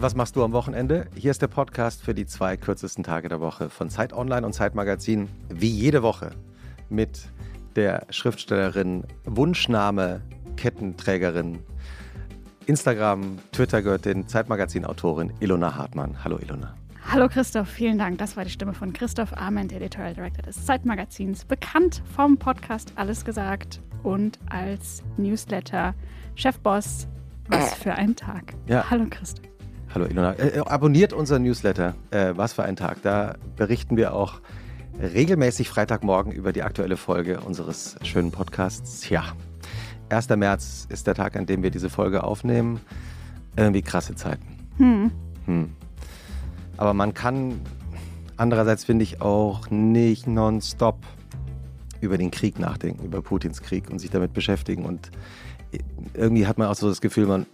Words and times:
Und 0.00 0.04
was 0.04 0.14
machst 0.14 0.34
du 0.34 0.42
am 0.42 0.52
Wochenende? 0.52 1.08
Hier 1.14 1.30
ist 1.30 1.42
der 1.42 1.48
Podcast 1.48 2.02
für 2.02 2.14
die 2.14 2.24
zwei 2.24 2.56
kürzesten 2.56 3.04
Tage 3.04 3.28
der 3.28 3.38
Woche 3.38 3.68
von 3.68 3.90
Zeit 3.90 4.14
Online 4.14 4.46
und 4.46 4.54
Zeit 4.54 4.74
Magazin. 4.74 5.28
Wie 5.50 5.68
jede 5.68 6.02
Woche 6.02 6.30
mit 6.88 7.28
der 7.76 8.06
Schriftstellerin, 8.08 9.04
Wunschname, 9.26 10.22
Kettenträgerin, 10.56 11.58
Instagram, 12.64 13.40
Twitter-Göttin, 13.52 14.26
Zeitmagazin-Autorin 14.26 15.34
Ilona 15.38 15.76
Hartmann. 15.76 16.24
Hallo 16.24 16.38
Ilona. 16.38 16.74
Hallo 17.06 17.28
Christoph, 17.28 17.68
vielen 17.68 17.98
Dank. 17.98 18.16
Das 18.16 18.38
war 18.38 18.44
die 18.44 18.50
Stimme 18.50 18.72
von 18.72 18.94
Christoph 18.94 19.36
Arment, 19.36 19.70
Editorial 19.70 20.14
Director 20.14 20.42
des 20.42 20.64
Zeitmagazins, 20.64 21.44
bekannt 21.44 22.02
vom 22.16 22.38
Podcast 22.38 22.94
Alles 22.96 23.22
gesagt 23.22 23.82
und 24.02 24.38
als 24.48 25.02
Newsletter-Chefboss. 25.18 27.06
Was 27.48 27.74
für 27.74 27.92
ein 27.92 28.16
Tag. 28.16 28.54
Ja. 28.66 28.88
Hallo 28.88 29.04
Christoph. 29.10 29.50
Hallo 29.92 30.06
Ilona. 30.06 30.34
Äh, 30.34 30.58
äh, 30.58 30.58
abonniert 30.60 31.12
unseren 31.12 31.42
Newsletter. 31.42 31.96
Äh, 32.12 32.34
was 32.36 32.52
für 32.52 32.62
ein 32.62 32.76
Tag. 32.76 33.02
Da 33.02 33.34
berichten 33.56 33.96
wir 33.96 34.14
auch 34.14 34.40
regelmäßig 35.00 35.68
Freitagmorgen 35.68 36.30
über 36.30 36.52
die 36.52 36.62
aktuelle 36.62 36.96
Folge 36.96 37.40
unseres 37.40 37.96
schönen 38.04 38.30
Podcasts. 38.30 39.08
Ja, 39.08 39.24
1. 40.08 40.28
März 40.28 40.86
ist 40.90 41.08
der 41.08 41.14
Tag, 41.14 41.36
an 41.36 41.46
dem 41.46 41.64
wir 41.64 41.70
diese 41.70 41.90
Folge 41.90 42.22
aufnehmen. 42.22 42.80
Irgendwie 43.56 43.82
krasse 43.82 44.14
Zeiten. 44.14 44.46
Hm. 44.76 45.10
Hm. 45.46 45.70
Aber 46.76 46.94
man 46.94 47.12
kann 47.12 47.60
andererseits, 48.36 48.84
finde 48.84 49.02
ich, 49.02 49.20
auch 49.20 49.70
nicht 49.70 50.28
nonstop 50.28 50.98
über 52.00 52.16
den 52.16 52.30
Krieg 52.30 52.60
nachdenken, 52.60 53.04
über 53.04 53.22
Putins 53.22 53.60
Krieg 53.60 53.90
und 53.90 53.98
sich 53.98 54.10
damit 54.10 54.34
beschäftigen. 54.34 54.84
Und 54.84 55.10
irgendwie 56.14 56.46
hat 56.46 56.58
man 56.58 56.68
auch 56.68 56.74
so 56.74 56.88
das 56.88 57.00
Gefühl, 57.00 57.26
man 57.26 57.46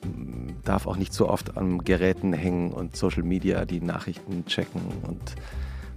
darf 0.65 0.87
auch 0.87 0.97
nicht 0.97 1.13
so 1.13 1.29
oft 1.29 1.57
an 1.57 1.85
Geräten 1.85 2.33
hängen 2.33 2.73
und 2.73 2.97
Social 2.97 3.23
Media 3.23 3.65
die 3.65 3.81
Nachrichten 3.81 4.45
checken 4.47 4.81
und 5.07 5.35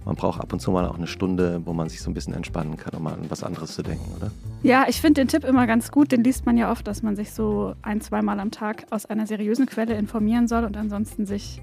man 0.04 0.16
braucht 0.16 0.40
ab 0.40 0.52
und 0.52 0.60
zu 0.60 0.70
mal 0.70 0.86
auch 0.86 0.96
eine 0.96 1.06
Stunde, 1.06 1.60
wo 1.64 1.72
man 1.72 1.88
sich 1.88 2.00
so 2.00 2.10
ein 2.10 2.14
bisschen 2.14 2.32
entspannen 2.32 2.76
kann, 2.76 2.94
um 2.94 3.02
mal 3.02 3.14
an 3.14 3.26
was 3.28 3.42
anderes 3.42 3.74
zu 3.74 3.82
denken, 3.82 4.10
oder? 4.16 4.30
Ja, 4.62 4.86
ich 4.88 5.00
finde 5.00 5.20
den 5.20 5.28
Tipp 5.28 5.44
immer 5.44 5.66
ganz 5.66 5.90
gut. 5.90 6.10
Den 6.10 6.24
liest 6.24 6.46
man 6.46 6.56
ja 6.56 6.72
oft, 6.72 6.86
dass 6.86 7.02
man 7.02 7.16
sich 7.16 7.32
so 7.32 7.74
ein, 7.82 8.00
zweimal 8.00 8.40
am 8.40 8.50
Tag 8.50 8.86
aus 8.90 9.04
einer 9.06 9.26
seriösen 9.26 9.66
Quelle 9.66 9.94
informieren 9.94 10.48
soll 10.48 10.64
und 10.64 10.76
ansonsten 10.76 11.26
sich 11.26 11.60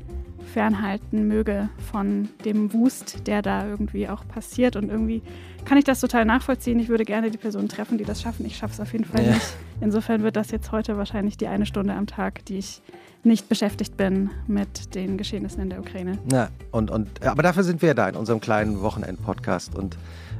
fernhalten 0.48 1.28
möge 1.28 1.70
von 1.92 2.30
dem 2.46 2.74
Wust, 2.74 3.28
der 3.28 3.42
da 3.42 3.68
irgendwie 3.68 4.10
auch 4.10 4.28
passiert. 4.28 4.76
Und 4.76 4.90
irgendwie 4.90 5.22
kann 5.66 5.78
ich 5.78 5.84
das 5.84 6.00
total 6.00 6.26
nachvollziehen. 6.26 6.80
Ich 6.80 6.90
würde 6.90 7.04
gerne 7.04 7.30
die 7.30 7.38
Personen 7.38 7.68
treffen, 7.68 7.98
die 7.98 8.06
das 8.06 8.22
schaffen. 8.22 8.46
Ich 8.46 8.58
schaffe 8.58 8.74
es 8.74 8.80
auf 8.80 8.94
jeden 8.94 9.06
Fall 9.06 9.24
ja. 9.26 9.34
nicht. 9.34 9.56
Insofern 9.82 10.24
wird 10.24 10.36
das 10.36 10.52
jetzt 10.52 10.72
heute 10.72 10.98
wahrscheinlich 10.98 11.38
die 11.38 11.48
eine 11.48 11.66
Stunde 11.66 11.94
am 11.94 12.08
Tag, 12.08 12.46
die 12.46 12.58
ich 12.58 12.82
nicht 13.24 13.50
beschäftigt 13.50 13.98
bin 13.98 14.30
mit 14.48 14.96
den 14.96 15.18
Geschehnissen 15.18 15.62
in 15.62 15.70
der 15.70 15.80
Ukraine. 15.80 16.18
Ja, 16.32 16.50
und, 16.72 16.90
und, 16.90 17.26
aber 17.26 17.44
dafür 17.44 17.64
sind 17.64 17.82
wir 17.82 17.94
da 17.94 18.08
in 18.08 18.16
unserem 18.16 18.40
kleinen 18.40 18.82
Wochenend-Podcast. 18.82 19.76
Und 19.76 19.98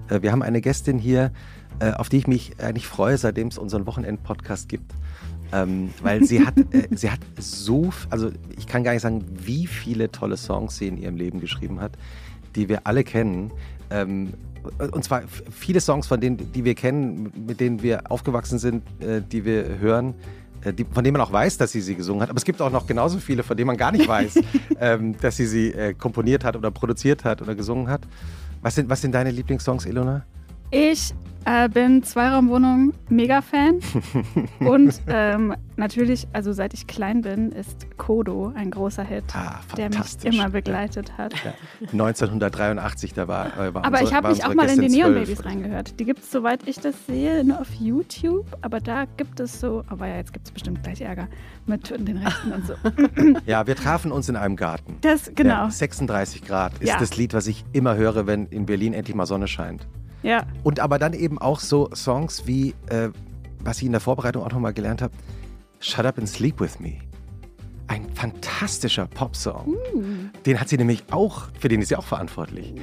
äh, 0.10 0.22
wir 0.22 0.32
haben 0.32 0.42
eine 0.42 0.62
Gästin 0.62 0.98
hier, 0.98 1.32
äh, 1.80 1.92
auf 1.92 2.10
die 2.10 2.18
ich 2.18 2.28
mich 2.28 2.60
eigentlich 2.60 2.88
freue, 2.88 3.18
seitdem 3.18 3.50
es 3.50 3.58
unseren 3.58 3.86
Wochenend-Podcast 3.86 4.70
gibt. 4.70 4.94
Ähm, 5.54 5.92
weil 6.02 6.24
sie 6.24 6.46
hat, 6.46 6.58
äh, 6.72 6.88
sie 6.92 7.10
hat 7.10 7.20
so, 7.38 7.92
also 8.10 8.32
ich 8.58 8.68
kann 8.68 8.84
gar 8.84 8.94
nicht 8.94 9.02
sagen, 9.02 9.24
wie 9.32 9.68
viele 9.68 10.12
tolle 10.12 10.38
Songs 10.38 10.78
sie 10.78 10.88
in 10.88 10.98
ihrem 10.98 11.16
Leben 11.16 11.40
geschrieben 11.40 11.80
hat, 11.80 11.94
die 12.56 12.70
wir 12.70 12.86
alle 12.86 13.04
kennen. 13.04 13.52
Ähm, 13.90 14.34
und 14.92 15.04
zwar 15.04 15.24
viele 15.52 15.80
Songs, 15.80 16.08
von 16.08 16.20
denen, 16.20 16.52
die 16.52 16.66
wir 16.66 16.76
kennen, 16.76 17.32
mit 17.48 17.60
denen 17.60 17.82
wir 17.82 18.12
aufgewachsen 18.12 18.60
sind, 18.60 18.84
äh, 19.02 19.22
die 19.22 19.46
wir 19.46 19.80
hören, 19.80 20.14
äh, 20.62 20.74
die, 20.74 20.86
von 20.86 21.04
denen 21.04 21.14
man 21.14 21.22
auch 21.22 21.32
weiß, 21.32 21.58
dass 21.58 21.72
sie 21.72 21.82
sie 21.82 21.96
gesungen 21.96 22.22
hat. 22.22 22.30
Aber 22.30 22.38
es 22.38 22.46
gibt 22.46 22.62
auch 22.62 22.72
noch 22.72 22.86
genauso 22.86 23.20
viele, 23.20 23.44
von 23.44 23.56
denen 23.56 23.68
man 23.68 23.78
gar 23.78 23.92
nicht 23.92 24.08
weiß, 24.08 24.40
ähm, 24.80 25.18
dass 25.20 25.38
sie 25.38 25.46
sie 25.46 25.72
äh, 25.72 25.94
komponiert 25.94 26.44
hat 26.44 26.56
oder 26.56 26.72
produziert 26.72 27.24
hat 27.24 27.42
oder 27.42 27.56
gesungen 27.56 27.88
hat. 27.88 28.02
Was 28.62 28.76
sind, 28.76 28.90
was 28.90 29.02
sind 29.02 29.14
deine 29.14 29.32
Lieblingssongs, 29.32 29.86
Ilona? 29.86 30.26
Ich 30.70 31.14
äh, 31.46 31.70
bin 31.70 32.04
Zweiraumwohnung 32.04 32.94
Mega-Fan. 33.08 33.80
und 34.60 35.02
ähm, 35.08 35.56
natürlich, 35.78 36.28
also 36.34 36.52
seit 36.52 36.74
ich 36.74 36.88
klein 36.88 37.22
bin, 37.22 37.54
ist 37.54 37.88
Kodo 37.96 38.52
ein 38.54 38.70
großer 38.70 39.04
Hit, 39.04 39.24
ah, 39.34 39.62
der 39.78 39.88
mich 39.90 40.18
immer 40.24 40.50
begleitet 40.50 41.18
hat. 41.18 41.34
Ja. 41.46 41.54
1983, 41.94 43.14
da 43.14 43.30
war, 43.30 43.58
äh, 43.58 43.74
war 43.74 43.86
Aber 43.86 44.00
unsere, 44.00 44.04
ich 44.04 44.14
habe 44.14 44.28
mich 44.28 44.44
auch 44.44 44.54
mal 44.56 44.68
in 44.68 44.82
die 44.82 44.90
Neon 44.90 45.14
Babies 45.14 45.46
reingehört. 45.46 45.98
Die 46.02 46.04
gibt 46.04 46.20
es, 46.20 46.32
soweit 46.32 46.68
ich 46.68 46.82
das 46.82 47.06
sehe, 47.06 47.46
nur 47.46 47.62
auf 47.62 47.74
YouTube. 47.80 48.46
Aber 48.62 48.82
da 48.82 49.06
gibt 49.16 49.40
es 49.40 49.62
so, 49.62 49.86
aber 49.88 50.08
ja, 50.08 50.18
jetzt 50.18 50.34
gibt 50.34 50.48
es 50.48 50.52
bestimmt 50.52 50.84
gleich 50.84 51.00
Ärger 51.00 51.30
mit 51.66 51.90
den 51.90 52.18
Rechten 52.18 52.52
und 52.52 52.68
so. 52.68 52.74
ja, 53.46 53.66
wir 53.66 53.78
trafen 53.78 54.12
uns 54.12 54.28
in 54.28 54.36
einem 54.36 54.58
Garten. 54.58 54.98
Das, 55.00 55.32
genau. 55.34 55.66
Ja, 55.66 55.70
36 55.70 56.42
Grad 56.44 56.74
ist 56.80 56.90
ja. 56.90 57.00
das 57.00 57.16
Lied, 57.16 57.34
was 57.34 57.48
ich 57.48 57.64
immer 57.72 57.96
höre, 57.96 58.28
wenn 58.28 58.48
in 58.48 58.66
Berlin 58.66 58.94
endlich 58.94 59.16
mal 59.16 59.26
Sonne 59.26 59.48
scheint. 59.48 59.88
Ja. 60.24 60.46
Und 60.64 60.80
aber 60.80 61.00
dann 61.00 61.14
eben 61.14 61.38
auch 61.38 61.60
so 61.60 61.90
Songs 61.94 62.48
wie, 62.48 62.74
äh, 62.90 63.10
was 63.60 63.78
ich 63.78 63.86
in 63.86 63.92
der 63.92 64.02
Vorbereitung 64.02 64.44
auch 64.44 64.52
nochmal 64.52 64.74
gelernt 64.74 65.02
habe, 65.02 65.14
Shut 65.80 66.06
Up 66.06 66.18
and 66.18 66.28
Sleep 66.28 66.60
With 66.60 66.80
Me. 66.80 66.94
Ein 67.90 68.10
fantastischer 68.14 69.08
Popsong. 69.08 69.78
Mm. 69.94 70.32
Den 70.46 70.60
hat 70.60 70.68
sie 70.68 70.78
nämlich 70.78 71.06
auch, 71.12 71.44
für 71.58 71.70
den 71.70 71.82
ist 71.82 71.88
sie 71.88 71.96
auch 71.96 72.04
verantwortlich. 72.04 72.74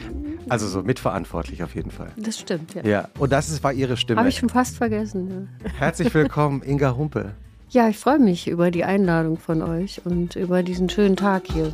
Also 0.48 0.66
so 0.66 0.82
mitverantwortlich 0.82 1.62
auf 1.62 1.74
jeden 1.74 1.90
Fall. 1.90 2.10
Das 2.16 2.38
stimmt, 2.38 2.74
ja. 2.74 2.82
Ja, 2.84 3.08
und 3.18 3.30
das 3.30 3.50
ist, 3.50 3.62
war 3.62 3.72
ihre 3.72 3.98
Stimme. 3.98 4.20
Habe 4.20 4.30
ich 4.30 4.38
schon 4.38 4.48
fast 4.48 4.76
vergessen. 4.76 5.48
Ja. 5.62 5.70
Herzlich 5.78 6.14
willkommen, 6.14 6.62
Inga 6.62 6.96
Humpe. 6.96 7.32
Ja, 7.68 7.88
ich 7.88 7.98
freue 7.98 8.18
mich 8.18 8.48
über 8.48 8.70
die 8.70 8.84
Einladung 8.84 9.36
von 9.36 9.60
euch 9.60 10.00
und 10.06 10.36
über 10.36 10.62
diesen 10.62 10.88
schönen 10.88 11.16
Tag 11.16 11.42
hier. 11.52 11.72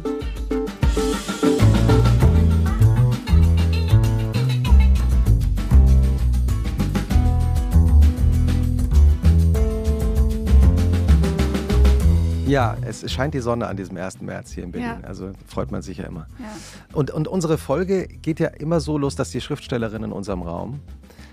Ja, 12.51 12.77
es 12.85 13.11
scheint 13.11 13.35
die 13.35 13.41
Sonne 13.41 13.69
an 13.69 13.77
diesem 13.77 13.97
1. 13.97 14.23
März 14.23 14.51
hier 14.51 14.65
in 14.65 14.73
Berlin. 14.73 14.99
Ja. 15.03 15.09
Also 15.09 15.33
freut 15.47 15.71
man 15.71 15.83
sich 15.83 15.99
ja 15.99 16.07
immer. 16.07 16.27
Ja. 16.39 16.47
Und, 16.93 17.11
und 17.11 17.29
unsere 17.29 17.59
Folge 17.59 18.09
geht 18.09 18.41
ja 18.41 18.49
immer 18.49 18.81
so 18.81 18.99
los, 18.99 19.15
dass 19.15 19.31
die 19.31 19.41
Schriftstellerin 19.41 20.03
in 20.03 20.13
unserem 20.13 20.43
Raum 20.43 20.81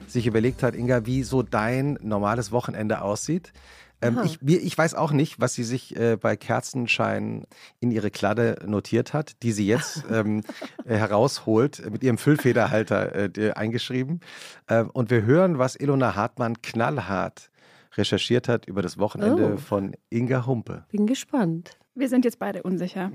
sich 0.08 0.28
überlegt 0.28 0.64
hat, 0.64 0.76
Inga, 0.76 1.06
wie 1.06 1.24
so 1.24 1.44
dein 1.44 1.98
normales 2.02 2.52
Wochenende 2.52 3.02
aussieht. 3.02 3.52
Ähm, 4.00 4.20
ich, 4.24 4.40
ich, 4.44 4.78
weiß 4.78 4.94
auch 4.94 5.12
nicht, 5.12 5.40
was 5.40 5.56
sie 5.56 5.64
sich 5.64 5.96
äh, 5.96 6.18
bei 6.18 6.36
Kerzenschein 6.36 7.46
in 7.80 7.90
ihre 7.90 8.12
Kladde 8.12 8.60
notiert 8.66 9.14
hat, 9.14 9.42
die 9.42 9.52
sie 9.52 9.66
jetzt 9.66 10.04
ähm, 10.12 10.44
äh, 10.86 10.96
herausholt, 10.96 11.90
mit 11.92 12.04
ihrem 12.04 12.20
Füllfederhalter 12.20 13.38
äh, 13.38 13.52
eingeschrieben. 13.54 14.22
Ähm, 14.70 14.92
und 14.92 15.10
wir 15.10 15.24
hören, 15.24 15.58
was 15.58 15.76
Ilona 15.76 16.16
Hartmann 16.16 16.62
knallhart 16.62 17.50
recherchiert 17.98 18.48
hat 18.48 18.66
über 18.68 18.82
das 18.82 18.98
Wochenende 18.98 19.56
oh. 19.56 19.58
von 19.58 19.94
Inga 20.10 20.46
Humpe. 20.46 20.86
Bin 20.92 21.08
gespannt. 21.08 21.78
Wir 21.96 22.08
sind 22.10 22.26
jetzt 22.26 22.38
beide 22.38 22.64
unsicher. 22.64 23.12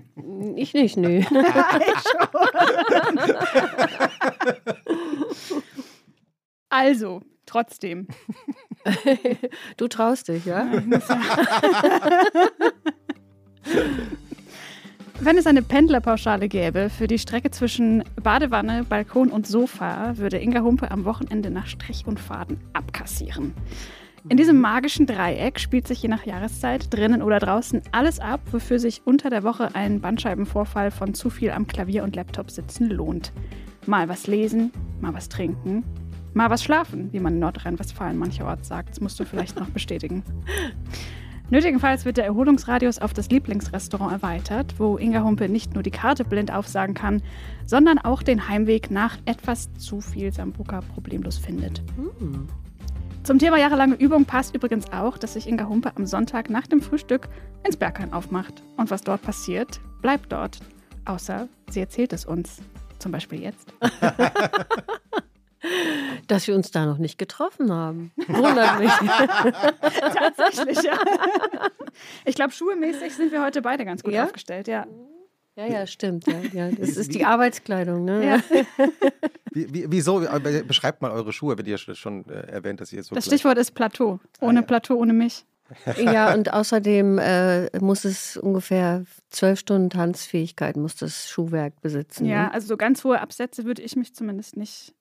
Ich 0.56 0.72
nicht, 0.74 0.96
nö. 0.96 1.20
ich 1.20 1.28
also, 6.68 7.20
trotzdem. 7.46 8.08
Du 9.76 9.86
traust 9.86 10.26
dich, 10.26 10.44
ja? 10.44 10.66
Wenn 15.20 15.38
es 15.38 15.46
eine 15.46 15.62
Pendlerpauschale 15.62 16.48
gäbe 16.48 16.90
für 16.90 17.06
die 17.06 17.20
Strecke 17.20 17.52
zwischen 17.52 18.02
Badewanne, 18.20 18.82
Balkon 18.82 19.30
und 19.30 19.46
Sofa, 19.46 20.16
würde 20.16 20.38
Inga 20.38 20.62
Humpe 20.62 20.90
am 20.90 21.04
Wochenende 21.04 21.50
nach 21.50 21.68
Strich 21.68 22.08
und 22.08 22.18
Faden 22.18 22.58
abkassieren. 22.72 23.54
In 24.28 24.36
diesem 24.36 24.60
magischen 24.60 25.06
Dreieck 25.06 25.58
spielt 25.58 25.88
sich 25.88 26.00
je 26.02 26.08
nach 26.08 26.24
Jahreszeit 26.24 26.94
drinnen 26.94 27.22
oder 27.22 27.40
draußen 27.40 27.82
alles 27.90 28.20
ab, 28.20 28.40
wofür 28.52 28.78
sich 28.78 29.02
unter 29.04 29.30
der 29.30 29.42
Woche 29.42 29.74
ein 29.74 30.00
Bandscheibenvorfall 30.00 30.92
von 30.92 31.12
zu 31.12 31.28
viel 31.28 31.50
am 31.50 31.66
Klavier 31.66 32.04
und 32.04 32.14
Laptop 32.14 32.50
sitzen 32.50 32.88
lohnt. 32.88 33.32
Mal 33.86 34.08
was 34.08 34.28
lesen, 34.28 34.70
mal 35.00 35.12
was 35.12 35.28
trinken, 35.28 35.82
mal 36.34 36.50
was 36.50 36.62
schlafen, 36.62 37.12
wie 37.12 37.18
man 37.18 37.34
in 37.34 37.40
Nordrhein-Westfalen 37.40 38.16
mancherorts 38.16 38.68
sagt. 38.68 38.90
Das 38.90 39.00
musst 39.00 39.18
du 39.18 39.24
vielleicht 39.24 39.58
noch 39.58 39.70
bestätigen. 39.70 40.22
Nötigenfalls 41.50 42.04
wird 42.04 42.16
der 42.16 42.24
Erholungsradius 42.24 43.00
auf 43.00 43.12
das 43.12 43.28
Lieblingsrestaurant 43.28 44.12
erweitert, 44.12 44.76
wo 44.78 44.96
Inga 44.98 45.24
Humpe 45.24 45.48
nicht 45.48 45.74
nur 45.74 45.82
die 45.82 45.90
Karte 45.90 46.24
blind 46.24 46.52
aufsagen 46.52 46.94
kann, 46.94 47.22
sondern 47.66 47.98
auch 47.98 48.22
den 48.22 48.48
Heimweg 48.48 48.90
nach 48.90 49.18
etwas 49.26 49.74
zu 49.74 50.00
viel 50.00 50.32
Sambuka 50.32 50.80
problemlos 50.80 51.38
findet. 51.38 51.82
Hm. 51.96 52.46
Zum 53.24 53.38
Thema 53.38 53.56
jahrelange 53.56 53.94
Übung 53.94 54.24
passt 54.24 54.52
übrigens 54.52 54.92
auch, 54.92 55.16
dass 55.16 55.34
sich 55.34 55.46
Inga 55.46 55.68
Humpe 55.68 55.92
am 55.94 56.06
Sonntag 56.06 56.50
nach 56.50 56.66
dem 56.66 56.80
Frühstück 56.80 57.28
ins 57.64 57.76
Bergheim 57.76 58.12
aufmacht. 58.12 58.64
Und 58.76 58.90
was 58.90 59.02
dort 59.02 59.22
passiert, 59.22 59.80
bleibt 60.00 60.32
dort. 60.32 60.58
Außer 61.04 61.48
sie 61.70 61.78
erzählt 61.78 62.12
es 62.12 62.24
uns. 62.24 62.60
Zum 62.98 63.12
Beispiel 63.12 63.40
jetzt. 63.40 63.72
Dass 66.26 66.48
wir 66.48 66.56
uns 66.56 66.72
da 66.72 66.84
noch 66.84 66.98
nicht 66.98 67.16
getroffen 67.16 67.72
haben. 67.72 68.10
Wundert 68.26 68.80
mich. 68.80 68.90
Tatsächlich, 70.14 70.82
ja. 70.82 70.98
Ich 72.24 72.34
glaube, 72.34 72.50
schuhemäßig 72.52 73.14
sind 73.14 73.30
wir 73.30 73.44
heute 73.44 73.62
beide 73.62 73.84
ganz 73.84 74.02
gut 74.02 74.14
ja? 74.14 74.24
aufgestellt, 74.24 74.66
ja. 74.66 74.84
Ja, 75.54 75.66
ja, 75.66 75.86
stimmt. 75.86 76.26
Ja, 76.26 76.40
ja. 76.52 76.70
Das 76.72 76.96
ist 76.96 77.14
die 77.14 77.24
Arbeitskleidung. 77.26 78.04
Ne? 78.04 78.26
Ja. 78.26 78.86
Wie, 79.54 79.72
wie, 79.72 79.84
wieso? 79.88 80.22
Beschreibt 80.66 81.02
mal 81.02 81.10
eure 81.10 81.32
Schuhe, 81.32 81.58
wenn 81.58 81.66
ihr 81.66 81.78
schon 81.78 82.24
äh, 82.28 82.48
erwähnt, 82.50 82.80
dass 82.80 82.92
ihr 82.92 83.02
so 83.02 83.14
Das 83.14 83.26
Stichwort 83.26 83.58
ist 83.58 83.72
Plateau. 83.72 84.18
Ohne 84.40 84.60
ja. 84.60 84.66
Plateau, 84.66 84.94
ohne 84.96 85.12
mich. 85.12 85.44
ja, 85.96 86.34
und 86.34 86.52
außerdem 86.52 87.18
äh, 87.18 87.78
muss 87.78 88.04
es 88.04 88.36
ungefähr 88.36 89.04
zwölf 89.30 89.58
Stunden 89.60 89.90
Tanzfähigkeit, 89.90 90.76
muss 90.76 90.96
das 90.96 91.30
Schuhwerk 91.30 91.80
besitzen. 91.80 92.26
Ja, 92.26 92.44
Ne? 92.44 92.54
also 92.54 92.66
so 92.66 92.76
ganz 92.76 93.04
hohe 93.04 93.20
Absätze 93.20 93.64
würde 93.64 93.82
ich 93.82 93.96
mich 93.96 94.14
zumindest 94.14 94.56
nicht 94.56 94.94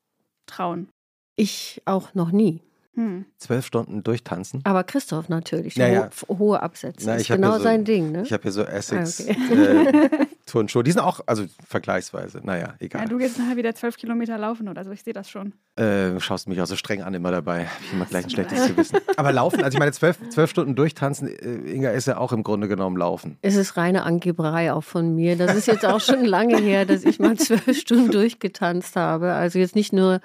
trauen. 0.46 0.88
Ich 1.36 1.82
auch 1.86 2.14
noch 2.14 2.32
nie. 2.32 2.62
Hm. 2.96 3.26
zwölf 3.38 3.66
Stunden 3.66 4.04
durchtanzen. 4.04 4.60
Aber 4.66 4.84
Christoph 4.84 5.30
natürlich. 5.30 5.76
Ja, 5.76 5.88
ja. 5.88 6.10
Ho 6.28 6.38
hohe 6.38 6.62
Absätze. 6.62 7.06
Na, 7.08 7.16
ist 7.16 7.28
genau 7.28 7.52
ja 7.52 7.58
so- 7.58 7.64
sein 7.64 7.86
Ding, 7.86 8.12
ne? 8.12 8.24
Ich 8.24 8.34
habe 8.34 8.44
hier 8.44 8.52
so 8.52 8.64
Essex 8.64 9.26
Ah, 9.28 9.32
äh, 9.32 10.10
Turnschuhe. 10.46 10.84
Die 10.84 10.92
sind 10.92 11.00
auch, 11.02 11.22
also 11.26 11.46
vergleichsweise, 11.66 12.42
naja, 12.44 12.68
Ja, 12.68 12.74
egal. 12.80 13.08
du 13.08 13.18
gehst 13.18 13.40
nachher 13.40 13.56
wieder 13.56 13.74
zwölf 13.76 13.96
Kilometer 13.96 14.38
laufen 14.38 14.68
oder 14.68 14.84
so. 14.84 14.92
Ich 14.92 15.04
sehe 15.04 15.14
das 15.14 15.30
schon. 15.30 15.54
äh, 15.78 16.20
schaust 16.20 16.50
mich 16.50 16.60
auch 16.62 16.66
so 16.68 16.76
streng 16.76 17.02
an 17.02 17.14
immer 17.14 17.32
dabei. 17.32 17.66
Hab 17.68 17.82
ich 17.82 17.94
immer 17.94 18.06
gleich 18.06 18.26
ein 18.26 18.30
schlechtes 18.30 18.68
Gewissen. 18.68 18.98
Aber 19.16 19.32
laufen, 19.32 19.64
also 19.64 19.76
ich 19.76 19.80
meine, 19.80 19.94
zwölf, 19.94 20.18
zwölf 20.30 20.50
Stunden 20.50 20.76
durchtanzen, 20.76 21.30
äh, 21.30 21.72
Inga 21.74 21.92
ist 21.92 22.08
ja 22.08 22.18
auch 22.18 22.34
im 22.34 22.44
Grunde 22.44 22.68
genommen 22.68 22.98
laufen. 22.98 23.38
Es 23.42 23.56
ist 23.56 23.78
reine 23.78 24.04
Angeberei 24.04 24.74
auch 24.74 24.84
von 24.84 25.16
mir. 25.16 25.38
Das 25.38 25.56
ist 25.56 25.68
jetzt 25.68 25.86
auch 25.86 26.02
schon 26.02 26.26
lange 26.26 26.58
her, 26.58 26.86
dass 26.86 27.06
ich 27.06 27.20
mal 27.20 27.38
zwölf 27.38 27.78
Stunden 27.78 28.12
durchgetanzt 28.12 28.98
habe. 28.98 29.32
Also 29.32 29.60
jetzt 29.60 29.76
nicht 29.76 29.94
nur 29.94 30.20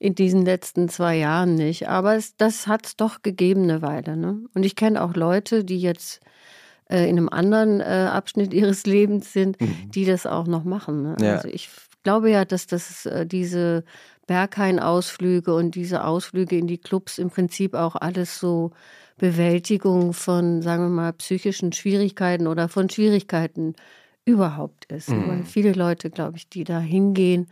in 0.00 0.14
diesen 0.14 0.44
letzten 0.44 0.88
zwei 0.88 1.16
Jahren 1.16 1.54
nicht. 1.54 1.88
Aber 1.88 2.16
es, 2.16 2.34
das 2.36 2.66
hat 2.66 2.86
es 2.86 2.96
doch 2.96 3.22
gegeben 3.22 3.64
eine 3.64 3.82
Weile. 3.82 4.16
Ne? 4.16 4.40
Und 4.54 4.64
ich 4.64 4.74
kenne 4.74 5.02
auch 5.04 5.14
Leute, 5.14 5.62
die 5.62 5.78
jetzt 5.78 6.20
äh, 6.88 7.08
in 7.08 7.18
einem 7.18 7.28
anderen 7.28 7.80
äh, 7.80 8.08
Abschnitt 8.10 8.54
ihres 8.54 8.86
Lebens 8.86 9.32
sind, 9.32 9.58
die 9.94 10.06
das 10.06 10.26
auch 10.26 10.46
noch 10.46 10.64
machen. 10.64 11.02
Ne? 11.02 11.16
Ja. 11.20 11.34
Also 11.34 11.48
ich 11.48 11.68
glaube 12.02 12.30
ja, 12.30 12.46
dass 12.46 12.66
das 12.66 13.04
äh, 13.04 13.26
diese 13.26 13.84
Berghain-Ausflüge 14.26 15.54
und 15.54 15.74
diese 15.74 16.02
Ausflüge 16.02 16.56
in 16.56 16.66
die 16.66 16.78
Clubs 16.78 17.18
im 17.18 17.28
Prinzip 17.28 17.74
auch 17.74 17.94
alles 17.94 18.38
so 18.38 18.70
Bewältigung 19.18 20.14
von, 20.14 20.62
sagen 20.62 20.84
wir 20.84 20.88
mal, 20.88 21.12
psychischen 21.12 21.74
Schwierigkeiten 21.74 22.46
oder 22.46 22.70
von 22.70 22.88
Schwierigkeiten 22.88 23.74
überhaupt 24.24 24.86
ist. 24.86 25.10
Mhm. 25.10 25.28
Weil 25.28 25.44
viele 25.44 25.72
Leute, 25.72 26.08
glaube 26.08 26.38
ich, 26.38 26.48
die 26.48 26.64
da 26.64 26.80
hingehen, 26.80 27.48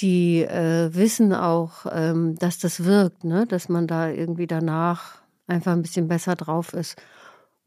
die 0.00 0.42
äh, 0.42 0.94
wissen 0.94 1.34
auch, 1.34 1.86
ähm, 1.90 2.36
dass 2.36 2.58
das 2.58 2.84
wirkt, 2.84 3.24
ne? 3.24 3.46
dass 3.46 3.68
man 3.68 3.86
da 3.86 4.08
irgendwie 4.08 4.46
danach 4.46 5.22
einfach 5.46 5.72
ein 5.72 5.82
bisschen 5.82 6.08
besser 6.08 6.36
drauf 6.36 6.72
ist. 6.72 7.00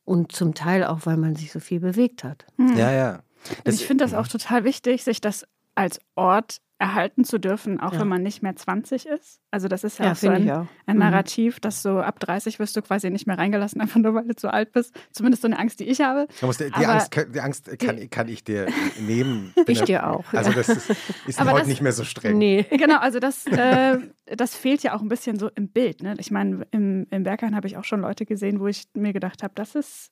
Und 0.06 0.34
zum 0.34 0.54
Teil 0.54 0.84
auch, 0.84 1.06
weil 1.06 1.16
man 1.16 1.36
sich 1.36 1.52
so 1.52 1.62
viel 1.62 1.80
bewegt 1.80 2.26
hat. 2.26 2.46
Hm. 2.58 2.76
Ja, 2.78 2.92
ja. 2.92 3.24
Und 3.66 3.74
ich 3.74 3.86
finde 3.86 4.04
das 4.04 4.14
auch 4.14 4.28
total 4.28 4.66
wichtig, 4.66 5.04
sich 5.04 5.22
das 5.22 5.46
als 5.76 6.00
Ort 6.16 6.58
erhalten 6.80 7.24
zu 7.24 7.40
dürfen, 7.40 7.80
auch 7.80 7.94
Ja. 7.94 8.02
wenn 8.02 8.08
man 8.10 8.24
nicht 8.24 8.42
mehr 8.44 8.56
20 8.56 9.06
ist. 9.06 9.40
Also 9.52 9.68
das 9.70 9.84
ist 9.86 10.00
ja, 10.00 10.06
Ja, 10.06 10.12
auch 10.12 10.16
so 10.16 10.28
ein, 10.30 10.50
auch. 10.50 10.66
ein 10.86 10.96
Mhm. 10.96 11.00
Narrativ, 11.00 11.60
dass 11.62 11.82
so 11.82 12.00
ab 12.00 12.20
30 12.20 12.60
wirst 12.60 12.76
du 12.76 12.82
quasi 12.82 13.10
nicht 13.10 13.26
mehr 13.26 13.38
reingelassen, 13.38 13.80
einfach 13.82 14.00
nur 14.02 14.14
weil 14.16 14.28
du 14.28 14.36
zu 14.36 14.52
alt 14.52 14.74
bist. 14.74 14.94
Zumindest 15.12 15.44
so 15.44 15.48
eine 15.48 15.58
Angst, 15.60 15.80
die 15.80 15.86
ich 15.86 16.02
habe. 16.02 16.28
Die, 16.42 16.44
Aber- 16.74 16.90
Angst, 16.90 17.12
kann- 17.12 17.32
die 17.32 17.40
Angst 17.40 17.80
kann, 17.80 18.10
kann 18.10 18.28
ich 18.28 18.44
dir 18.44 18.66
nehmen. 19.00 19.54
Ich 19.68 19.80
ja- 19.80 19.86
dir 19.86 20.10
auch. 20.10 20.26
Also 20.34 20.50
ja. 20.50 20.56
das 20.58 20.68
ist, 20.70 20.90
ist 21.28 21.40
heute 21.40 21.60
das- 21.60 21.68
nicht 21.68 21.82
mehr 21.82 21.94
so 21.94 22.04
streng. 22.04 22.38
nee. 22.38 22.64
Genau, 22.70 22.98
also 22.98 23.20
das, 23.20 23.46
äh, 23.48 24.00
das 24.26 24.56
fehlt 24.56 24.84
ja 24.84 24.94
auch 24.96 25.02
ein 25.02 25.10
bisschen 25.10 25.40
so 25.40 25.50
im 25.56 25.70
Bild. 25.70 26.02
Ne? 26.04 26.16
Ich 26.20 26.32
meine, 26.32 26.68
im, 26.72 27.08
im 27.12 27.24
Berghain 27.24 27.56
habe 27.56 27.68
ich 27.68 27.78
auch 27.78 27.84
schon 27.86 28.02
Leute 28.02 28.26
gesehen, 28.26 28.60
wo 28.60 28.68
ich 28.68 28.88
mir 28.94 29.14
gedacht 29.14 29.42
habe, 29.44 29.54
das 29.56 29.76
ist 29.76 30.12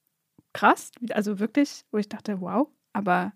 krass. 0.54 0.92
Also 1.12 1.40
wirklich, 1.40 1.84
wo 1.92 1.98
ich 1.98 2.08
dachte, 2.08 2.40
wow, 2.40 2.68
aber 2.94 3.34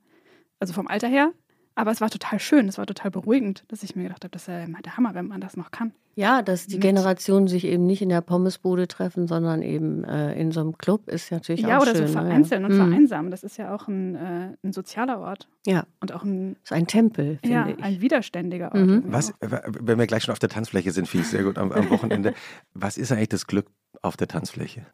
also 0.60 0.74
vom 0.74 0.88
Alter 0.88 1.08
her. 1.10 1.32
Aber 1.76 1.92
es 1.92 2.00
war 2.02 2.10
total 2.10 2.40
schön, 2.40 2.68
es 2.70 2.78
war 2.78 2.86
total 2.86 3.12
beruhigend, 3.12 3.64
dass 3.68 3.84
ich 3.84 3.96
mir 3.96 4.04
gedacht 4.04 4.24
habe, 4.24 4.32
das 4.32 4.44
ist 4.44 4.48
ja 4.48 4.64
immer 4.64 4.82
der 4.82 4.96
Hammer, 4.96 5.14
wenn 5.14 5.28
man 5.28 5.42
das 5.42 5.58
noch 5.58 5.72
kann. 5.72 5.92
Ja, 6.18 6.42
dass 6.42 6.68
die 6.68 6.80
Generationen 6.80 7.50
sich 7.50 7.66
eben 7.66 7.86
nicht 7.86 8.02
in 8.02 8.08
der 8.08 8.22
Pommesbude 8.22 8.88
treffen, 8.88 9.28
sondern 9.28 9.62
eben 9.62 10.06
äh, 10.06 10.34
in 10.40 10.54
so 10.54 10.62
einem 10.62 10.78
Club 10.78 11.10
ist 11.10 11.30
natürlich 11.34 11.60
ja, 11.62 11.78
auch 11.78 11.82
oder 11.82 11.94
schön. 11.94 12.08
so 12.08 12.14
ne? 12.14 12.22
vereinzeln 12.26 12.64
und 12.64 12.72
Mhm. 12.72 12.78
vereinsamen. 12.90 13.32
Das 13.32 13.44
ist 13.44 13.58
ja 13.58 13.76
auch 13.76 13.90
ein, 13.90 14.16
äh, 14.16 14.56
ein 14.64 14.72
sozialer 14.72 15.20
Ort 15.20 15.50
Ja, 15.68 15.86
und 16.00 16.14
auch 16.14 16.24
ein, 16.24 16.56
ist 16.64 16.72
ein 16.72 16.88
Tempel, 16.88 17.40
finde 17.42 17.54
ja, 17.54 17.68
ich. 17.68 17.84
ein 17.84 18.00
widerständiger 18.00 18.72
Ort. 18.74 18.76
Mhm. 18.88 19.04
Was, 19.08 19.32
auch. 19.34 19.36
wenn 19.42 20.00
wir 20.00 20.08
gleich 20.08 20.24
schon 20.24 20.32
auf 20.32 20.40
der 20.40 20.48
Tanzfläche 20.50 20.94
sind, 20.94 21.10
finde 21.10 21.26
ich 21.26 21.30
sehr 21.32 21.44
gut 21.44 21.58
am, 21.58 21.74
am 21.74 21.90
Wochenende. 21.90 22.34
Was 22.74 22.98
ist 22.98 23.12
eigentlich 23.12 23.30
das 23.30 23.46
Glück 23.48 23.68
auf 24.02 24.16
der 24.16 24.30
Tanzfläche? 24.30 24.86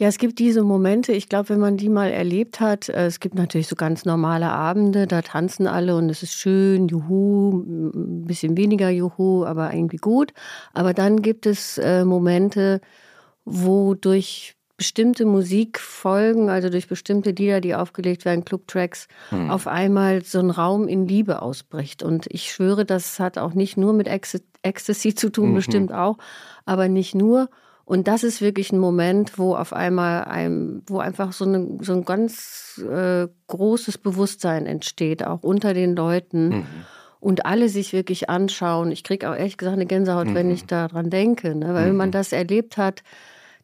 Ja, 0.00 0.08
es 0.08 0.16
gibt 0.16 0.38
diese 0.38 0.62
Momente, 0.62 1.12
ich 1.12 1.28
glaube, 1.28 1.50
wenn 1.50 1.60
man 1.60 1.76
die 1.76 1.90
mal 1.90 2.10
erlebt 2.10 2.58
hat, 2.58 2.88
äh, 2.88 3.04
es 3.04 3.20
gibt 3.20 3.34
natürlich 3.34 3.68
so 3.68 3.76
ganz 3.76 4.06
normale 4.06 4.48
Abende, 4.48 5.06
da 5.06 5.20
tanzen 5.20 5.66
alle 5.66 5.94
und 5.94 6.08
es 6.08 6.22
ist 6.22 6.32
schön, 6.32 6.88
juhu, 6.88 7.50
ein 7.60 8.24
bisschen 8.24 8.56
weniger 8.56 8.88
juhu, 8.88 9.44
aber 9.44 9.74
irgendwie 9.74 9.98
gut. 9.98 10.32
Aber 10.72 10.94
dann 10.94 11.20
gibt 11.20 11.44
es 11.44 11.76
äh, 11.76 12.06
Momente, 12.06 12.80
wo 13.44 13.92
durch 13.92 14.56
bestimmte 14.78 15.26
Musikfolgen, 15.26 16.48
also 16.48 16.70
durch 16.70 16.88
bestimmte 16.88 17.32
Lieder, 17.32 17.60
die 17.60 17.74
aufgelegt 17.74 18.24
werden, 18.24 18.46
Clubtracks, 18.46 19.06
Hm. 19.28 19.50
auf 19.50 19.66
einmal 19.66 20.24
so 20.24 20.38
ein 20.38 20.48
Raum 20.48 20.88
in 20.88 21.06
Liebe 21.06 21.42
ausbricht. 21.42 22.02
Und 22.02 22.26
ich 22.30 22.50
schwöre, 22.50 22.86
das 22.86 23.20
hat 23.20 23.36
auch 23.36 23.52
nicht 23.52 23.76
nur 23.76 23.92
mit 23.92 24.08
Ecstasy 24.62 25.14
zu 25.14 25.28
tun, 25.28 25.50
Mhm. 25.50 25.54
bestimmt 25.56 25.92
auch, 25.92 26.16
aber 26.64 26.88
nicht 26.88 27.14
nur. 27.14 27.50
Und 27.90 28.06
das 28.06 28.22
ist 28.22 28.40
wirklich 28.40 28.70
ein 28.70 28.78
Moment, 28.78 29.36
wo 29.36 29.56
auf 29.56 29.72
einmal 29.72 30.22
ein, 30.22 30.82
wo 30.86 31.00
einfach 31.00 31.32
so, 31.32 31.44
eine, 31.44 31.78
so 31.80 31.92
ein 31.92 32.04
ganz 32.04 32.80
äh, 32.88 33.26
großes 33.48 33.98
Bewusstsein 33.98 34.66
entsteht, 34.66 35.26
auch 35.26 35.42
unter 35.42 35.74
den 35.74 35.96
Leuten. 35.96 36.48
Mhm. 36.50 36.64
Und 37.18 37.46
alle 37.46 37.68
sich 37.68 37.92
wirklich 37.92 38.30
anschauen. 38.30 38.92
Ich 38.92 39.02
kriege 39.02 39.28
auch 39.28 39.34
ehrlich 39.34 39.56
gesagt 39.56 39.74
eine 39.74 39.86
Gänsehaut, 39.86 40.32
wenn 40.34 40.46
Mhm. 40.46 40.52
ich 40.52 40.66
daran 40.66 41.10
denke. 41.10 41.56
Ne? 41.56 41.74
Weil 41.74 41.86
wenn 41.86 41.90
Mhm. 41.92 41.96
man 41.98 42.10
das 42.12 42.30
erlebt 42.32 42.76
hat, 42.76 43.02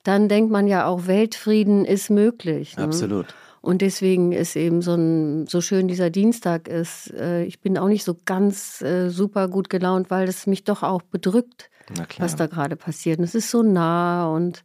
dann 0.03 0.29
denkt 0.29 0.51
man 0.51 0.67
ja 0.67 0.87
auch, 0.89 1.07
Weltfrieden 1.07 1.85
ist 1.85 2.11
möglich. 2.11 2.77
Ne? 2.77 2.83
Absolut. 2.83 3.27
Und 3.61 3.81
deswegen 3.81 4.33
ist 4.33 4.57
eben 4.57 4.83
so, 4.83 4.95
ein, 4.95 5.47
so 5.47 5.61
schön 5.61 5.87
dieser 5.87 6.11
Dienstag 6.11 6.67
ist. 6.67 7.13
Äh, 7.13 7.45
ich 7.45 7.61
bin 7.61 7.79
auch 7.79 7.89
nicht 7.89 8.03
so 8.03 8.17
ganz 8.25 8.83
äh, 8.83 9.09
super 9.09 9.47
gut 9.47 9.71
gelaunt, 9.71 10.11
weil 10.11 10.27
es 10.29 10.49
mich 10.49 10.65
doch 10.65 10.83
auch 10.83 11.03
bedrückt. 11.03 11.71
Was 12.19 12.37
da 12.37 12.47
gerade 12.47 12.77
passiert. 12.77 13.19
Und 13.19 13.25
es 13.25 13.35
ist 13.35 13.51
so 13.51 13.63
nah 13.63 14.29
und 14.29 14.65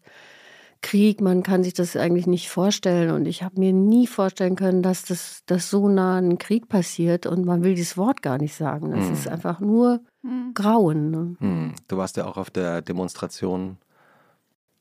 Krieg, 0.81 1.21
man 1.21 1.43
kann 1.43 1.63
sich 1.63 1.75
das 1.75 1.95
eigentlich 1.95 2.25
nicht 2.25 2.49
vorstellen. 2.49 3.11
Und 3.11 3.27
ich 3.27 3.43
habe 3.43 3.59
mir 3.59 3.71
nie 3.71 4.07
vorstellen 4.07 4.55
können, 4.55 4.81
dass 4.81 5.03
das 5.05 5.43
dass 5.45 5.69
so 5.69 5.87
nah 5.87 6.17
ein 6.17 6.39
Krieg 6.39 6.69
passiert. 6.69 7.27
Und 7.27 7.45
man 7.45 7.63
will 7.63 7.75
dieses 7.75 7.97
Wort 7.97 8.23
gar 8.23 8.39
nicht 8.39 8.55
sagen. 8.55 8.91
Das 8.91 9.05
Mhm. 9.05 9.13
ist 9.13 9.27
einfach 9.27 9.59
nur 9.59 10.01
Mhm. 10.23 10.53
Grauen. 10.55 11.11
Ne? 11.11 11.35
Hm. 11.39 11.73
Du 11.87 11.97
warst 11.97 12.17
ja 12.17 12.25
auch 12.25 12.37
auf 12.37 12.49
der 12.49 12.81
Demonstration. 12.81 13.77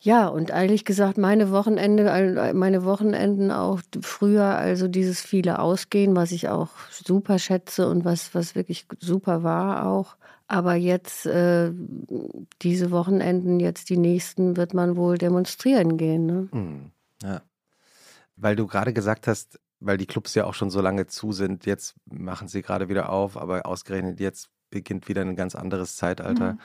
Ja, 0.03 0.29
und 0.29 0.49
ehrlich 0.49 0.87
gesagt, 0.87 1.19
meine 1.19 1.51
Wochenende, 1.51 2.53
meine 2.55 2.85
Wochenenden 2.85 3.51
auch 3.51 3.81
früher, 4.01 4.45
also 4.45 4.89
dieses 4.89 5.21
viele 5.21 5.59
Ausgehen, 5.59 6.17
was 6.17 6.33
ich 6.33 6.49
auch 6.49 6.71
super 6.91 7.39
schätze 7.39 7.87
und 7.87 8.07
was, 8.07 8.35
was 8.35 8.55
wirklich 8.55 8.87
super 8.99 9.43
war 9.43 9.87
auch. 9.87 10.17
Aber 10.49 10.75
jetzt, 10.75 11.27
äh, 11.27 11.71
diese 12.63 12.91
Wochenenden, 12.91 13.61
jetzt 13.61 13.91
die 13.91 13.99
nächsten, 13.99 14.57
wird 14.57 14.73
man 14.73 14.97
wohl 14.97 15.19
demonstrieren 15.19 15.99
gehen. 15.99 16.27
Ne? 16.27 16.49
Hm. 16.51 16.91
Ja. 17.23 17.43
Weil 18.37 18.57
du 18.57 18.67
gerade 18.67 18.95
gesagt 18.95 19.27
hast, 19.27 19.61
weil 19.81 19.99
die 19.99 20.07
Clubs 20.07 20.35
ja 20.35 20.47
auch 20.47 20.55
schon 20.55 20.71
so 20.71 20.81
lange 20.81 21.07
zu 21.07 21.33
sind, 21.33 21.67
jetzt 21.67 21.95
machen 22.07 22.49
sie 22.49 22.63
gerade 22.63 22.89
wieder 22.89 23.11
auf, 23.11 23.37
aber 23.37 23.67
ausgerechnet 23.67 24.19
jetzt 24.19 24.49
beginnt 24.71 25.09
wieder 25.09 25.23
ein 25.23 25.37
ganz 25.37 25.55
anderes 25.55 25.97
Zeitalter. 25.97 26.55
Mhm. 26.55 26.59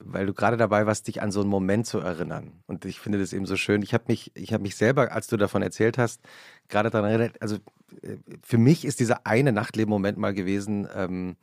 Weil 0.00 0.26
du 0.26 0.34
gerade 0.34 0.56
dabei 0.56 0.86
warst, 0.86 1.06
dich 1.06 1.22
an 1.22 1.30
so 1.30 1.40
einen 1.40 1.48
Moment 1.50 1.86
zu 1.86 1.98
erinnern. 2.00 2.52
Und 2.66 2.84
ich 2.84 2.98
finde 3.00 3.18
das 3.18 3.32
eben 3.32 3.46
so 3.46 3.56
schön. 3.56 3.80
Ich 3.82 3.94
habe 3.94 4.04
mich, 4.08 4.32
ich 4.34 4.52
habe 4.52 4.62
mich 4.62 4.76
selber, 4.76 5.12
als 5.12 5.28
du 5.28 5.36
davon 5.36 5.62
erzählt 5.62 5.98
hast, 5.98 6.20
gerade 6.68 6.90
daran 6.90 7.08
erinnert, 7.10 7.40
also 7.40 7.56
äh, 8.02 8.16
für 8.42 8.58
mich 8.58 8.84
ist 8.84 8.98
dieser 9.00 9.26
eine 9.26 9.52
Nachtleben-Moment 9.52 10.18
mal 10.18 10.34
gewesen 10.34 10.88
ähm, 10.94 11.36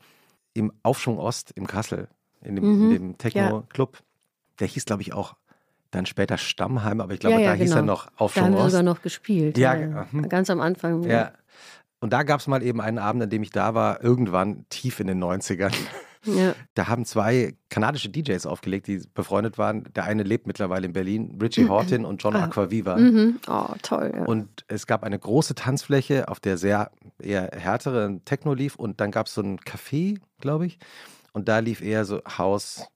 im 0.53 0.74
Aufschwung 0.84 1.18
Ost 1.18 1.51
im 1.56 1.65
Kassel, 1.65 2.08
in 2.41 2.56
dem, 2.56 2.65
Mhm. 2.65 2.89
dem 2.94 3.18
Techno-Club. 3.18 4.00
Der 4.60 4.68
hieß, 4.68 4.84
glaube 4.86 5.01
ich, 5.01 5.13
auch 5.13 5.36
dann 5.91 6.06
später 6.06 6.38
Stammheim, 6.38 7.01
aber 7.01 7.13
ich 7.13 7.20
glaube, 7.20 7.36
Ja, 7.38 7.41
ja, 7.41 7.50
da 7.51 7.53
hieß 7.56 7.72
er 7.72 7.82
genau. 7.82 7.94
noch 7.94 8.06
Da 8.08 8.12
Aufschwung 8.18 8.44
haben 8.46 8.53
wir 8.53 8.60
Ost. 8.60 8.72
sogar 8.72 8.84
noch 8.84 9.01
gespielt. 9.01 9.58
Ja, 9.58 9.75
ja. 9.75 10.08
mhm. 10.12 10.30
Ganz 10.30 10.50
am 10.50 10.60
Anfang. 10.62 11.03
Ja. 11.03 11.32
Und 12.01 12.12
da 12.12 12.24
gab 12.24 12.39
es 12.41 12.48
mal 12.48 12.62
eben 12.63 12.81
einen 12.81 12.98
Abend, 12.98 13.24
an 13.24 13.29
dem 13.29 13.43
ich 13.43 13.51
da 13.51 13.74
war, 13.74 14.03
irgendwann 14.03 14.65
tief 14.70 15.00
in 15.00 15.08
den 15.08 15.24
90ern. 15.24 15.74
ja. 16.25 16.53
Da 16.74 16.88
haben 16.88 17.05
zwei 17.05 17.55
kanadische 17.70 18.10
DJs 18.10 18.46
aufgelegt, 18.46 18.88
die 18.88 19.01
befreundet 19.13 19.58
waren. 19.58 19.86
Der 19.96 20.03
eine 20.05 20.24
lebt 20.24 20.48
mittlerweile 20.48 20.86
in 20.88 20.93
Berlin, 20.93 21.38
Richie 21.41 21.70
Horton 21.70 22.03
und 22.05 22.22
John 22.22 22.36
Ah. 22.36 22.43
Aquaviva. 22.46 22.98
Mhm. 22.98 23.39
Oh, 23.48 23.67
toll. 23.84 24.12
Ja. 24.15 24.25
Und 24.25 24.65
es 24.67 24.88
gab 24.88 25.03
eine 25.03 25.17
große 25.17 25.55
Tanzfläche, 25.55 26.27
auf 26.27 26.39
der 26.39 26.58
sehr 26.58 26.91
eher 27.22 27.50
härtere 27.53 28.20
Techno 28.25 28.53
lief. 28.53 28.75
Und 28.75 29.00
dann 29.00 29.12
gab 29.12 29.27
es 29.27 29.36
so 29.36 29.41
ein 29.41 29.60
Café, 29.60 30.20
glaube 30.39 30.65
ich. 30.65 30.79
Und 31.34 31.48
da 31.48 31.60
lief 31.60 31.81
eher 31.81 32.03
so 32.05 32.22
House 32.38 32.88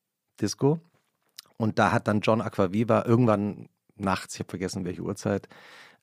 Disco. 0.41 0.79
Und 1.57 1.79
da 1.79 1.91
hat 1.91 2.07
dann 2.07 2.19
John 2.21 2.41
Aquaviva 2.41 3.05
irgendwann 3.05 3.69
nachts, 3.97 4.33
ich 4.33 4.39
habe 4.41 4.49
vergessen 4.49 4.83
welche 4.83 5.01
Uhrzeit, 5.03 5.47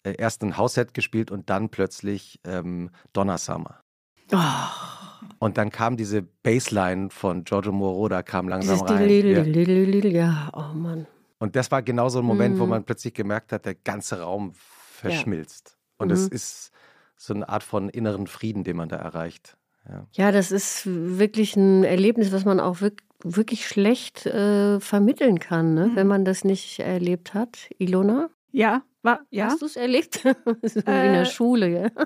äh, 0.04 0.14
erst 0.18 0.42
ein 0.42 0.56
House-Set 0.56 0.94
gespielt 0.94 1.30
und 1.30 1.50
dann 1.50 1.68
plötzlich 1.68 2.40
ähm, 2.44 2.90
Donna 3.12 3.38
Summer. 3.38 3.80
Oh, 4.32 4.38
Und 5.38 5.59
dann 5.59 5.71
kam 5.71 5.97
diese 5.97 6.23
Bassline 6.23 7.11
von 7.11 7.44
Giorgio 7.44 7.73
Moroder 7.73 8.23
kam 8.23 8.49
langsam 8.49 8.78
dieses 8.87 8.90
rein. 8.90 9.09
Ja. 10.12 10.12
Ja, 10.12 10.50
oh 10.54 10.75
Mann. 10.75 11.06
Und 11.38 11.56
das 11.56 11.71
war 11.71 11.82
genau 11.82 12.09
so 12.09 12.21
ein 12.21 12.25
Moment, 12.25 12.59
wo 12.59 12.64
Mhm. 12.64 12.71
man 12.71 12.85
plötzlich 12.85 13.14
gemerkt 13.14 13.52
hat, 13.52 13.66
der 13.66 13.75
ganze 13.75 14.21
Raum 14.21 14.52
verschmilzt. 14.54 15.76
Und 15.99 16.12
es 16.12 16.26
Mhm. 16.30 16.35
ist 16.37 16.71
so 17.16 17.35
eine 17.35 17.49
Art 17.49 17.62
von 17.62 17.88
inneren 17.88 18.26
Frieden, 18.26 18.64
den 18.64 18.76
man 18.76 18.88
da 18.88 18.97
erreicht. 18.97 19.56
Ja. 19.88 20.06
Ja, 20.12 20.32
das 20.32 20.52
ist 20.52 20.82
wirklich 20.87 21.56
ein 21.56 21.82
Erlebnis, 21.85 22.32
was 22.32 22.44
man 22.44 22.61
auch 22.61 22.80
wirk 22.80 23.02
wirklich 23.25 23.66
schlecht 23.68 24.26
äh, 24.26 24.80
vermitteln 24.80 25.38
kann, 25.38 25.75
ne? 25.75 25.87
Mhm. 25.88 25.97
wenn 25.97 26.06
man 26.09 26.25
das 26.25 26.42
nicht 26.44 26.80
erlebt 26.80 27.35
hat. 27.35 27.68
Ilona, 27.78 28.30
Ja, 28.50 28.82
war, 29.02 29.21
ja. 29.30 29.47
hast 29.47 29.62
du 29.62 29.66
es 29.66 29.76
erlebt? 29.76 30.25
wie 30.25 30.30
in 30.30 30.82
der 30.85 31.23
Äh, 31.23 31.26
Schule, 31.26 31.68
ja. 31.68 31.90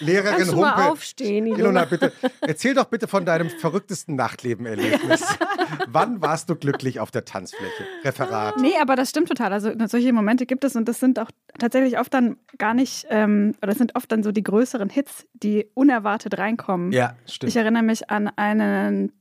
Lehrerin 0.00 0.36
Kannst 0.38 0.52
du 0.52 0.56
mal 0.60 0.88
aufstehen, 0.88 1.46
Ilona, 1.46 1.60
Ilona? 1.60 1.84
bitte, 1.84 2.12
erzähl 2.40 2.74
doch 2.74 2.86
bitte 2.86 3.08
von 3.08 3.24
deinem 3.24 3.48
verrücktesten 3.50 4.16
Nachtleben-Erlebnis. 4.16 5.22
Wann 5.88 6.20
warst 6.20 6.50
du 6.50 6.56
glücklich 6.56 7.00
auf 7.00 7.10
der 7.10 7.24
Tanzfläche? 7.24 7.84
Referat. 8.04 8.56
Nee, 8.58 8.74
aber 8.80 8.96
das 8.96 9.10
stimmt 9.10 9.28
total. 9.28 9.52
Also 9.52 9.72
solche 9.86 10.12
Momente 10.12 10.46
gibt 10.46 10.64
es 10.64 10.76
und 10.76 10.88
das 10.88 11.00
sind 11.00 11.18
auch 11.18 11.30
tatsächlich 11.58 11.98
oft 11.98 12.12
dann 12.12 12.36
gar 12.58 12.74
nicht, 12.74 13.06
ähm, 13.10 13.54
oder 13.58 13.68
das 13.68 13.78
sind 13.78 13.94
oft 13.96 14.10
dann 14.12 14.22
so 14.22 14.32
die 14.32 14.42
größeren 14.42 14.88
Hits, 14.90 15.26
die 15.34 15.70
unerwartet 15.74 16.38
reinkommen. 16.38 16.92
Ja, 16.92 17.16
stimmt. 17.26 17.50
Ich 17.50 17.56
erinnere 17.56 17.82
mich 17.82 18.10
an 18.10 18.28
einen 18.36 19.12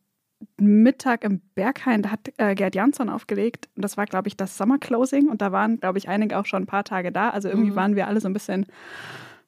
Mittag 0.57 1.23
im 1.23 1.41
Berghain, 1.55 2.01
da 2.01 2.11
hat 2.11 2.31
äh, 2.37 2.55
Gerd 2.55 2.75
Jansson 2.75 3.09
aufgelegt. 3.09 3.69
Und 3.75 3.83
das 3.83 3.97
war, 3.97 4.05
glaube 4.05 4.27
ich, 4.27 4.37
das 4.37 4.57
Sommerclosing. 4.57 5.29
Und 5.29 5.41
da 5.41 5.51
waren, 5.51 5.79
glaube 5.79 5.97
ich, 5.97 6.07
einige 6.07 6.37
auch 6.37 6.45
schon 6.45 6.63
ein 6.63 6.67
paar 6.67 6.83
Tage 6.83 7.11
da. 7.11 7.29
Also 7.29 7.49
irgendwie 7.49 7.71
mhm. 7.71 7.75
waren 7.75 7.95
wir 7.95 8.07
alle 8.07 8.21
so 8.21 8.27
ein 8.27 8.33
bisschen 8.33 8.65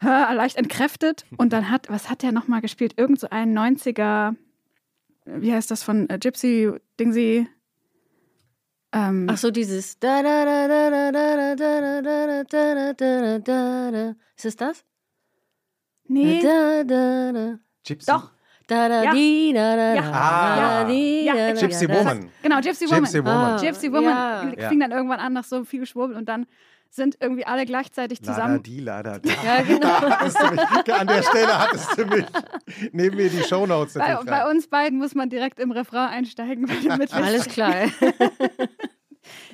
äh, 0.01 0.33
leicht 0.33 0.57
entkräftet. 0.57 1.25
Und 1.37 1.53
dann 1.53 1.69
hat, 1.69 1.89
was 1.89 2.09
hat 2.09 2.23
der 2.23 2.31
nochmal 2.31 2.61
gespielt? 2.61 2.93
Irgend 2.97 3.19
so 3.19 3.29
ein 3.29 3.57
90er, 3.57 4.35
wie 5.25 5.53
heißt 5.53 5.71
das 5.71 5.83
von 5.83 6.09
äh, 6.09 6.17
Gypsy, 6.19 6.71
Dingsy? 6.99 7.47
Ähm, 8.93 9.27
Ach 9.29 9.37
so, 9.37 9.51
dieses. 9.51 9.97
Ist 14.35 14.45
es 14.45 14.55
das? 14.55 14.85
Nee. 16.07 16.41
Gypsy. 17.85 18.11
Doch. 18.11 18.31
Da 18.67 18.89
da 18.89 19.03
Ja. 19.03 19.11
di 19.13 19.53
da 19.53 19.75
da 19.75 19.93
Ja. 19.95 20.01
da 20.01 20.11
Ah. 20.11 20.55
da 20.83 20.83
di 20.89 21.23
Ja, 21.25 21.33
da 21.35 21.53
da 21.53 21.59
Gypsy 21.61 21.87
da. 21.87 21.93
Woman. 21.95 22.29
genau, 22.43 22.59
Gypsy 22.59 22.85
Woman. 22.87 23.03
Gypsy 23.03 23.19
Woman. 23.23 23.33
Ah. 23.35 23.57
Gypsy 23.61 23.91
Woman 23.91 24.53
Ja. 24.57 24.69
Fing 24.69 24.79
dann 24.81 24.91
irgendwann 24.91 25.19
an 25.19 25.33
nach 25.33 25.45
so 25.45 25.63
viel 25.63 25.85
Schwurbel 25.85 26.17
und 26.17 26.27
dann 26.27 26.45
sind 26.89 27.17
irgendwie 27.19 27.45
alle 27.45 27.65
gleichzeitig 27.65 28.19
Lada 28.21 28.33
zusammen. 28.33 28.63
die, 28.63 28.79
lada 28.79 29.19
da. 29.19 29.29
Ja, 29.45 29.61
genau. 29.61 29.87
An 30.99 31.07
der 31.07 31.21
Stelle 31.21 31.59
hattest 31.59 31.97
du 31.97 32.05
mich 32.05 32.25
neben 32.93 33.17
mir 33.17 33.29
die 33.29 33.43
Shownotes 33.43 33.93
Bei, 33.95 34.15
bei 34.25 34.49
uns 34.49 34.67
beiden 34.67 34.97
muss 34.97 35.13
man 35.13 35.29
direkt 35.29 35.59
im 35.59 35.71
Refrain 35.71 36.09
einsteigen, 36.09 36.67
wir 36.67 37.11
Alles 37.13 37.45
klar. 37.47 37.73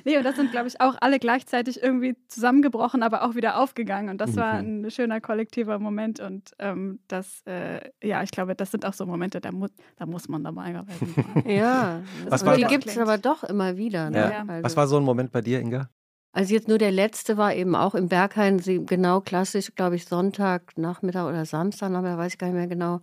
Nee, 0.04 0.16
und 0.18 0.24
das 0.24 0.36
sind, 0.36 0.50
glaube 0.50 0.68
ich, 0.68 0.80
auch 0.80 0.96
alle 1.00 1.18
gleichzeitig 1.18 1.82
irgendwie 1.82 2.16
zusammengebrochen, 2.28 3.02
aber 3.02 3.24
auch 3.24 3.34
wieder 3.34 3.58
aufgegangen. 3.60 4.08
Und 4.10 4.18
das 4.20 4.36
war 4.36 4.62
Mhm. 4.62 4.84
ein 4.86 4.90
schöner 4.90 5.20
kollektiver 5.20 5.78
Moment. 5.78 6.20
Und 6.20 6.52
ähm, 6.58 7.00
das, 7.08 7.42
äh, 7.46 7.80
ja, 8.02 8.22
ich 8.22 8.30
glaube, 8.30 8.54
das 8.54 8.70
sind 8.70 8.84
auch 8.86 8.92
so 8.94 9.06
Momente, 9.06 9.40
da, 9.40 9.52
mu 9.52 9.66
da 9.96 10.06
muss 10.06 10.28
man 10.28 10.44
dabei 10.44 10.72
sein. 10.72 10.86
Ja, 11.46 12.02
Was 12.28 12.44
war- 12.44 12.56
die 12.56 12.64
gibt 12.64 12.86
es 12.86 12.98
aber 12.98 13.18
doch 13.18 13.44
immer 13.44 13.76
wieder. 13.76 14.10
Ne? 14.10 14.18
Ja. 14.18 14.44
Also, 14.46 14.64
Was 14.64 14.76
war 14.76 14.86
so 14.86 14.96
ein 14.98 15.04
Moment 15.04 15.32
bei 15.32 15.40
dir, 15.40 15.60
Inga? 15.60 15.88
also 16.36 16.52
jetzt 16.52 16.66
nur 16.66 16.78
der 16.78 16.90
letzte 16.90 17.36
war 17.36 17.54
eben 17.54 17.76
auch 17.76 17.94
im 17.94 18.08
Berghain, 18.08 18.58
sie- 18.58 18.84
genau 18.84 19.20
klassisch, 19.20 19.72
glaube 19.76 19.94
ich, 19.96 20.04
Sonntag, 20.06 20.76
Nachmittag 20.76 21.28
oder 21.28 21.44
Samstag, 21.44 21.90
Nachmittag, 21.90 22.18
weiß 22.18 22.32
ich 22.32 22.38
gar 22.38 22.48
nicht 22.48 22.56
mehr 22.56 22.66
genau. 22.66 23.00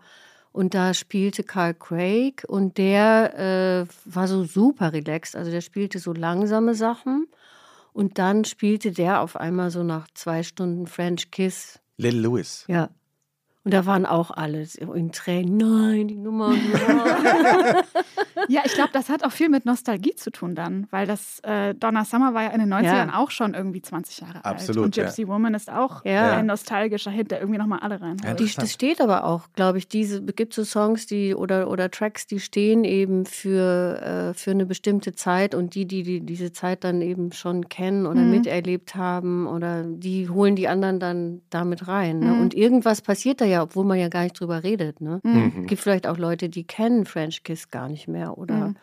Und 0.52 0.74
da 0.74 0.94
spielte 0.94 1.44
Carl 1.44 1.74
Craig 1.74 2.44
und 2.48 2.78
der 2.78 3.88
äh, 3.88 4.14
war 4.14 4.28
so 4.28 4.44
super 4.44 4.92
relaxed. 4.92 5.36
Also 5.36 5.50
der 5.50 5.62
spielte 5.62 6.00
so 6.00 6.14
langsame 6.14 6.76
Sachen. 6.76 7.28
Und 7.94 8.18
dann 8.18 8.46
spielte 8.46 8.92
der 8.92 9.22
auf 9.22 9.36
einmal 9.36 9.72
so 9.72 9.84
nach 9.84 10.08
zwei 10.14 10.44
Stunden 10.44 10.88
French 10.88 11.32
Kiss. 11.32 11.80
Lil 11.98 12.20
Lewis. 12.20 12.66
Ja. 12.68 12.90
Und 13.64 13.74
da 13.76 13.86
waren 13.86 14.08
auch 14.08 14.32
alle 14.32 14.66
in 14.80 15.12
Tränen. 15.12 15.58
Nein, 15.58 16.08
die 16.08 16.18
Nummer. 16.18 16.56
ja, 18.48 18.62
ich 18.66 18.74
glaube, 18.74 18.90
das 18.94 19.10
hat 19.10 19.24
auch 19.24 19.32
viel 19.32 19.50
mit 19.50 19.66
Nostalgie 19.66 20.16
zu 20.16 20.32
tun 20.32 20.56
dann, 20.56 20.88
weil 20.92 21.06
das 21.08 21.40
äh, 21.44 21.74
Donna 21.76 22.04
Summer 22.06 22.34
war 22.34 22.44
ja 22.44 22.50
in 22.50 22.60
den 22.60 22.74
90ern 22.74 22.84
Ja. 23.08 23.18
auch 23.18 23.32
schon 23.32 23.54
irgendwie 23.54 23.82
20 23.82 24.20
Jahre 24.22 24.44
Absolut, 24.46 24.78
alt. 24.78 24.86
Und 24.86 24.96
Gypsy 24.96 25.28
Woman 25.28 25.54
ist 25.54 25.72
auch 25.72 26.04
Ja. 26.06 26.38
ein 26.38 26.48
nostalgischer 26.48 27.12
Hit, 27.12 27.32
der 27.32 27.40
irgendwie 27.40 27.60
nochmal 27.60 27.80
alle 27.82 28.02
rein. 28.02 28.18
Ja, 28.24 28.34
Die, 28.34 28.52
das 28.52 28.74
steht 28.74 29.00
aber 29.00 29.26
auch, 29.26 29.44
glaube 29.54 29.78
ich, 29.78 29.88
diese 29.88 30.22
gibt 30.24 30.54
so 30.54 30.64
Songs, 30.64 31.06
die 31.08 31.36
oder 31.36 31.70
oder 31.70 31.92
Tracks, 31.92 32.26
die 32.28 32.40
stehen 32.40 32.84
eben 32.84 33.26
für 33.26 34.32
äh, 34.32 34.34
für 34.34 34.52
eine 34.52 34.66
bestimmte 34.66 35.14
Zeit 35.14 35.54
und 35.56 35.76
die, 35.76 35.86
die, 35.86 36.04
die 36.04 36.22
diese 36.22 36.52
Zeit 36.52 36.84
dann 36.84 37.02
eben 37.02 37.32
schon 37.32 37.70
kennen 37.70 38.06
oder 38.06 38.22
Mhm. 38.22 38.32
miterlebt 38.32 38.96
haben 38.96 39.46
oder 39.48 39.84
die 39.84 40.30
holen 40.30 40.56
die 40.56 40.68
anderen 40.68 41.00
dann 41.00 41.42
damit 41.50 41.88
rein. 41.88 42.20
Ne? 42.20 42.28
Mhm. 42.34 42.42
Und 42.42 42.54
irgendwas 42.54 43.02
passiert 43.02 43.40
da 43.42 43.46
ja, 43.52 43.62
obwohl 43.64 43.86
man 43.86 44.00
ja 44.00 44.08
gar 44.10 44.24
nicht 44.24 44.40
drüber 44.40 44.64
redet. 44.64 45.02
Ne? 45.02 45.20
Mhm. 45.24 45.54
Es 45.62 45.68
gibt 45.68 45.82
vielleicht 45.82 46.08
auch 46.08 46.18
Leute, 46.18 46.50
die 46.50 46.64
kennen 46.64 47.06
French 47.06 47.44
Kiss 47.44 47.70
gar 47.70 47.88
nicht 47.90 48.08
mehr 48.08 48.38
oder 48.38 48.70
Mhm. 48.70 48.76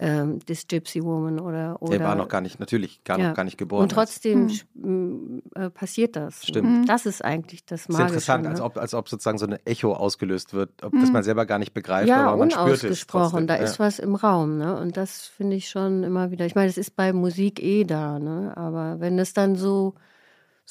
ähm, 0.00 0.38
This 0.46 0.68
Gypsy 0.68 1.02
Woman 1.02 1.40
oder 1.40 1.82
oder 1.82 1.98
Der 1.98 2.06
war 2.06 2.14
noch 2.14 2.28
gar 2.28 2.40
nicht, 2.40 2.60
natürlich 2.60 3.02
gar, 3.02 3.18
Ja. 3.18 3.28
noch 3.30 3.34
gar 3.34 3.42
nicht 3.42 3.58
geboren. 3.58 3.82
und 3.82 3.88
trotzdem 3.90 4.48
Mhm. 4.74 5.42
äh, 5.56 5.70
passiert 5.70 6.14
das. 6.14 6.44
Stimmt. 6.46 6.68
Mhm. 6.70 6.86
Das 6.86 7.04
ist 7.04 7.24
eigentlich 7.24 7.64
das 7.66 7.82
Das 7.82 7.88
ist 7.88 7.88
Magische. 7.98 8.06
interessant, 8.14 8.44
ne? 8.44 8.50
als 8.50 8.60
ob, 8.60 8.76
als 8.78 8.94
ob 8.94 9.08
sozusagen 9.08 9.38
so 9.38 9.46
ein 9.46 9.58
Echo 9.64 9.92
ausgelöst 9.94 10.54
wird, 10.54 10.70
ob 10.84 10.92
das 10.92 11.08
Mhm. 11.08 11.12
man 11.14 11.22
selber 11.24 11.46
gar 11.46 11.58
nicht 11.58 11.74
begreift, 11.74 12.08
ja, 12.08 12.28
aber 12.28 12.36
man 12.36 12.50
spürt 12.52 12.68
es 12.74 12.82
unausgesprochen. 12.84 13.30
trotzdem. 13.30 13.46
Da 13.48 13.56
ja. 13.56 13.62
ist 13.64 13.80
was 13.80 13.98
im 13.98 14.14
Raum, 14.14 14.56
ne? 14.56 14.78
Und 14.78 14.96
das 14.96 15.26
finde 15.26 15.56
ich 15.56 15.68
schon 15.68 16.04
immer 16.04 16.30
wieder. 16.30 16.46
Ich 16.46 16.54
meine, 16.54 16.68
es 16.70 16.78
ist 16.78 16.94
bei 16.94 17.12
Musik 17.12 17.60
eh 17.60 17.82
da, 17.82 18.20
ne? 18.20 18.52
Aber 18.56 19.00
wenn 19.00 19.18
es 19.18 19.32
dann 19.34 19.56
so 19.56 19.94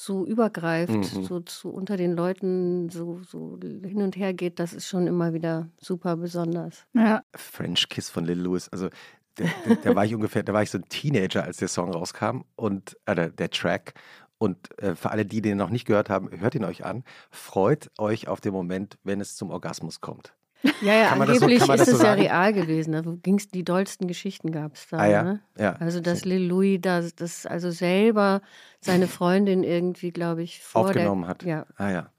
so 0.00 0.24
übergreift, 0.24 0.92
Mhm. 0.92 1.24
so 1.24 1.40
zu 1.40 1.70
unter 1.70 1.96
den 1.96 2.12
Leuten 2.12 2.88
so, 2.88 3.20
so 3.28 3.58
hin 3.60 4.00
und 4.00 4.14
her 4.16 4.32
geht, 4.32 4.60
das 4.60 4.72
ist 4.72 4.86
schon 4.86 5.08
immer 5.08 5.32
wieder 5.34 5.70
super 5.76 6.16
besonders. 6.16 6.86
Ja. 6.94 7.22
French 7.34 7.88
Kiss 7.88 8.08
von 8.08 8.24
Lil 8.24 8.38
Lewis. 8.40 8.68
Also 8.68 8.90
der, 9.38 9.50
der, 9.66 9.76
der 9.76 9.96
war 9.96 10.04
ich 10.04 10.14
ungefähr, 10.14 10.44
da 10.44 10.52
war 10.52 10.62
ich 10.62 10.70
so 10.70 10.78
ein 10.78 10.88
Teenager, 10.88 11.42
als 11.42 11.56
der 11.56 11.66
Song 11.66 11.90
rauskam 11.92 12.42
und 12.54 12.96
äh, 13.06 13.14
der, 13.16 13.30
der 13.30 13.50
Track. 13.50 13.94
Und 14.38 14.78
äh, 14.80 14.94
für 14.94 15.10
alle, 15.10 15.26
die 15.26 15.42
den 15.42 15.58
noch 15.58 15.70
nicht 15.70 15.84
gehört 15.84 16.10
haben, 16.10 16.30
hört 16.30 16.54
ihn 16.54 16.64
euch 16.64 16.84
an. 16.84 17.02
Freut 17.32 17.90
euch 17.98 18.28
auf 18.28 18.40
den 18.40 18.52
Moment, 18.52 18.98
wenn 19.02 19.20
es 19.20 19.34
zum 19.34 19.50
Orgasmus 19.50 20.00
kommt. 20.00 20.32
Ja, 20.82 20.92
ja, 20.92 21.14
so- 21.14 21.22
angeblich 21.22 21.60
man 21.66 21.78
ist 21.78 21.86
das 21.86 21.88
es 21.88 21.98
so 21.98 22.04
ja 22.04 22.10
sagen? 22.10 22.22
real 22.22 22.52
gewesen. 22.52 22.92
Da 22.92 23.02
ging's, 23.22 23.48
die 23.48 23.64
dollsten 23.64 24.08
Geschichten 24.08 24.50
gab 24.50 24.74
es 24.74 24.88
da. 24.88 24.98
Ah 24.98 25.06
ja, 25.06 25.22
Ne? 25.22 25.40
ja. 25.56 25.76
Also, 25.78 26.00
dass 26.00 26.24
Lil 26.24 26.48
Louis 26.48 26.80
da 26.80 27.00
das 27.00 27.46
also 27.46 27.70
selber 27.70 28.40
seine 28.80 29.06
Freundin 29.06 29.62
irgendwie, 29.62 30.10
glaube 30.10 30.42
ich, 30.42 30.60
Aufgenommen 30.74 31.22
der, 31.22 31.30
hat. 31.30 31.42
Ja. 31.44 31.66
Ah 31.76 31.90
ja. 31.90 32.10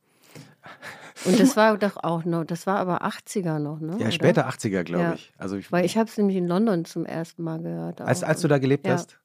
Und 1.26 1.38
das 1.40 1.58
war 1.58 1.78
doch 1.78 1.98
auch 2.02 2.24
noch, 2.24 2.46
das 2.46 2.66
war 2.66 2.78
aber 2.78 3.04
80er 3.04 3.60
noch, 3.60 3.80
ne? 3.82 3.94
Ja, 3.94 3.98
oder? 4.04 4.12
später 4.12 4.48
80er, 4.48 4.84
glaube 4.84 5.04
Ja. 5.04 5.14
ich. 5.16 5.34
Also 5.38 5.58
ich, 5.58 5.70
Weil 5.72 5.84
ich 5.84 5.98
habe 5.98 6.10
es 6.10 6.18
nämlich 6.18 6.38
in 6.38 6.48
London 6.48 6.86
zum 6.86 7.06
ersten 7.06 7.44
Mal 7.44 7.60
gehört. 7.62 8.00
als, 8.02 8.24
als 8.24 8.40
du 8.42 8.48
da 8.48 8.58
gelebt 8.58 8.88
hast. 8.88 9.20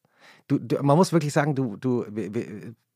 Du, 0.49 0.59
du, 0.59 0.83
man 0.83 0.97
muss 0.97 1.13
wirklich 1.13 1.33
sagen, 1.33 1.55
du, 1.55 1.77
du 1.77 2.05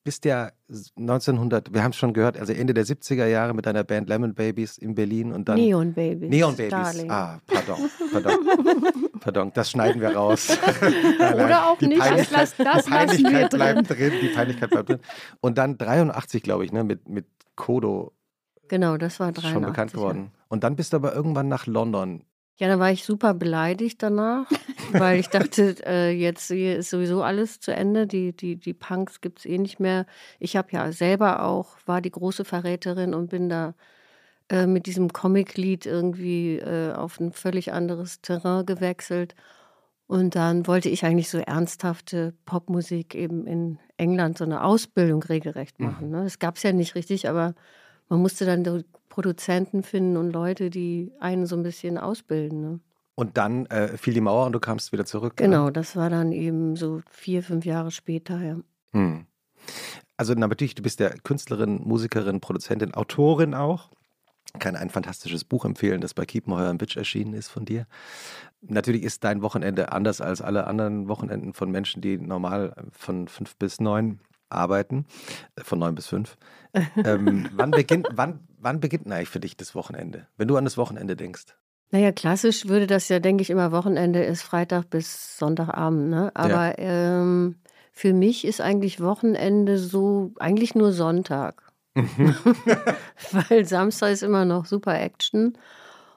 bist 0.05 0.25
ja 0.25 0.51
1900, 0.99 1.73
wir 1.75 1.83
haben 1.83 1.91
es 1.91 1.97
schon 1.97 2.13
gehört, 2.13 2.39
also 2.39 2.53
Ende 2.53 2.73
der 2.75 2.85
70er 2.87 3.27
Jahre 3.27 3.55
mit 3.55 3.67
deiner 3.67 3.85
Band 3.85 4.09
Lemon 4.09 4.35
Babies 4.35 4.79
in 4.79 4.95
Berlin 4.95 5.33
und 5.33 5.49
dann 5.49 5.57
Neon 5.57 5.93
Babies. 5.93 6.31
Neon 6.31 6.57
Babies. 6.57 6.71
Darling. 6.71 7.11
Ah, 7.11 7.41
pardon, 7.47 7.91
pardon. 8.13 8.33
pardon, 9.21 9.53
das 9.55 9.71
schneiden 9.71 10.01
wir 10.01 10.17
raus. 10.17 10.49
Oder 11.35 11.69
auch 11.69 11.79
die 11.79 11.89
nicht. 11.89 12.01
Das 12.01 12.31
lass- 12.31 12.57
das 12.57 12.85
die 12.85 12.91
Peinlichkeit 12.91 13.53
drin. 13.53 13.59
bleibt 13.59 13.91
drin. 13.91 14.13
Die 14.23 14.29
Peinlichkeit 14.29 14.71
bleibt 14.71 14.89
drin. 14.89 15.01
Und 15.41 15.59
dann 15.59 15.77
83, 15.79 16.43
glaube 16.43 16.65
ich, 16.65 16.73
ne, 16.73 16.85
mit, 16.85 17.09
mit 17.09 17.27
Kodo 17.55 18.13
Genau, 18.69 18.97
das 18.99 19.19
war 19.19 19.33
83. 19.33 19.53
schon 19.53 19.63
bekannt 19.63 19.93
geworden. 19.93 20.31
Und 20.49 20.63
dann 20.65 20.77
bist 20.77 20.93
du 20.93 20.97
aber 20.99 21.15
irgendwann 21.15 21.49
nach 21.49 21.67
London. 21.67 22.23
Ja, 22.59 22.67
da 22.67 22.81
war 22.81 22.91
ich 22.91 23.05
super 23.05 23.35
beleidigt 23.35 24.03
danach, 24.03 24.51
weil 24.91 25.21
ich 25.21 25.29
dachte, 25.29 25.77
äh, 25.87 26.11
jetzt 26.11 26.51
ist 26.51 26.91
sowieso 26.91 27.23
alles 27.23 27.61
zu 27.61 27.73
Ende. 27.73 28.09
Die, 28.09 28.33
die, 28.33 28.57
die 28.57 28.75
Punks 28.75 29.21
gibt 29.21 29.39
es 29.41 29.47
eh 29.47 29.59
nicht 29.59 29.79
mehr. 29.79 30.07
Ich 30.41 30.57
habe 30.57 30.69
ja 30.73 30.91
selber 30.91 31.45
auch, 31.45 31.77
war 31.87 32.01
die 32.01 32.11
große 32.11 32.45
Verräterin 32.45 33.15
und 33.15 33.31
bin 33.31 33.49
da 33.49 33.75
äh, 34.49 34.67
mit 34.67 34.87
diesem 34.87 35.13
Comic-Lied 35.13 35.87
irgendwie 35.87 36.57
äh, 36.57 36.93
auf 36.95 37.21
ein 37.21 37.33
völlig 37.33 37.73
anderes 37.73 38.23
Terrain 38.23 38.67
gewechselt. 38.67 39.37
Und 40.09 40.35
dann 40.35 40.67
wollte 40.67 40.89
ich 40.89 41.05
eigentlich 41.05 41.31
so 41.31 41.39
ernsthafte 41.39 42.35
Popmusik 42.45 43.15
eben 43.15 43.47
in 43.47 43.79
England 43.99 44.39
so 44.39 44.45
eine 44.45 44.65
Ausbildung 44.65 45.23
regelrecht 45.23 45.79
machen. 45.79 46.11
Ne? 46.11 46.25
Das 46.25 46.39
gab 46.41 46.57
es 46.57 46.63
ja 46.65 46.73
nicht 46.73 46.97
richtig, 46.97 47.29
aber 47.29 47.55
man 48.09 48.21
musste 48.21 48.47
dann 48.47 48.65
Produzenten 49.19 49.83
finden 49.83 50.17
und 50.17 50.31
Leute, 50.31 50.71
die 50.71 51.11
einen 51.19 51.45
so 51.47 51.57
ein 51.57 51.65
bisschen 51.65 51.99
ausbilden. 51.99 52.61
Ne? 52.61 52.81
Und 53.17 53.37
dann 53.37 53.67
äh, 53.67 53.97
fiel 53.97 54.15
die 54.15 54.21
Mauer 54.21 54.47
und 54.47 54.53
du 54.53 54.61
kamst 54.61 54.93
wieder 54.93 55.05
zurück. 55.05 55.33
Genau, 55.35 55.71
das 55.71 55.97
war 55.97 56.09
dann 56.09 56.31
eben 56.31 56.77
so 56.77 57.03
vier, 57.11 57.43
fünf 57.43 57.65
Jahre 57.65 57.91
später. 57.91 58.41
Ja. 58.41 58.61
Hm. 58.93 59.27
also 60.17 60.35
natürlich, 60.35 60.77
du 60.77 60.85
bist 60.85 61.01
ja 61.01 61.09
Künstlerin, 61.25 61.81
Musikerin, 61.83 62.39
Produzentin, 62.39 62.95
Autorin 62.95 63.55
auch. 63.55 63.91
Kann 64.61 64.77
ein 64.77 64.89
fantastisches 64.89 65.43
Buch 65.43 65.65
empfehlen, 65.65 66.01
das 66.01 66.15
bei 66.15 66.25
Kiepenheuer 66.25 66.71
im 66.71 66.79
Bitch 66.79 66.97
erschienen 66.97 67.35
ist 67.35 67.49
von 67.49 67.65
dir. 67.65 67.89
Natürlich 68.61 69.03
ist 69.03 69.25
dein 69.25 69.43
Wochenende 69.43 69.91
anders 69.91 70.21
als 70.21 70.41
alle 70.41 70.69
anderen 70.69 71.09
Wochenenden 71.09 71.55
von 71.55 71.73
Menschen, 71.73 72.03
die 72.03 72.19
normal 72.19 72.73
von 72.93 73.27
fünf 73.27 73.57
bis 73.57 73.81
neun 73.81 74.21
arbeiten, 74.51 75.07
äh, 75.57 75.63
von 75.63 75.79
neun 75.79 75.95
bis 75.95 76.07
fünf. 76.07 76.37
ähm, 77.05 77.49
wann, 77.55 77.71
beginnt, 77.71 78.09
wann, 78.13 78.41
wann 78.59 78.81
beginnt 78.81 79.11
eigentlich 79.11 79.29
für 79.29 79.41
dich 79.41 79.57
das 79.57 79.75
Wochenende, 79.75 80.27
wenn 80.37 80.49
du 80.49 80.57
an 80.57 80.65
das 80.65 80.77
Wochenende 80.77 81.17
denkst? 81.17 81.57
Naja, 81.91 82.13
klassisch 82.13 82.67
würde 82.69 82.87
das 82.87 83.09
ja, 83.09 83.19
denke 83.19 83.43
ich, 83.43 83.51
immer 83.51 83.73
Wochenende 83.73 84.23
ist 84.23 84.43
Freitag 84.43 84.91
bis 84.91 85.39
Sonntagabend. 85.39 86.11
Ne? 86.11 86.31
Aber 86.35 86.79
ja. 86.79 87.21
ähm, 87.21 87.57
für 87.93 88.13
mich 88.13 88.45
ist 88.45 88.61
eigentlich 88.61 89.01
Wochenende 89.01 89.79
so, 89.79 90.33
eigentlich 90.39 90.75
nur 90.75 90.93
Sonntag. 90.93 91.63
Mhm. 91.95 92.35
Weil 93.33 93.65
Samstag 93.65 94.13
ist 94.13 94.23
immer 94.23 94.45
noch 94.45 94.67
super 94.67 95.01
Action. 95.01 95.57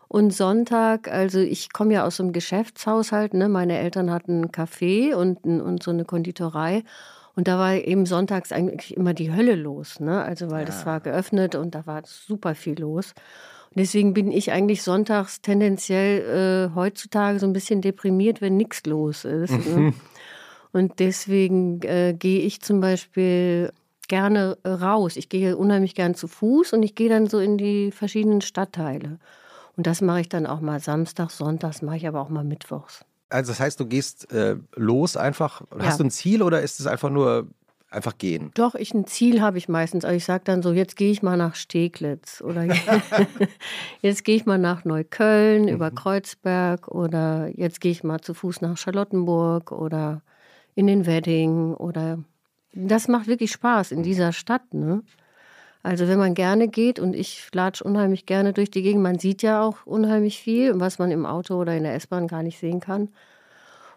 Und 0.09 0.31
Sonntag, 0.31 1.07
also 1.07 1.39
ich 1.39 1.71
komme 1.71 1.93
ja 1.93 2.05
aus 2.05 2.19
einem 2.19 2.33
Geschäftshaushalt, 2.33 3.33
ne? 3.33 3.47
meine 3.47 3.77
Eltern 3.77 4.11
hatten 4.11 4.41
ein 4.41 4.51
Café 4.51 5.15
und, 5.15 5.45
und 5.45 5.81
so 5.81 5.91
eine 5.91 6.03
Konditorei. 6.03 6.83
Und 7.35 7.47
da 7.47 7.57
war 7.57 7.75
eben 7.75 8.05
sonntags 8.05 8.51
eigentlich 8.51 8.95
immer 8.95 9.13
die 9.13 9.33
Hölle 9.33 9.55
los, 9.55 9.99
ne? 9.99 10.21
Also 10.21 10.51
weil 10.51 10.61
ja. 10.61 10.65
das 10.65 10.85
war 10.85 10.99
geöffnet 10.99 11.55
und 11.55 11.75
da 11.75 11.85
war 11.85 12.01
super 12.05 12.55
viel 12.55 12.79
los. 12.79 13.13
Und 13.69 13.79
deswegen 13.79 14.13
bin 14.13 14.31
ich 14.31 14.51
eigentlich 14.51 14.83
sonntags 14.83 15.41
tendenziell 15.41 16.69
äh, 16.71 16.75
heutzutage 16.75 17.39
so 17.39 17.45
ein 17.45 17.53
bisschen 17.53 17.81
deprimiert, 17.81 18.41
wenn 18.41 18.57
nichts 18.57 18.85
los 18.85 19.23
ist. 19.23 19.53
Ne? 19.53 19.93
Und 20.73 20.99
deswegen 20.99 21.81
äh, 21.81 22.13
gehe 22.17 22.39
ich 22.39 22.61
zum 22.61 22.79
Beispiel 22.79 23.71
gerne 24.07 24.57
raus. 24.65 25.15
Ich 25.15 25.29
gehe 25.29 25.57
unheimlich 25.57 25.95
gern 25.95 26.15
zu 26.15 26.27
Fuß 26.27 26.73
und 26.73 26.83
ich 26.83 26.95
gehe 26.95 27.09
dann 27.09 27.27
so 27.27 27.39
in 27.39 27.57
die 27.57 27.91
verschiedenen 27.91 28.41
Stadtteile. 28.41 29.19
Und 29.77 29.87
das 29.87 30.01
mache 30.01 30.21
ich 30.21 30.29
dann 30.29 30.45
auch 30.45 30.59
mal 30.59 30.79
Samstag, 30.79 31.29
Sonntags, 31.29 31.81
mache 31.81 31.97
ich 31.97 32.07
aber 32.07 32.21
auch 32.21 32.29
mal 32.29 32.43
Mittwochs. 32.43 33.05
Also 33.31 33.51
das 33.51 33.59
heißt, 33.59 33.79
du 33.79 33.85
gehst 33.85 34.31
äh, 34.31 34.57
los 34.75 35.17
einfach. 35.17 35.61
Ja. 35.77 35.85
Hast 35.85 35.99
du 35.99 36.03
ein 36.03 36.11
Ziel 36.11 36.43
oder 36.43 36.61
ist 36.61 36.79
es 36.79 36.87
einfach 36.87 37.09
nur 37.09 37.47
einfach 37.89 38.17
gehen? 38.17 38.51
Doch, 38.53 38.75
ich 38.75 38.93
ein 38.93 39.05
Ziel 39.05 39.41
habe 39.41 39.57
ich 39.57 39.69
meistens. 39.69 40.05
Also 40.05 40.15
ich 40.15 40.25
sage 40.25 40.43
dann 40.45 40.61
so, 40.61 40.71
jetzt 40.71 40.95
gehe 40.95 41.11
ich 41.11 41.21
mal 41.21 41.37
nach 41.37 41.55
Steglitz 41.55 42.41
oder 42.41 42.65
jetzt 44.01 44.23
gehe 44.23 44.35
ich 44.35 44.45
mal 44.45 44.57
nach 44.57 44.85
Neukölln 44.85 45.63
mhm. 45.63 45.69
über 45.69 45.91
Kreuzberg 45.91 46.87
oder 46.87 47.49
jetzt 47.55 47.81
gehe 47.81 47.91
ich 47.91 48.03
mal 48.03 48.21
zu 48.21 48.33
Fuß 48.33 48.61
nach 48.61 48.77
Charlottenburg 48.77 49.71
oder 49.71 50.21
in 50.75 50.87
den 50.87 51.05
Wedding 51.05 51.73
oder 51.73 52.19
das 52.73 53.07
macht 53.07 53.27
wirklich 53.27 53.51
Spaß 53.51 53.91
in 53.91 54.03
dieser 54.03 54.31
Stadt, 54.31 54.73
ne? 54.73 55.03
Also 55.83 56.07
wenn 56.07 56.19
man 56.19 56.35
gerne 56.35 56.67
geht 56.67 56.99
und 56.99 57.15
ich 57.15 57.47
latsch 57.53 57.81
unheimlich 57.81 58.25
gerne 58.25 58.53
durch 58.53 58.69
die 58.69 58.83
Gegend, 58.83 59.01
man 59.01 59.19
sieht 59.19 59.41
ja 59.41 59.63
auch 59.63 59.85
unheimlich 59.85 60.39
viel, 60.39 60.79
was 60.79 60.99
man 60.99 61.11
im 61.11 61.25
Auto 61.25 61.55
oder 61.55 61.75
in 61.75 61.83
der 61.83 61.95
S-Bahn 61.95 62.27
gar 62.27 62.43
nicht 62.43 62.59
sehen 62.59 62.79
kann. 62.79 63.09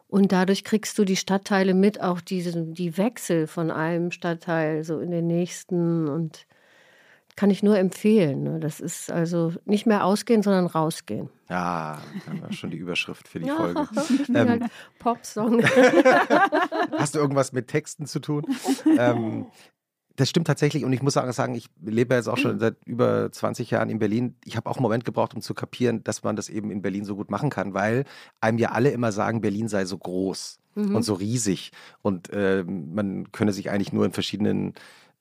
Und 0.08 0.32
dadurch 0.32 0.64
kriegst 0.64 0.98
du 0.98 1.04
die 1.04 1.16
Stadtteile 1.16 1.74
mit, 1.74 2.00
auch 2.00 2.20
diese, 2.20 2.52
die 2.66 2.96
Wechsel 2.96 3.46
von 3.46 3.70
einem 3.70 4.12
Stadtteil 4.12 4.84
so 4.84 5.00
in 5.00 5.10
den 5.10 5.26
nächsten 5.26 6.08
und 6.08 6.46
kann 7.36 7.50
ich 7.50 7.62
nur 7.64 7.76
empfehlen. 7.76 8.44
Ne? 8.44 8.60
Das 8.60 8.78
ist 8.78 9.10
also 9.10 9.52
nicht 9.64 9.86
mehr 9.86 10.04
ausgehen, 10.04 10.42
sondern 10.42 10.66
rausgehen. 10.66 11.30
Ja, 11.48 12.00
das 12.26 12.40
war 12.40 12.52
schon 12.52 12.70
die 12.70 12.76
Überschrift 12.76 13.26
für 13.26 13.40
die 13.40 13.50
Folge. 13.56 13.88
ähm, 14.34 14.68
Popsong. 15.00 15.62
Hast 16.96 17.16
du 17.16 17.18
irgendwas 17.18 17.52
mit 17.52 17.68
Texten 17.68 18.06
zu 18.06 18.20
tun? 18.20 18.44
Ähm, 18.96 19.46
das 20.16 20.30
stimmt 20.30 20.46
tatsächlich 20.46 20.84
und 20.84 20.92
ich 20.92 21.02
muss 21.02 21.14
sagen, 21.14 21.54
ich 21.54 21.68
lebe 21.84 22.14
jetzt 22.14 22.28
auch 22.28 22.38
schon 22.38 22.60
seit 22.60 22.76
über 22.84 23.30
20 23.32 23.70
Jahren 23.70 23.90
in 23.90 23.98
Berlin. 23.98 24.36
Ich 24.44 24.56
habe 24.56 24.70
auch 24.70 24.76
einen 24.76 24.82
Moment 24.82 25.04
gebraucht, 25.04 25.34
um 25.34 25.40
zu 25.40 25.54
kapieren, 25.54 26.04
dass 26.04 26.22
man 26.22 26.36
das 26.36 26.48
eben 26.48 26.70
in 26.70 26.82
Berlin 26.82 27.04
so 27.04 27.16
gut 27.16 27.30
machen 27.30 27.50
kann, 27.50 27.74
weil 27.74 28.04
einem 28.40 28.58
ja 28.58 28.70
alle 28.70 28.90
immer 28.90 29.10
sagen, 29.10 29.40
Berlin 29.40 29.68
sei 29.68 29.84
so 29.84 29.98
groß 29.98 30.60
mhm. 30.76 30.94
und 30.94 31.02
so 31.02 31.14
riesig 31.14 31.72
und 32.02 32.30
äh, 32.30 32.64
man 32.64 33.32
könne 33.32 33.52
sich 33.52 33.70
eigentlich 33.70 33.92
nur 33.92 34.04
in 34.04 34.12
verschiedenen 34.12 34.74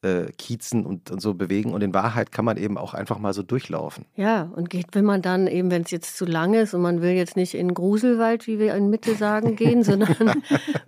äh, 0.03 0.31
Kiezen 0.37 0.85
und, 0.85 1.11
und 1.11 1.21
so 1.21 1.33
bewegen. 1.33 1.73
Und 1.73 1.81
in 1.81 1.93
Wahrheit 1.93 2.31
kann 2.31 2.45
man 2.45 2.57
eben 2.57 2.77
auch 2.77 2.93
einfach 2.93 3.19
mal 3.19 3.33
so 3.33 3.41
durchlaufen. 3.41 4.05
Ja, 4.15 4.43
und 4.55 4.69
geht, 4.69 4.87
wenn 4.91 5.05
man 5.05 5.21
dann 5.21 5.47
eben, 5.47 5.71
wenn 5.71 5.83
es 5.83 5.91
jetzt 5.91 6.17
zu 6.17 6.25
lang 6.25 6.53
ist 6.53 6.73
und 6.73 6.81
man 6.81 7.01
will 7.01 7.11
jetzt 7.11 7.35
nicht 7.35 7.53
in 7.53 7.73
Gruselwald, 7.73 8.47
wie 8.47 8.59
wir 8.59 8.75
in 8.75 8.89
Mitte 8.89 9.15
sagen, 9.15 9.55
gehen, 9.55 9.83
sondern 9.83 10.43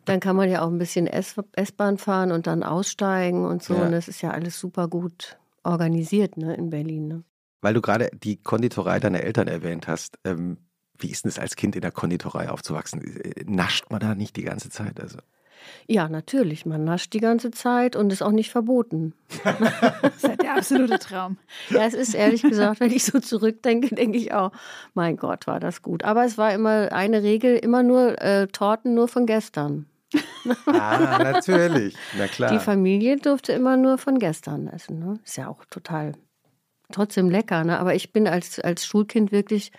dann 0.06 0.20
kann 0.20 0.36
man 0.36 0.50
ja 0.50 0.62
auch 0.62 0.70
ein 0.70 0.78
bisschen 0.78 1.08
S-Bahn 1.08 1.98
fahren 1.98 2.32
und 2.32 2.48
dann 2.48 2.64
aussteigen 2.64 3.46
und 3.46 3.64
so. 3.64 3.76
Ja. 3.76 3.84
Und 3.84 3.92
das 3.92 4.08
ist 4.08 4.22
ja 4.22 4.32
alles 4.32 4.60
super 4.60 4.88
gut 4.88 5.38
organisiert 5.64 6.38
ne, 6.38 6.56
in 6.56 6.70
Berlin. 6.70 7.08
Ne? 7.08 7.24
Weil 7.62 7.74
du 7.74 7.82
gerade 7.82 8.10
die 8.14 8.38
Konditorei 8.38 9.00
deiner 9.00 9.22
Eltern 9.22 9.48
erwähnt 9.48 9.88
hast. 9.88 10.20
Ähm, 10.24 10.58
wie 10.98 11.10
ist 11.10 11.26
denn 11.26 11.30
es 11.30 11.40
als 11.40 11.56
Kind 11.56 11.76
in 11.76 11.82
der 11.82 11.92
Konditorei 11.92 12.50
aufzuwachsen? 12.50 13.02
Äh, 13.02 13.44
nascht 13.46 13.90
man 13.90 14.00
da 14.00 14.16
nicht 14.16 14.36
die 14.36 14.44
ganze 14.44 14.70
Zeit? 14.70 15.00
Also? 15.00 15.18
Ja, 15.88 16.10
natürlich. 16.10 16.66
Man 16.66 16.84
nascht 16.84 17.14
die 17.14 17.20
ganze 17.20 17.52
Zeit 17.52 17.96
und 17.96 18.12
ist 18.12 18.22
auch 18.22 18.32
nicht 18.32 18.52
verboten. 18.52 19.14
das 19.44 20.16
ist 20.18 20.28
halt 20.28 20.42
der 20.42 20.56
absolute 20.56 21.00
Traum. 21.00 21.38
Ja, 21.70 21.86
es 21.86 21.94
ist 21.94 22.14
ehrlich 22.14 22.42
gesagt, 22.42 22.80
wenn 22.80 22.92
ich 22.92 23.04
so 23.04 23.20
zurückdenke, 23.20 23.94
denke 23.94 24.18
ich 24.18 24.34
auch, 24.34 24.52
mein 24.94 25.18
Gott, 25.18 25.48
war 25.48 25.60
das 25.60 25.82
gut. 25.82 26.04
Aber 26.04 26.26
es 26.26 26.38
war 26.38 26.54
immer 26.54 26.92
eine 26.92 27.24
Regel, 27.24 27.58
immer 27.58 27.84
nur 27.84 28.22
äh, 28.22 28.48
Torten 28.48 28.94
nur 28.94 29.08
von 29.08 29.26
gestern. 29.26 29.86
ah, 30.68 31.20
natürlich. 31.22 31.96
Na 32.18 32.28
klar. 32.28 32.52
Die 32.52 32.60
Familie 32.60 33.18
durfte 33.18 33.54
immer 33.54 33.78
nur 33.78 33.98
von 33.98 34.20
gestern 34.20 34.68
essen. 34.68 35.00
Ne? 35.00 35.20
Ist 35.24 35.38
ja 35.38 35.48
auch 35.48 35.66
total, 35.66 36.14
trotzdem 36.92 37.30
lecker. 37.30 37.64
Ne? 37.64 37.80
Aber 37.80 37.96
ich 37.96 38.14
bin 38.14 38.28
als, 38.28 38.60
als 38.60 38.86
Schulkind 38.86 39.32
wirklich 39.32 39.72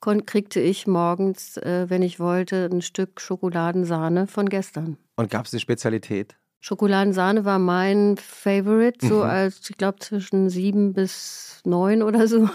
kriegte 0.00 0.60
ich 0.60 0.86
morgens, 0.86 1.56
äh, 1.56 1.86
wenn 1.88 2.02
ich 2.02 2.20
wollte, 2.20 2.68
ein 2.70 2.82
Stück 2.82 3.20
Schokoladensahne 3.20 4.26
von 4.26 4.48
gestern. 4.48 4.96
Und 5.16 5.30
gab 5.30 5.46
es 5.46 5.50
die 5.50 5.60
Spezialität? 5.60 6.36
Schokoladensahne 6.60 7.44
war 7.44 7.58
mein 7.58 8.16
Favorite, 8.16 9.06
so 9.06 9.16
mhm. 9.16 9.30
als, 9.30 9.70
ich 9.70 9.76
glaube, 9.76 9.98
zwischen 10.00 10.50
sieben 10.50 10.92
bis 10.92 11.60
neun 11.64 12.02
oder 12.02 12.26
so. 12.26 12.48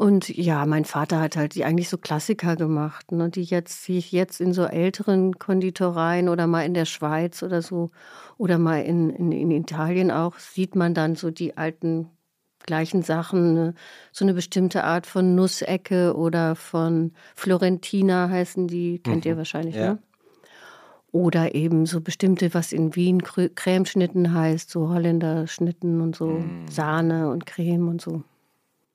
Und 0.00 0.30
ja, 0.30 0.64
mein 0.64 0.86
Vater 0.86 1.20
hat 1.20 1.36
halt 1.36 1.54
die 1.54 1.66
eigentlich 1.66 1.90
so 1.90 1.98
Klassiker 1.98 2.56
gemacht, 2.56 3.12
ne, 3.12 3.28
die 3.28 3.42
jetzt, 3.42 3.86
die 3.86 3.98
ich 3.98 4.12
jetzt 4.12 4.40
in 4.40 4.54
so 4.54 4.64
älteren 4.64 5.38
Konditoreien 5.38 6.30
oder 6.30 6.46
mal 6.46 6.64
in 6.64 6.72
der 6.72 6.86
Schweiz 6.86 7.42
oder 7.42 7.60
so 7.60 7.90
oder 8.38 8.56
mal 8.56 8.80
in, 8.80 9.10
in, 9.10 9.30
in 9.30 9.50
Italien 9.50 10.10
auch, 10.10 10.38
sieht 10.38 10.74
man 10.74 10.94
dann 10.94 11.16
so 11.16 11.30
die 11.30 11.58
alten 11.58 12.08
gleichen 12.66 13.02
Sachen, 13.02 13.54
ne? 13.54 13.74
so 14.12 14.24
eine 14.24 14.34
bestimmte 14.34 14.84
Art 14.84 15.06
von 15.06 15.34
Nussecke 15.34 16.14
oder 16.16 16.56
von 16.56 17.12
Florentina 17.34 18.28
heißen 18.28 18.68
die, 18.68 18.98
kennt 18.98 19.24
mhm. 19.24 19.30
ihr 19.30 19.36
wahrscheinlich, 19.36 19.74
ja. 19.74 19.94
ne? 19.94 19.98
Oder 21.12 21.56
eben 21.56 21.86
so 21.86 22.00
bestimmte, 22.00 22.54
was 22.54 22.70
in 22.70 22.94
Wien 22.94 23.22
Cremeschnitten 23.24 24.32
heißt, 24.32 24.70
so 24.70 24.90
Holländerschnitten 24.90 26.00
und 26.00 26.14
so 26.14 26.26
mm. 26.26 26.68
Sahne 26.70 27.30
und 27.30 27.46
Creme 27.46 27.88
und 27.88 28.00
so. 28.00 28.22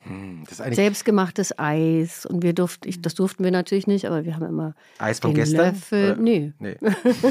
Mm, 0.06 0.44
Selbstgemachtes 0.50 1.60
Eis. 1.60 2.26
Und 2.26 2.42
wir 2.42 2.54
durften, 2.54 2.88
ich, 2.88 3.02
das 3.02 3.16
durften 3.16 3.44
wir 3.44 3.52
natürlich 3.52 3.86
nicht, 3.86 4.06
aber 4.06 4.24
wir 4.24 4.34
haben 4.34 4.46
immer 4.46 4.76
Eis 4.98 5.20
von 5.20 5.32
den 5.32 5.36
gestern? 5.36 5.74
Löffel, 5.74 6.16
nee. 6.18 6.54
nee. 6.60 6.78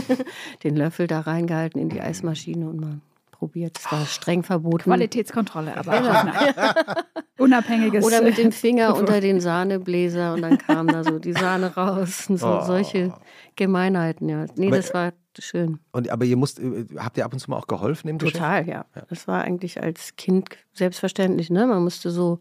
den 0.65 0.77
Löffel 0.77 1.07
da 1.07 1.21
reingehalten 1.21 1.81
in 1.81 1.89
die 1.89 2.01
mm. 2.01 2.03
Eismaschine 2.03 2.69
und 2.69 2.79
mal 2.79 3.01
probiert. 3.35 3.77
Das 3.77 3.93
war 3.93 4.07
streng 4.07 4.43
verboten. 4.43 4.85
Qualitätskontrolle, 4.85 5.77
aber 5.77 6.03
ja. 6.03 6.75
unabhängiges. 7.39 8.05
Oder 8.05 8.23
mit 8.23 8.39
dem 8.39 8.53
Finger 8.53 8.97
unter 8.97 9.21
den 9.21 9.41
Sahnebläser 9.41 10.35
und 10.35 10.43
dann 10.43 10.59
kam 10.59 10.89
da 10.89 11.05
so 11.05 11.19
die 11.19 11.33
Sahne 11.33 11.75
raus 11.75 12.29
und 12.29 12.39
so 12.39 12.61
oh. 12.61 12.65
solche 12.65 13.13
Gemeinheiten. 13.57 14.29
Ja, 14.29 14.47
nee, 14.57 14.69
aber, 14.69 14.77
das 14.77 14.95
war 14.95 15.13
schön. 15.39 15.79
Und 15.93 16.11
aber 16.11 16.25
ihr 16.25 16.37
musst, 16.37 16.61
äh, 16.61 16.87
habt 16.97 17.17
ihr 17.19 17.25
ab 17.25 17.33
und 17.33 17.39
zu 17.41 17.51
mal 17.51 17.57
auch 17.57 17.67
geholfen 17.67 18.09
im 18.09 18.19
Total, 18.19 18.65
Geschäft? 18.65 18.87
ja. 18.95 19.01
ja. 19.01 19.07
Das 19.09 19.27
war 19.27 19.43
eigentlich 19.43 19.83
als 19.83 20.17
Kind 20.17 20.49
selbstverständlich. 20.73 21.51
Ne, 21.51 21.67
man 21.67 21.83
musste 21.83 22.11
so 22.11 22.39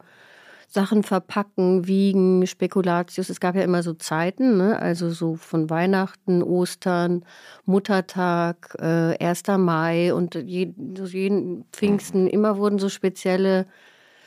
Sachen 0.74 1.04
verpacken, 1.04 1.86
wiegen, 1.86 2.48
Spekulatius. 2.48 3.30
Es 3.30 3.40
gab 3.40 3.56
ja 3.56 3.62
immer 3.62 3.84
so 3.84 3.94
Zeiten, 3.94 4.58
ne? 4.58 4.80
also 4.80 5.12
so 5.12 5.36
von 5.36 5.70
Weihnachten, 5.70 6.42
Ostern, 6.42 7.26
Muttertag, 7.66 8.76
äh, 8.80 9.16
1. 9.24 9.44
Mai 9.60 10.16
und 10.16 10.34
jeden, 10.34 10.96
jeden 11.06 11.66
Pfingsten. 11.72 12.26
Immer 12.26 12.58
wurden 12.58 12.80
so 12.80 12.90
spezielle 12.90 13.68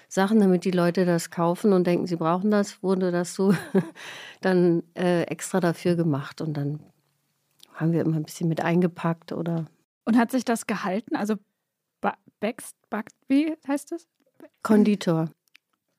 Sachen, 0.08 0.38
damit 0.38 0.64
die 0.64 0.70
Leute 0.70 1.04
das 1.04 1.30
kaufen 1.30 1.72
und 1.72 1.84
denken, 1.84 2.06
sie 2.06 2.14
brauchen 2.14 2.52
das, 2.52 2.80
wurde 2.80 3.10
das 3.10 3.34
so 3.34 3.52
dann 4.40 4.84
äh, 4.94 5.22
extra 5.22 5.58
dafür 5.58 5.96
gemacht. 5.96 6.40
Und 6.40 6.56
dann 6.56 6.78
haben 7.74 7.92
wir 7.92 8.02
immer 8.02 8.16
ein 8.16 8.24
bisschen 8.24 8.48
mit 8.48 8.62
eingepackt 8.62 9.32
oder. 9.32 9.64
Und 10.04 10.16
hat 10.16 10.30
sich 10.30 10.44
das 10.44 10.68
gehalten? 10.68 11.16
Also 11.16 11.34
Bext, 12.38 12.76
backt, 12.90 13.14
wie 13.28 13.56
heißt 13.66 13.92
das? 13.92 14.06
Konditor. 14.62 15.30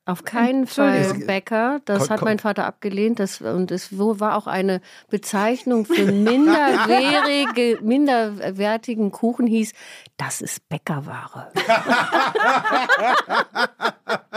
Auf 0.08 0.24
keinen 0.24 0.66
Fall 0.66 1.12
Bäcker. 1.26 1.82
Das 1.84 2.04
komm, 2.04 2.08
hat 2.08 2.22
mein 2.22 2.38
Vater 2.38 2.64
abgelehnt. 2.64 3.20
Das, 3.20 3.42
und 3.42 3.70
es 3.70 3.98
war 3.98 4.38
auch 4.38 4.46
eine 4.46 4.80
Bezeichnung 5.10 5.84
für 5.84 6.06
minderwertige, 6.12 7.78
minderwertigen 7.82 9.12
Kuchen 9.12 9.46
hieß, 9.46 9.74
das 10.16 10.40
ist 10.40 10.66
Bäckerware. 10.70 11.52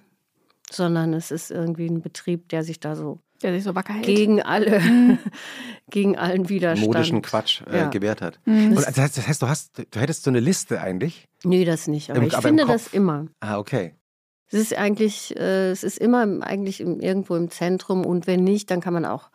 sondern 0.72 1.14
es 1.14 1.30
ist 1.30 1.52
irgendwie 1.52 1.86
ein 1.86 2.02
Betrieb, 2.02 2.50
der 2.50 2.64
sich 2.64 2.80
da 2.80 2.96
so 2.96 3.20
der 3.44 3.54
sich 3.54 3.64
so 3.64 3.76
wacker 3.76 3.94
hält. 3.94 4.06
Gegen 4.08 4.42
alle, 4.42 4.80
mhm. 4.80 5.20
gegen 5.92 6.18
allen 6.18 6.50
Widerstand. 6.50 6.92
Modischen 6.92 7.22
Quatsch 7.22 7.62
äh, 7.70 7.78
ja. 7.78 7.90
gewährt 7.90 8.20
hat. 8.20 8.40
Mhm. 8.46 8.70
Und 8.70 8.78
das 8.78 8.98
heißt, 8.98 9.44
du, 9.44 9.48
hast, 9.48 9.78
du 9.78 10.00
hättest 10.00 10.24
so 10.24 10.32
eine 10.32 10.40
Liste 10.40 10.82
eigentlich? 10.82 11.28
Nee, 11.44 11.66
das 11.66 11.88
nicht. 11.88 12.10
Aber 12.10 12.18
Im, 12.18 12.26
ich 12.26 12.34
aber 12.34 12.48
finde 12.48 12.66
das 12.66 12.88
immer. 12.94 13.28
Ah, 13.42 13.60
okay. 13.60 13.94
Es 14.48 14.60
ist 14.60 14.76
eigentlich, 14.76 15.36
äh, 15.38 15.70
es 15.70 15.84
ist 15.84 16.00
immer 16.00 16.22
eigentlich 16.42 16.82
im, 16.82 17.00
irgendwo 17.00 17.36
im 17.36 17.52
Zentrum 17.52 18.08
und 18.08 18.26
wenn 18.26 18.44
nicht, 18.44 18.72
dann 18.72 18.82
kann 18.82 18.94
man 18.94 19.06
auch 19.06 19.30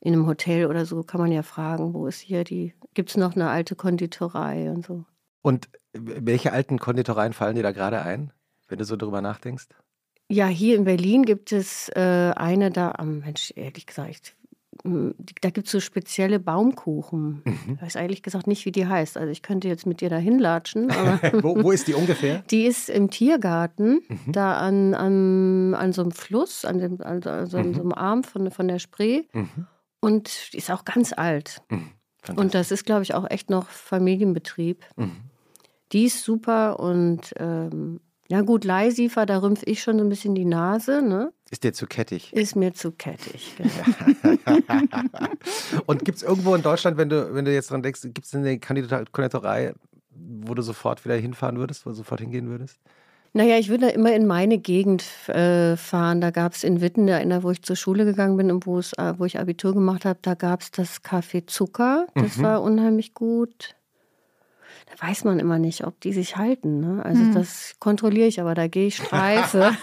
in 0.00 0.14
einem 0.14 0.26
Hotel 0.26 0.66
oder 0.66 0.86
so 0.86 1.02
kann 1.02 1.20
man 1.20 1.32
ja 1.32 1.42
fragen, 1.42 1.94
wo 1.94 2.06
ist 2.06 2.20
hier 2.20 2.44
die, 2.44 2.74
gibt 2.94 3.10
es 3.10 3.16
noch 3.16 3.34
eine 3.34 3.48
alte 3.48 3.76
Konditorei 3.76 4.70
und 4.70 4.86
so. 4.86 5.04
Und 5.42 5.68
welche 5.92 6.52
alten 6.52 6.78
Konditoreien 6.78 7.32
fallen 7.32 7.56
dir 7.56 7.62
da 7.62 7.72
gerade 7.72 8.02
ein, 8.02 8.32
wenn 8.68 8.78
du 8.78 8.84
so 8.84 8.96
drüber 8.96 9.20
nachdenkst? 9.20 9.68
Ja, 10.28 10.46
hier 10.46 10.76
in 10.76 10.84
Berlin 10.84 11.24
gibt 11.24 11.52
es 11.52 11.88
äh, 11.96 12.32
eine 12.36 12.70
da, 12.70 12.94
oh 13.00 13.04
Mensch, 13.04 13.52
ehrlich 13.56 13.86
gesagt, 13.86 14.36
da 14.84 15.50
gibt 15.50 15.66
es 15.66 15.72
so 15.72 15.80
spezielle 15.80 16.38
Baumkuchen. 16.38 17.42
Mhm. 17.44 17.74
Ich 17.74 17.82
weiß 17.82 17.96
ehrlich 17.96 18.22
gesagt 18.22 18.46
nicht, 18.46 18.64
wie 18.64 18.72
die 18.72 18.86
heißt. 18.86 19.16
Also 19.16 19.30
ich 19.30 19.42
könnte 19.42 19.68
jetzt 19.68 19.86
mit 19.86 20.00
dir 20.00 20.08
da 20.08 20.16
hinlatschen. 20.16 20.88
wo, 21.42 21.62
wo, 21.62 21.70
ist 21.70 21.88
die 21.88 21.94
ungefähr? 21.94 22.38
Die 22.50 22.64
ist 22.64 22.88
im 22.88 23.10
Tiergarten, 23.10 24.00
mhm. 24.08 24.32
da 24.32 24.58
an, 24.58 24.94
an, 24.94 25.74
an 25.74 25.92
so 25.92 26.02
einem 26.02 26.12
Fluss, 26.12 26.64
an, 26.64 26.78
dem, 26.78 27.00
also, 27.00 27.30
also 27.30 27.58
mhm. 27.58 27.64
an 27.64 27.74
so 27.74 27.80
einem 27.80 27.92
Arm 27.92 28.24
von, 28.24 28.50
von 28.50 28.68
der 28.68 28.78
Spree. 28.78 29.24
Und 30.00 30.52
die 30.52 30.58
ist 30.58 30.70
auch 30.70 30.84
ganz 30.84 31.12
alt. 31.12 31.62
Mhm, 31.68 31.90
und 32.36 32.54
das 32.54 32.70
ist, 32.70 32.84
glaube 32.84 33.02
ich, 33.02 33.14
auch 33.14 33.30
echt 33.30 33.50
noch 33.50 33.68
Familienbetrieb. 33.68 34.84
Mhm. 34.96 35.16
Die 35.92 36.04
ist 36.04 36.24
super 36.24 36.78
und 36.80 37.32
ähm, 37.38 38.00
ja 38.28 38.42
gut, 38.42 38.64
Leisiefer, 38.64 39.26
da 39.26 39.38
rümpfe 39.38 39.66
ich 39.66 39.82
schon 39.82 39.98
so 39.98 40.04
ein 40.04 40.08
bisschen 40.08 40.36
die 40.36 40.44
Nase. 40.44 41.02
Ne? 41.02 41.32
Ist 41.50 41.64
dir 41.64 41.72
zu 41.72 41.88
kettig? 41.88 42.32
Ist 42.32 42.54
mir 42.54 42.72
zu 42.72 42.92
kettig, 42.92 43.56
genau. 43.58 44.68
und 45.86 46.04
gibt 46.04 46.18
es 46.18 46.22
irgendwo 46.22 46.54
in 46.54 46.62
Deutschland, 46.62 46.96
wenn 46.96 47.08
du, 47.08 47.34
wenn 47.34 47.44
du 47.44 47.52
jetzt 47.52 47.72
dran 47.72 47.82
denkst, 47.82 48.02
gibt 48.02 48.24
es 48.24 48.34
eine 48.34 48.60
Konditorei, 48.60 49.74
wo 50.10 50.54
du 50.54 50.62
sofort 50.62 51.04
wieder 51.04 51.16
hinfahren 51.16 51.58
würdest, 51.58 51.84
wo 51.84 51.90
du 51.90 51.96
sofort 51.96 52.20
hingehen 52.20 52.48
würdest? 52.48 52.78
Naja, 53.32 53.58
ich 53.58 53.68
würde 53.68 53.90
immer 53.90 54.12
in 54.12 54.26
meine 54.26 54.58
Gegend 54.58 55.04
äh, 55.28 55.76
fahren. 55.76 56.20
Da 56.20 56.30
gab 56.30 56.54
es 56.54 56.64
in 56.64 56.80
Witten, 56.80 57.06
da, 57.06 57.42
wo 57.44 57.50
ich 57.52 57.62
zur 57.62 57.76
Schule 57.76 58.04
gegangen 58.04 58.36
bin 58.36 58.50
und 58.50 58.66
äh, 58.66 59.18
wo 59.18 59.24
ich 59.24 59.38
Abitur 59.38 59.72
gemacht 59.72 60.04
habe, 60.04 60.18
da 60.22 60.34
gab 60.34 60.62
es 60.62 60.72
das 60.72 61.04
Café 61.04 61.46
Zucker. 61.46 62.08
Das 62.14 62.38
mhm. 62.38 62.42
war 62.42 62.62
unheimlich 62.62 63.14
gut. 63.14 63.76
Da 64.86 65.06
weiß 65.06 65.22
man 65.24 65.38
immer 65.38 65.60
nicht, 65.60 65.86
ob 65.86 66.00
die 66.00 66.12
sich 66.12 66.36
halten. 66.36 66.80
Ne? 66.80 67.04
Also 67.04 67.22
mhm. 67.22 67.34
das 67.34 67.76
kontrolliere 67.78 68.26
ich, 68.26 68.40
aber 68.40 68.54
da 68.54 68.66
gehe 68.66 68.88
ich 68.88 68.96
Streife. 68.96 69.76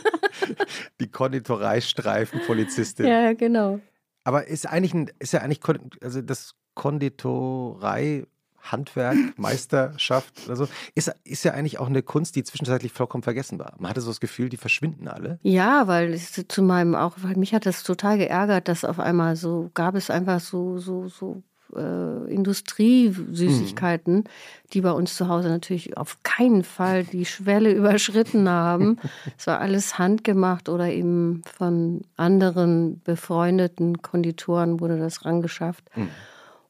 die 1.00 1.08
Konditorei-Streifen-Polizistin. 1.08 3.06
Ja, 3.06 3.32
genau. 3.32 3.80
Aber 4.22 4.46
ist 4.46 4.68
eigentlich 4.68 4.94
ein, 4.94 5.10
ist 5.18 5.32
ja 5.32 5.40
eigentlich, 5.40 5.60
also 6.02 6.22
das 6.22 6.54
Konditorei 6.74 8.26
Handwerk, 8.62 9.16
Meisterschaft 9.36 10.46
oder 10.46 10.56
so, 10.56 10.68
ist, 10.94 11.12
ist 11.24 11.44
ja 11.44 11.52
eigentlich 11.52 11.78
auch 11.78 11.88
eine 11.88 12.02
Kunst, 12.02 12.36
die 12.36 12.44
zwischenzeitlich 12.44 12.92
vollkommen 12.92 13.22
vergessen 13.22 13.58
war. 13.58 13.74
Man 13.78 13.90
hatte 13.90 14.00
so 14.00 14.10
das 14.10 14.20
Gefühl, 14.20 14.48
die 14.48 14.56
verschwinden 14.56 15.08
alle. 15.08 15.38
Ja, 15.42 15.86
weil 15.86 16.12
es 16.12 16.32
zu 16.48 16.62
meinem 16.62 16.94
auch, 16.94 17.16
weil 17.18 17.36
mich 17.36 17.54
hat 17.54 17.66
das 17.66 17.82
total 17.82 18.18
geärgert, 18.18 18.68
dass 18.68 18.84
auf 18.84 18.98
einmal 18.98 19.36
so 19.36 19.70
gab 19.74 19.94
es 19.94 20.10
einfach 20.10 20.40
so, 20.40 20.78
so, 20.78 21.08
so 21.08 21.42
äh, 21.76 22.32
Industriesüßigkeiten, 22.32 24.14
mhm. 24.16 24.24
die 24.72 24.80
bei 24.80 24.92
uns 24.92 25.16
zu 25.16 25.28
Hause 25.28 25.48
natürlich 25.48 25.96
auf 25.96 26.18
keinen 26.22 26.64
Fall 26.64 27.04
die 27.04 27.24
Schwelle 27.24 27.72
überschritten 27.76 28.48
haben. 28.48 28.98
es 29.36 29.46
war 29.46 29.60
alles 29.60 29.98
handgemacht 29.98 30.68
oder 30.68 30.88
eben 30.88 31.42
von 31.56 32.02
anderen 32.16 33.00
befreundeten 33.04 34.02
Konditoren 34.02 34.80
wurde 34.80 34.98
das 34.98 35.24
rangeschafft. 35.24 35.84
Mhm. 35.96 36.08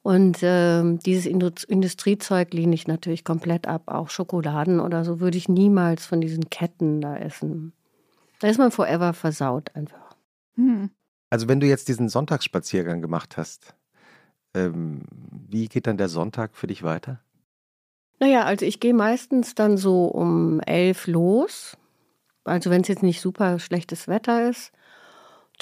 Und 0.02 0.38
ähm, 0.42 0.98
dieses 0.98 1.26
Industriezeug 1.26 2.54
lehne 2.54 2.74
ich 2.74 2.86
natürlich 2.86 3.24
komplett 3.24 3.66
ab. 3.66 3.82
Auch 3.86 4.08
Schokoladen 4.08 4.80
oder 4.80 5.04
so 5.04 5.20
würde 5.20 5.36
ich 5.36 5.48
niemals 5.48 6.06
von 6.06 6.20
diesen 6.20 6.48
Ketten 6.48 7.00
da 7.00 7.16
essen. 7.16 7.72
Da 8.40 8.48
ist 8.48 8.58
man 8.58 8.70
forever 8.70 9.12
versaut 9.12 9.74
einfach. 9.74 10.16
Hm. 10.54 10.90
Also 11.28 11.48
wenn 11.48 11.60
du 11.60 11.66
jetzt 11.66 11.88
diesen 11.88 12.08
Sonntagsspaziergang 12.08 13.02
gemacht 13.02 13.36
hast, 13.36 13.74
ähm, 14.54 15.02
wie 15.48 15.68
geht 15.68 15.86
dann 15.86 15.98
der 15.98 16.08
Sonntag 16.08 16.56
für 16.56 16.66
dich 16.66 16.82
weiter? 16.82 17.20
Naja, 18.18 18.44
also 18.44 18.64
ich 18.64 18.80
gehe 18.80 18.94
meistens 18.94 19.54
dann 19.54 19.76
so 19.76 20.06
um 20.06 20.60
elf 20.60 21.06
los. 21.06 21.76
Also 22.44 22.70
wenn 22.70 22.80
es 22.80 22.88
jetzt 22.88 23.02
nicht 23.02 23.20
super 23.20 23.58
schlechtes 23.58 24.08
Wetter 24.08 24.48
ist 24.48 24.72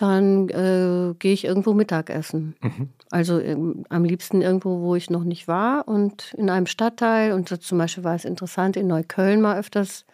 dann 0.01 0.49
äh, 0.49 1.15
gehe 1.19 1.33
ich 1.33 1.45
irgendwo 1.45 1.75
Mittagessen. 1.75 2.55
Mhm. 2.63 2.89
Also 3.11 3.41
ähm, 3.41 3.85
am 3.89 4.05
liebsten 4.05 4.43
irgendwo, 4.43 4.81
wo 4.81 4.95
ich 4.95 5.11
noch 5.11 5.25
nicht 5.25 5.49
war 5.49 5.89
und 5.89 6.35
in 6.35 6.51
einem 6.51 6.67
Stadtteil. 6.67 7.33
Und 7.33 7.49
so 7.49 7.57
zum 7.57 7.79
Beispiel 7.79 8.05
war 8.05 8.15
es 8.15 8.25
interessant, 8.25 8.77
in 8.77 8.87
Neukölln 8.87 9.41
mal 9.41 9.59
öfters 9.59 10.05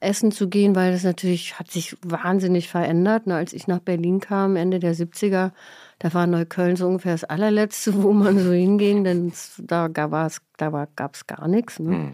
essen 0.00 0.32
zu 0.32 0.48
gehen, 0.48 0.76
weil 0.76 0.92
das 0.92 1.02
natürlich 1.02 1.58
hat 1.58 1.70
sich 1.70 1.96
wahnsinnig 2.02 2.68
verändert. 2.68 3.26
Ne, 3.26 3.36
als 3.36 3.52
ich 3.52 3.66
nach 3.66 3.80
Berlin 3.80 4.20
kam, 4.20 4.56
Ende 4.56 4.78
der 4.78 4.94
70er, 4.94 5.52
da 5.98 6.14
war 6.14 6.26
Neukölln 6.26 6.76
so 6.76 6.86
ungefähr 6.86 7.12
das 7.12 7.24
allerletzte, 7.24 8.02
wo 8.02 8.12
man 8.12 8.38
so 8.38 8.52
hinging, 8.52 9.04
denn 9.04 9.32
da 9.58 9.88
gab 9.88 10.12
es 10.12 10.40
da 10.56 10.86
gar 11.26 11.48
nichts. 11.48 11.78
Ne? 11.78 11.90
Mhm. 11.90 12.12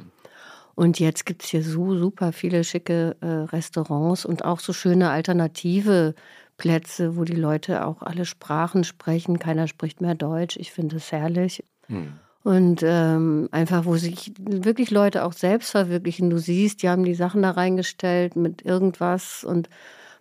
Und 0.74 0.98
jetzt 0.98 1.26
gibt 1.26 1.42
es 1.42 1.50
hier 1.50 1.62
so 1.62 1.96
super 1.96 2.32
viele 2.32 2.64
schicke 2.64 3.16
äh, 3.20 3.26
Restaurants 3.26 4.24
und 4.24 4.44
auch 4.44 4.60
so 4.60 4.72
schöne 4.72 5.10
alternative 5.10 6.14
Plätze, 6.60 7.16
wo 7.16 7.24
die 7.24 7.34
Leute 7.34 7.86
auch 7.86 8.02
alle 8.02 8.26
Sprachen 8.26 8.84
sprechen. 8.84 9.38
Keiner 9.38 9.66
spricht 9.66 10.02
mehr 10.02 10.14
Deutsch. 10.14 10.58
Ich 10.58 10.72
finde 10.72 10.96
es 10.96 11.10
herrlich. 11.10 11.64
Mhm. 11.88 12.12
Und 12.42 12.82
ähm, 12.84 13.48
einfach, 13.50 13.86
wo 13.86 13.96
sich 13.96 14.32
wirklich 14.38 14.90
Leute 14.90 15.24
auch 15.24 15.32
selbst 15.32 15.70
verwirklichen. 15.70 16.28
Du 16.28 16.38
siehst, 16.38 16.82
die 16.82 16.90
haben 16.90 17.04
die 17.04 17.14
Sachen 17.14 17.42
da 17.42 17.52
reingestellt 17.52 18.36
mit 18.36 18.62
irgendwas 18.62 19.42
und 19.42 19.70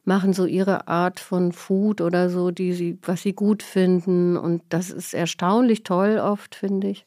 machen 0.06 0.32
so 0.32 0.46
ihre 0.46 0.88
Art 0.88 1.20
von 1.20 1.52
Food 1.52 2.00
oder 2.00 2.30
so, 2.30 2.52
die 2.52 2.72
sie, 2.74 2.98
was 3.02 3.22
sie 3.22 3.34
gut 3.34 3.62
finden. 3.62 4.38
Und 4.38 4.64
das 4.70 4.92
ist 4.92 5.14
erstaunlich 5.14 5.84
toll 5.84 6.20
oft, 6.20 6.56
finde 6.56 6.88
ich. 6.88 7.06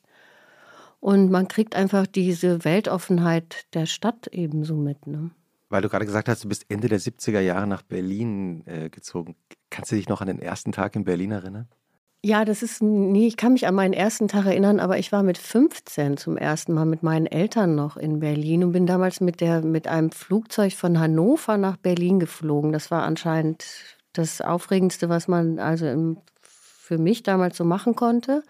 Und 1.01 1.31
man 1.31 1.49
kriegt 1.49 1.75
einfach 1.75 2.07
diese 2.07 2.65
Weltoffenheit 2.65 3.65
der 3.73 3.87
Stadt 3.87 4.29
ebenso 4.31 4.77
mit. 4.77 5.07
Ne? 5.07 5.31
Weil 5.73 5.81
du 5.81 5.89
gerade 5.89 6.05
gesagt 6.05 6.29
hast, 6.29 6.45
du 6.45 6.49
bist 6.49 6.67
Ende 6.69 6.89
der 6.89 7.01
70er 7.01 7.41
Jahre 7.41 7.67
nach 7.67 7.81
Berlin 7.81 8.63
äh, 8.67 8.91
gezogen. 8.91 9.37
Kannst 9.71 9.91
du 9.91 9.97
dich 9.97 10.07
noch 10.07 10.21
an 10.21 10.27
den 10.27 10.39
ersten 10.39 10.71
Tag 10.71 10.95
in 10.97 11.05
Berlin 11.05 11.31
erinnern? 11.31 11.67
Ja, 12.23 12.45
das 12.45 12.63
ist, 12.63 12.83
nee, 12.83 13.27
ich 13.27 13.39
kann 13.39 13.55
mich 13.55 13.67
an 13.67 13.75
meinen 13.75 13.95
ersten 13.95 14.29
Tag 14.29 14.45
erinnern, 14.45 14.81
aber 14.81 14.99
ich 14.99 15.13
war 15.13 15.23
mit 15.23 15.39
15 15.39 16.19
zum 16.19 16.37
ersten 16.37 16.75
Mal 16.75 16.85
mit 16.85 17.03
meinen 17.03 17.25
Eltern 17.25 17.75
noch 17.75 17.97
in 17.97 18.21
Berlin 18.21 18.65
und 18.65 18.73
bin 18.73 18.85
damals 18.85 19.23
mit, 19.23 19.41
der, 19.41 19.63
mit 19.63 19.89
einem 19.89 20.13
Flugzeug 20.13 20.75
von 20.75 21.01
Hannover 21.01 21.57
nach 21.57 21.79
Berlin 21.79 22.21
geflogen. 22.21 22.73
Das 22.73 22.91
war 22.91 23.05
anscheinend 23.05 23.65
das 24.13 24.43
Aufregendste, 24.43 25.09
was 25.09 25.27
man 25.27 25.59
also 25.59 25.87
im, 25.87 26.19
für 26.43 26.99
mich 26.99 27.23
damals 27.23 27.57
so 27.57 27.65
machen 27.65 27.97
konnte. 27.97 28.43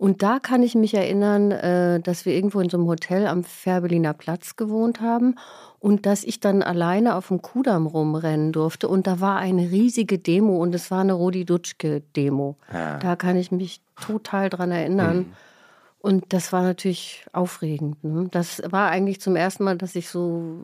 Und 0.00 0.22
da 0.22 0.38
kann 0.38 0.62
ich 0.62 0.74
mich 0.74 0.94
erinnern, 0.94 1.50
äh, 1.50 2.00
dass 2.00 2.24
wir 2.24 2.34
irgendwo 2.34 2.60
in 2.60 2.70
so 2.70 2.78
einem 2.78 2.86
Hotel 2.86 3.26
am 3.26 3.44
Fährberliner 3.44 4.14
Platz 4.14 4.56
gewohnt 4.56 5.02
haben 5.02 5.34
und 5.78 6.06
dass 6.06 6.24
ich 6.24 6.40
dann 6.40 6.62
alleine 6.62 7.16
auf 7.16 7.28
dem 7.28 7.42
Kudamm 7.42 7.86
rumrennen 7.86 8.50
durfte. 8.52 8.88
Und 8.88 9.06
da 9.06 9.20
war 9.20 9.36
eine 9.36 9.70
riesige 9.70 10.18
Demo 10.18 10.56
und 10.56 10.74
es 10.74 10.90
war 10.90 11.02
eine 11.02 11.12
Rodi 11.12 11.44
Dutschke-Demo. 11.44 12.56
Ja. 12.72 12.98
Da 12.98 13.14
kann 13.14 13.36
ich 13.36 13.52
mich 13.52 13.82
total 14.00 14.48
dran 14.48 14.70
erinnern. 14.70 15.16
Mhm. 15.18 15.32
Und 15.98 16.32
das 16.32 16.50
war 16.50 16.62
natürlich 16.62 17.26
aufregend. 17.34 18.02
Ne? 18.02 18.26
Das 18.30 18.62
war 18.70 18.88
eigentlich 18.88 19.20
zum 19.20 19.36
ersten 19.36 19.64
Mal, 19.64 19.76
dass 19.76 19.94
ich 19.96 20.08
so, 20.08 20.62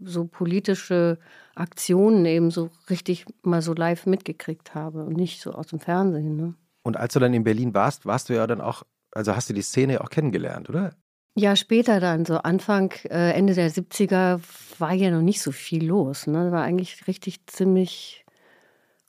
so 0.00 0.26
politische 0.26 1.18
Aktionen 1.56 2.24
eben 2.24 2.52
so 2.52 2.70
richtig 2.88 3.26
mal 3.42 3.62
so 3.62 3.74
live 3.74 4.06
mitgekriegt 4.06 4.76
habe 4.76 5.04
und 5.04 5.16
nicht 5.16 5.40
so 5.40 5.54
aus 5.54 5.66
dem 5.66 5.80
Fernsehen. 5.80 6.36
Ne? 6.36 6.54
Und 6.86 6.96
als 6.96 7.14
du 7.14 7.18
dann 7.18 7.34
in 7.34 7.42
Berlin 7.42 7.74
warst, 7.74 8.06
warst 8.06 8.28
du 8.28 8.34
ja 8.34 8.46
dann 8.46 8.60
auch, 8.60 8.84
also 9.10 9.34
hast 9.34 9.50
du 9.50 9.54
die 9.54 9.62
Szene 9.62 10.00
auch 10.00 10.08
kennengelernt, 10.08 10.70
oder? 10.70 10.92
Ja, 11.34 11.56
später 11.56 11.98
dann, 11.98 12.24
so 12.24 12.36
Anfang, 12.36 12.92
äh, 13.10 13.32
Ende 13.32 13.54
der 13.54 13.72
70er 13.72 14.40
war 14.78 14.92
ja 14.92 15.10
noch 15.10 15.20
nicht 15.20 15.42
so 15.42 15.50
viel 15.50 15.84
los. 15.84 16.28
Ne? 16.28 16.52
War 16.52 16.62
eigentlich 16.62 17.08
richtig 17.08 17.44
ziemlich 17.48 18.24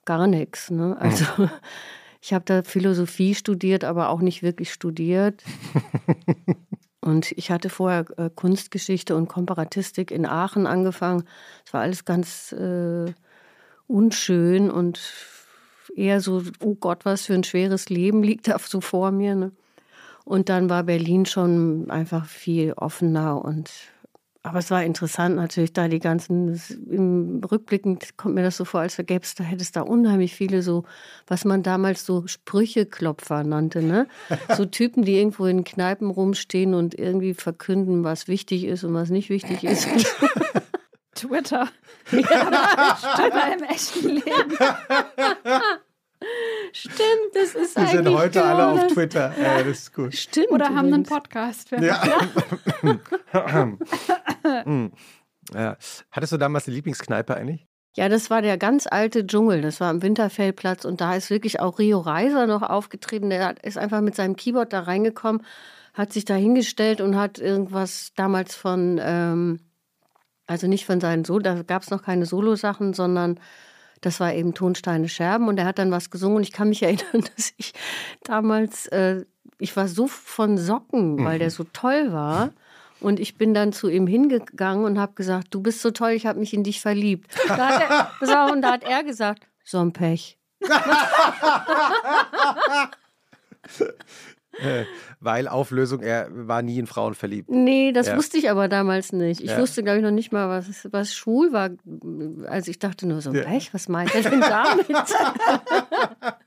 gar 0.04 0.26
nichts. 0.26 0.72
Ne? 0.72 0.96
Also 0.98 1.24
mhm. 1.36 1.50
ich 2.20 2.32
habe 2.32 2.44
da 2.44 2.64
Philosophie 2.64 3.36
studiert, 3.36 3.84
aber 3.84 4.08
auch 4.08 4.22
nicht 4.22 4.42
wirklich 4.42 4.72
studiert. 4.72 5.44
und 7.00 7.30
ich 7.30 7.52
hatte 7.52 7.70
vorher 7.70 8.06
äh, 8.16 8.28
Kunstgeschichte 8.28 9.14
und 9.14 9.28
Komparatistik 9.28 10.10
in 10.10 10.26
Aachen 10.26 10.66
angefangen. 10.66 11.22
Es 11.64 11.72
war 11.72 11.82
alles 11.82 12.04
ganz 12.04 12.50
äh, 12.50 13.14
unschön 13.86 14.68
und 14.68 14.98
eher 15.94 16.20
so, 16.20 16.42
oh 16.60 16.74
Gott, 16.74 17.04
was 17.04 17.26
für 17.26 17.34
ein 17.34 17.44
schweres 17.44 17.88
Leben 17.88 18.22
liegt 18.22 18.48
da 18.48 18.58
so 18.58 18.80
vor 18.80 19.10
mir. 19.10 19.34
Ne? 19.34 19.52
Und 20.24 20.48
dann 20.48 20.68
war 20.68 20.82
Berlin 20.82 21.26
schon 21.26 21.90
einfach 21.90 22.26
viel 22.26 22.72
offener 22.74 23.44
und 23.44 23.70
aber 24.48 24.60
es 24.60 24.70
war 24.70 24.82
interessant 24.82 25.36
natürlich, 25.36 25.72
da 25.72 25.88
die 25.88 25.98
ganzen, 25.98 26.58
im 26.88 27.42
Rückblickend 27.44 28.16
kommt 28.16 28.34
mir 28.34 28.42
das 28.42 28.56
so 28.56 28.64
vor, 28.64 28.80
als 28.80 28.96
gäbe 28.96 29.22
es, 29.22 29.34
da 29.34 29.44
hätte 29.44 29.62
es 29.62 29.72
da 29.72 29.82
unheimlich 29.82 30.34
viele 30.34 30.62
so, 30.62 30.84
was 31.26 31.44
man 31.44 31.62
damals 31.62 32.06
so 32.06 32.26
Sprücheklopfer 32.26 33.44
nannte, 33.44 33.82
ne? 33.82 34.06
So 34.56 34.64
Typen, 34.64 35.04
die 35.04 35.18
irgendwo 35.18 35.44
in 35.46 35.64
Kneipen 35.64 36.10
rumstehen 36.10 36.72
und 36.72 36.98
irgendwie 36.98 37.34
verkünden, 37.34 38.04
was 38.04 38.26
wichtig 38.26 38.64
ist 38.64 38.84
und 38.84 38.94
was 38.94 39.10
nicht 39.10 39.28
wichtig 39.28 39.64
ist. 39.64 39.88
Twitter. 41.18 41.68
Ja, 42.10 42.96
Twitter 43.16 43.54
im 43.54 43.62
echten 43.64 44.08
Leben. 44.08 44.56
Stimmt, 46.72 47.34
das 47.34 47.54
ist 47.54 47.76
Wir 47.76 47.86
sind 47.86 48.08
heute 48.08 48.42
alle 48.44 48.66
auf 48.68 48.86
Twitter. 48.92 49.34
Ja, 49.40 49.58
das 49.62 49.78
ist 49.78 49.94
gut. 49.94 50.14
Stimmt. 50.14 50.50
Oder 50.50 50.66
haben 50.74 50.92
einen 50.92 51.02
Podcast. 51.02 51.70
Ja. 51.70 52.02
ja. 55.54 55.76
Hattest 56.10 56.32
du 56.32 56.36
damals 56.38 56.66
eine 56.66 56.76
Lieblingskneipe 56.76 57.36
eigentlich? 57.36 57.66
Ja, 57.96 58.08
das 58.08 58.30
war 58.30 58.42
der 58.42 58.58
ganz 58.58 58.86
alte 58.86 59.26
Dschungel. 59.26 59.60
Das 59.60 59.80
war 59.80 59.90
am 59.90 60.02
Winterfeldplatz 60.02 60.84
und 60.84 61.00
da 61.00 61.14
ist 61.14 61.30
wirklich 61.30 61.60
auch 61.60 61.78
Rio 61.78 61.98
Reiser 61.98 62.46
noch 62.46 62.62
aufgetreten. 62.62 63.30
Der 63.30 63.62
ist 63.64 63.76
einfach 63.76 64.00
mit 64.00 64.14
seinem 64.14 64.36
Keyboard 64.36 64.72
da 64.72 64.80
reingekommen, 64.80 65.42
hat 65.94 66.12
sich 66.12 66.24
da 66.24 66.34
hingestellt 66.34 67.00
und 67.00 67.16
hat 67.16 67.38
irgendwas 67.38 68.12
damals 68.14 68.54
von, 68.54 69.00
ähm, 69.02 69.60
also 70.48 70.66
nicht 70.66 70.84
von 70.86 71.00
seinen 71.00 71.24
Solo, 71.24 71.42
da 71.42 71.62
gab 71.62 71.82
es 71.82 71.90
noch 71.90 72.02
keine 72.02 72.26
Solo-Sachen, 72.26 72.94
sondern 72.94 73.38
das 74.00 74.18
war 74.18 74.32
eben 74.34 74.54
Tonsteine 74.54 75.08
Scherben 75.08 75.46
und 75.46 75.58
er 75.58 75.66
hat 75.66 75.78
dann 75.78 75.90
was 75.90 76.10
gesungen 76.10 76.38
und 76.38 76.42
ich 76.42 76.52
kann 76.52 76.70
mich 76.70 76.82
erinnern, 76.88 77.22
dass 77.36 77.52
ich 77.56 77.74
damals, 78.24 78.86
äh, 78.86 79.24
ich 79.58 79.76
war 79.76 79.86
so 79.86 80.08
von 80.08 80.58
Socken, 80.58 81.24
weil 81.24 81.38
der 81.38 81.48
mhm. 81.48 81.52
so 81.52 81.64
toll 81.64 82.12
war. 82.12 82.50
Und 83.00 83.20
ich 83.20 83.38
bin 83.38 83.54
dann 83.54 83.72
zu 83.72 83.88
ihm 83.88 84.08
hingegangen 84.08 84.84
und 84.84 84.98
habe 84.98 85.12
gesagt, 85.14 85.54
du 85.54 85.62
bist 85.62 85.82
so 85.82 85.92
toll, 85.92 86.10
ich 86.10 86.26
habe 86.26 86.40
mich 86.40 86.52
in 86.52 86.64
dich 86.64 86.80
verliebt. 86.80 87.30
Da 87.46 87.56
hat 87.56 87.80
er, 88.20 88.52
und 88.52 88.60
da 88.62 88.72
hat 88.72 88.82
er 88.82 89.04
gesagt, 89.04 89.46
so 89.62 89.78
ein 89.78 89.92
Pech. 89.92 90.36
Weil 95.20 95.48
Auflösung, 95.48 96.00
er 96.00 96.28
war 96.30 96.62
nie 96.62 96.78
in 96.78 96.86
Frauen 96.86 97.14
verliebt. 97.14 97.50
Nee, 97.50 97.92
das 97.92 98.08
ja. 98.08 98.16
wusste 98.16 98.38
ich 98.38 98.50
aber 98.50 98.68
damals 98.68 99.12
nicht. 99.12 99.40
Ich 99.40 99.50
ja. 99.50 99.58
wusste, 99.58 99.82
glaube 99.82 99.98
ich, 99.98 100.04
noch 100.04 100.10
nicht 100.10 100.32
mal, 100.32 100.48
was, 100.48 100.88
was 100.92 101.14
schwul 101.14 101.52
war. 101.52 101.70
Also 102.48 102.70
ich 102.70 102.78
dachte 102.78 103.06
nur 103.06 103.20
so, 103.20 103.32
ja. 103.32 103.42
Pech, 103.42 103.74
was 103.74 103.88
meint 103.88 104.14
er 104.14 104.22
denn 104.22 104.40
damit? 104.40 104.88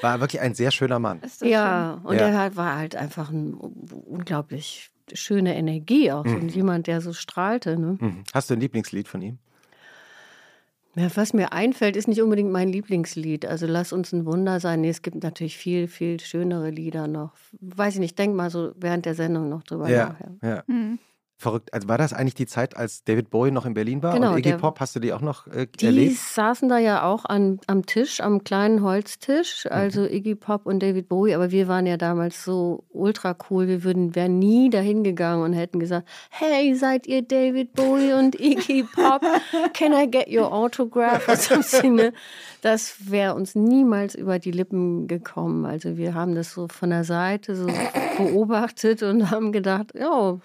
War 0.00 0.20
wirklich 0.20 0.40
ein 0.40 0.54
sehr 0.54 0.70
schöner 0.70 0.98
Mann. 0.98 1.20
Ja, 1.42 1.98
schön? 2.00 2.06
und 2.06 2.16
er 2.16 2.56
war 2.56 2.76
halt 2.76 2.96
einfach 2.96 3.30
eine 3.30 3.54
unglaublich 3.56 4.90
schöne 5.12 5.56
Energie 5.56 6.12
auch. 6.12 6.24
Mhm. 6.24 6.36
Und 6.36 6.54
jemand, 6.54 6.86
der 6.86 7.00
so 7.00 7.12
strahlte. 7.12 7.78
Ne? 7.78 7.98
Mhm. 8.00 8.22
Hast 8.32 8.48
du 8.48 8.54
ein 8.54 8.60
Lieblingslied 8.60 9.08
von 9.08 9.20
ihm? 9.20 9.38
Ja, 10.96 11.08
was 11.14 11.32
mir 11.32 11.52
einfällt, 11.52 11.96
ist 11.96 12.08
nicht 12.08 12.20
unbedingt 12.20 12.50
mein 12.50 12.68
Lieblingslied. 12.68 13.46
Also 13.46 13.66
lass 13.66 13.92
uns 13.92 14.12
ein 14.12 14.26
Wunder 14.26 14.58
sein. 14.58 14.80
Nee, 14.80 14.88
es 14.88 15.02
gibt 15.02 15.22
natürlich 15.22 15.56
viel, 15.56 15.86
viel 15.86 16.18
schönere 16.18 16.70
Lieder 16.70 17.06
noch. 17.06 17.32
Weiß 17.60 17.94
ich 17.94 18.00
nicht, 18.00 18.18
denk 18.18 18.34
mal 18.34 18.50
so 18.50 18.72
während 18.76 19.06
der 19.06 19.14
Sendung 19.14 19.48
noch 19.48 19.62
drüber 19.62 19.88
ja, 19.88 20.08
nach. 20.08 20.20
Ja. 20.42 20.48
ja. 20.48 20.64
Mhm. 20.66 20.98
Verrückt. 21.40 21.72
Also 21.72 21.88
war 21.88 21.96
das 21.96 22.12
eigentlich 22.12 22.34
die 22.34 22.44
Zeit, 22.44 22.76
als 22.76 23.02
David 23.02 23.30
Bowie 23.30 23.50
noch 23.50 23.64
in 23.64 23.72
Berlin 23.72 24.02
war? 24.02 24.12
Genau, 24.12 24.32
und 24.32 24.40
Iggy 24.40 24.50
der, 24.50 24.58
Pop, 24.58 24.78
hast 24.78 24.94
du 24.94 25.00
die 25.00 25.14
auch 25.14 25.22
noch 25.22 25.46
äh, 25.46 25.66
die 25.74 25.86
erlebt? 25.86 26.10
Die 26.10 26.14
saßen 26.14 26.68
da 26.68 26.76
ja 26.76 27.02
auch 27.02 27.24
an, 27.24 27.60
am 27.66 27.86
Tisch, 27.86 28.20
am 28.20 28.44
kleinen 28.44 28.82
Holztisch, 28.82 29.64
mhm. 29.64 29.72
also 29.72 30.02
mhm. 30.02 30.08
Iggy 30.08 30.34
Pop 30.34 30.66
und 30.66 30.82
David 30.82 31.08
Bowie. 31.08 31.34
Aber 31.34 31.50
wir 31.50 31.66
waren 31.66 31.86
ja 31.86 31.96
damals 31.96 32.44
so 32.44 32.84
ultra 32.90 33.34
cool. 33.48 33.68
Wir 33.68 33.84
würden, 33.84 34.14
wären 34.14 34.38
nie 34.38 34.68
dahin 34.68 35.02
gegangen 35.02 35.42
und 35.42 35.54
hätten 35.54 35.80
gesagt, 35.80 36.06
hey, 36.28 36.74
seid 36.74 37.06
ihr 37.06 37.22
David 37.22 37.72
Bowie 37.72 38.12
und 38.12 38.38
Iggy 38.38 38.82
Pop? 38.82 39.22
Can 39.72 39.94
I 39.94 40.10
get 40.10 40.28
your 40.28 40.52
autograph? 40.52 41.26
Ne? 41.82 42.12
Das 42.60 43.10
wäre 43.10 43.34
uns 43.34 43.54
niemals 43.54 44.14
über 44.14 44.38
die 44.38 44.50
Lippen 44.50 45.08
gekommen. 45.08 45.64
Also 45.64 45.96
wir 45.96 46.12
haben 46.12 46.34
das 46.34 46.52
so 46.52 46.68
von 46.68 46.90
der 46.90 47.04
Seite 47.04 47.56
so 47.56 47.66
beobachtet 48.18 49.02
und 49.02 49.30
haben 49.30 49.52
gedacht, 49.52 49.94
ja, 49.94 50.38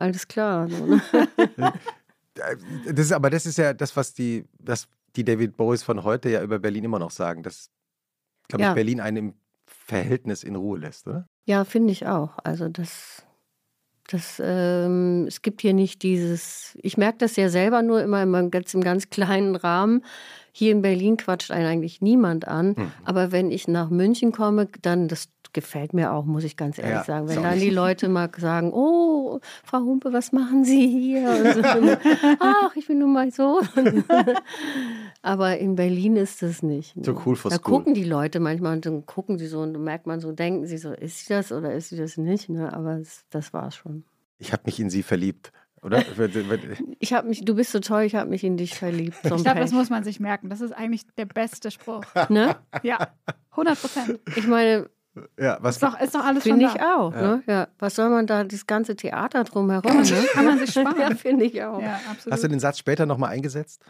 alles 0.00 0.26
klar. 0.26 0.68
So, 0.68 0.86
ne? 0.86 1.02
das 2.34 3.06
ist, 3.06 3.12
aber 3.12 3.30
das 3.30 3.46
ist 3.46 3.58
ja 3.58 3.72
das, 3.74 3.94
was 3.96 4.14
die, 4.14 4.44
das, 4.58 4.88
die 5.16 5.24
David 5.24 5.56
Bowies 5.56 5.82
von 5.82 6.02
heute 6.04 6.30
ja 6.30 6.42
über 6.42 6.58
Berlin 6.58 6.84
immer 6.84 6.98
noch 6.98 7.10
sagen, 7.10 7.42
dass, 7.42 7.70
glaube 8.48 8.64
ja. 8.64 8.70
ich, 8.70 8.74
Berlin 8.74 9.00
einen 9.00 9.16
im 9.16 9.34
Verhältnis 9.66 10.42
in 10.42 10.56
Ruhe 10.56 10.78
lässt, 10.78 11.06
oder? 11.06 11.26
Ja, 11.46 11.64
finde 11.64 11.92
ich 11.92 12.06
auch. 12.06 12.38
Also 12.44 12.68
das, 12.68 13.24
das, 14.08 14.40
ähm, 14.42 15.26
es 15.28 15.42
gibt 15.42 15.60
hier 15.60 15.74
nicht 15.74 16.02
dieses, 16.02 16.78
ich 16.82 16.96
merke 16.96 17.18
das 17.18 17.36
ja 17.36 17.48
selber 17.48 17.82
nur 17.82 18.02
immer 18.02 18.22
im 18.22 18.50
ganz, 18.50 18.72
im 18.74 18.82
ganz 18.82 19.10
kleinen 19.10 19.56
Rahmen. 19.56 20.04
Hier 20.52 20.72
in 20.72 20.82
Berlin 20.82 21.16
quatscht 21.16 21.50
einen 21.50 21.66
eigentlich 21.66 22.00
niemand 22.00 22.48
an. 22.48 22.74
Mhm. 22.76 22.92
Aber 23.04 23.32
wenn 23.32 23.50
ich 23.50 23.68
nach 23.68 23.90
München 23.90 24.32
komme, 24.32 24.68
dann, 24.82 25.08
das 25.08 25.28
gefällt 25.52 25.94
mir 25.94 26.12
auch, 26.12 26.24
muss 26.24 26.44
ich 26.44 26.56
ganz 26.56 26.78
ehrlich 26.78 26.94
ja, 26.94 27.04
sagen. 27.04 27.28
Wenn 27.28 27.42
dann 27.42 27.58
die 27.58 27.70
Leute 27.70 28.08
mal 28.08 28.30
sagen, 28.36 28.72
oh, 28.72 29.40
Frau 29.64 29.78
Humpe, 29.80 30.12
was 30.12 30.32
machen 30.32 30.64
Sie 30.64 30.86
hier? 30.86 31.54
So, 31.54 31.62
Ach, 32.40 32.74
ich 32.76 32.86
bin 32.86 32.98
nun 32.98 33.12
mal 33.12 33.30
so. 33.30 33.60
Aber 35.22 35.58
in 35.58 35.76
Berlin 35.76 36.16
ist 36.16 36.42
das 36.42 36.62
nicht. 36.62 36.96
Ne? 36.96 37.04
So 37.04 37.20
cool 37.26 37.36
Da 37.42 37.50
school. 37.50 37.58
gucken 37.58 37.94
die 37.94 38.04
Leute 38.04 38.40
manchmal 38.40 38.76
und 38.76 38.86
dann 38.86 39.06
gucken 39.06 39.38
sie 39.38 39.46
so 39.46 39.60
und 39.60 39.78
merkt 39.82 40.06
man 40.06 40.20
so, 40.20 40.32
denken 40.32 40.66
sie 40.66 40.78
so, 40.78 40.92
ist 40.92 41.26
sie 41.26 41.34
das 41.34 41.52
oder 41.52 41.74
ist 41.74 41.90
sie 41.90 41.96
das 41.96 42.16
nicht? 42.16 42.48
Ne? 42.48 42.72
Aber 42.72 42.98
das, 42.98 43.24
das 43.30 43.50
es 43.52 43.76
schon. 43.76 44.04
Ich 44.38 44.52
habe 44.52 44.62
mich 44.66 44.80
in 44.80 44.90
sie 44.90 45.02
verliebt. 45.02 45.52
Oder? 45.82 46.04
ich 46.98 47.12
habe 47.12 47.28
mich, 47.28 47.44
du 47.44 47.54
bist 47.54 47.72
so 47.72 47.80
toll, 47.80 48.02
ich 48.02 48.14
habe 48.14 48.28
mich 48.28 48.44
in 48.44 48.56
dich 48.56 48.74
verliebt. 48.74 49.16
So 49.22 49.36
ich 49.36 49.42
glaube, 49.42 49.60
das 49.60 49.72
muss 49.72 49.90
man 49.90 50.04
sich 50.04 50.20
merken. 50.20 50.50
Das 50.50 50.60
ist 50.60 50.72
eigentlich 50.72 51.06
der 51.16 51.26
beste 51.26 51.70
Spruch. 51.70 52.04
Ne? 52.28 52.56
Ja, 52.82 53.08
100 53.52 53.80
Prozent. 53.80 54.20
Ich 54.36 54.46
meine, 54.46 54.88
ja, 55.38 55.58
was 55.60 55.76
ist, 55.76 55.82
doch, 55.82 56.00
ist 56.00 56.14
doch 56.14 56.24
alles 56.24 56.42
Finde 56.42 56.66
ich 56.66 56.80
auch. 56.80 57.12
Ja. 57.14 57.22
Ne? 57.22 57.42
Ja. 57.46 57.68
Was 57.78 57.94
soll 57.96 58.10
man 58.10 58.26
da, 58.26 58.44
das 58.44 58.66
ganze 58.66 58.96
Theater 58.96 59.44
drumherum? 59.44 60.02
Ne? 60.02 60.26
Kann 60.32 60.44
man 60.44 60.58
sich 60.58 60.70
sparen. 60.70 60.98
ja, 60.98 61.14
finde 61.14 61.44
ich 61.44 61.62
auch. 61.62 61.80
Ja, 61.80 62.00
Hast 62.30 62.44
du 62.44 62.48
den 62.48 62.60
Satz 62.60 62.78
später 62.78 63.06
nochmal 63.06 63.30
eingesetzt? 63.30 63.82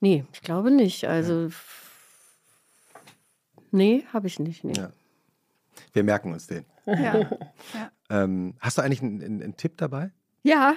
Nee, 0.00 0.24
ich 0.32 0.42
glaube 0.42 0.70
nicht. 0.70 1.06
Also, 1.06 1.48
nee, 3.70 4.04
habe 4.12 4.26
ich 4.26 4.38
nicht. 4.38 4.64
Nee. 4.64 4.74
Wir 5.92 6.04
merken 6.04 6.32
uns 6.32 6.46
den. 6.46 6.64
Ja. 6.86 7.30
Ähm, 8.08 8.54
hast 8.60 8.78
du 8.78 8.82
eigentlich 8.82 9.02
einen, 9.02 9.22
einen, 9.22 9.42
einen 9.42 9.56
Tipp 9.56 9.76
dabei? 9.78 10.12
Ja, 10.42 10.74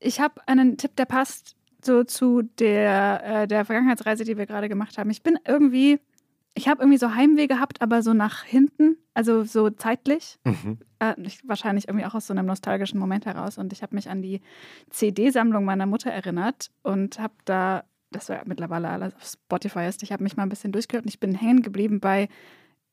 ich 0.00 0.20
habe 0.20 0.40
einen 0.48 0.76
Tipp, 0.78 0.96
der 0.96 1.04
passt 1.04 1.54
so 1.84 2.04
zu 2.04 2.42
der, 2.58 3.42
äh, 3.42 3.46
der 3.46 3.64
Vergangenheitsreise, 3.64 4.24
die 4.24 4.36
wir 4.36 4.46
gerade 4.46 4.68
gemacht 4.68 4.98
haben. 4.98 5.10
Ich 5.10 5.22
bin 5.22 5.38
irgendwie, 5.46 6.00
ich 6.54 6.68
habe 6.68 6.82
irgendwie 6.82 6.98
so 6.98 7.14
Heimweh 7.14 7.46
gehabt, 7.46 7.80
aber 7.80 8.02
so 8.02 8.12
nach 8.12 8.44
hinten, 8.44 8.96
also 9.14 9.44
so 9.44 9.70
zeitlich. 9.70 10.38
Mhm. 10.44 10.78
Äh, 10.98 11.14
ich, 11.22 11.46
wahrscheinlich 11.48 11.88
irgendwie 11.88 12.04
auch 12.04 12.14
aus 12.14 12.26
so 12.26 12.34
einem 12.34 12.46
nostalgischen 12.46 13.00
Moment 13.00 13.26
heraus. 13.26 13.58
Und 13.58 13.72
ich 13.72 13.82
habe 13.82 13.94
mich 13.94 14.10
an 14.10 14.22
die 14.22 14.40
CD-Sammlung 14.90 15.64
meiner 15.64 15.86
Mutter 15.86 16.10
erinnert 16.10 16.70
und 16.82 17.18
habe 17.18 17.34
da, 17.44 17.84
das 18.10 18.28
war 18.28 18.42
mittlerweile 18.44 18.88
alles 18.88 19.14
auf 19.14 19.24
Spotify 19.24 19.86
ist, 19.88 20.02
ich 20.02 20.12
habe 20.12 20.22
mich 20.22 20.36
mal 20.36 20.42
ein 20.42 20.50
bisschen 20.50 20.72
durchgehört 20.72 21.06
und 21.06 21.10
ich 21.10 21.20
bin 21.20 21.34
hängen 21.34 21.62
geblieben 21.62 22.00
bei 22.00 22.28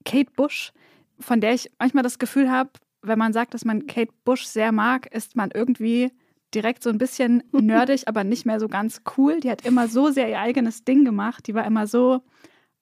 Kate 0.06 0.32
Bush, 0.36 0.72
von 1.20 1.42
der 1.42 1.54
ich 1.54 1.70
manchmal 1.80 2.04
das 2.04 2.20
Gefühl 2.20 2.50
habe, 2.50 2.70
wenn 3.02 3.20
man 3.20 3.34
sagt, 3.34 3.54
dass 3.54 3.66
man 3.66 3.88
Kate 3.88 4.14
Bush 4.24 4.46
sehr 4.46 4.72
mag, 4.72 5.14
ist 5.14 5.36
man 5.36 5.52
irgendwie 5.54 6.12
direkt 6.54 6.84
so 6.84 6.90
ein 6.90 6.98
bisschen 6.98 7.44
nerdig, 7.52 8.08
aber 8.08 8.24
nicht 8.24 8.46
mehr 8.46 8.60
so 8.60 8.70
ganz 8.70 9.02
cool. 9.18 9.42
Die 9.42 9.52
hat 9.52 9.66
immer 9.66 9.90
so 9.90 10.10
sehr 10.12 10.30
ihr 10.30 10.40
eigenes 10.40 10.86
Ding 10.86 11.04
gemacht. 11.04 11.48
Die 11.48 11.54
war 11.54 11.66
immer 11.66 11.88
so 11.88 12.22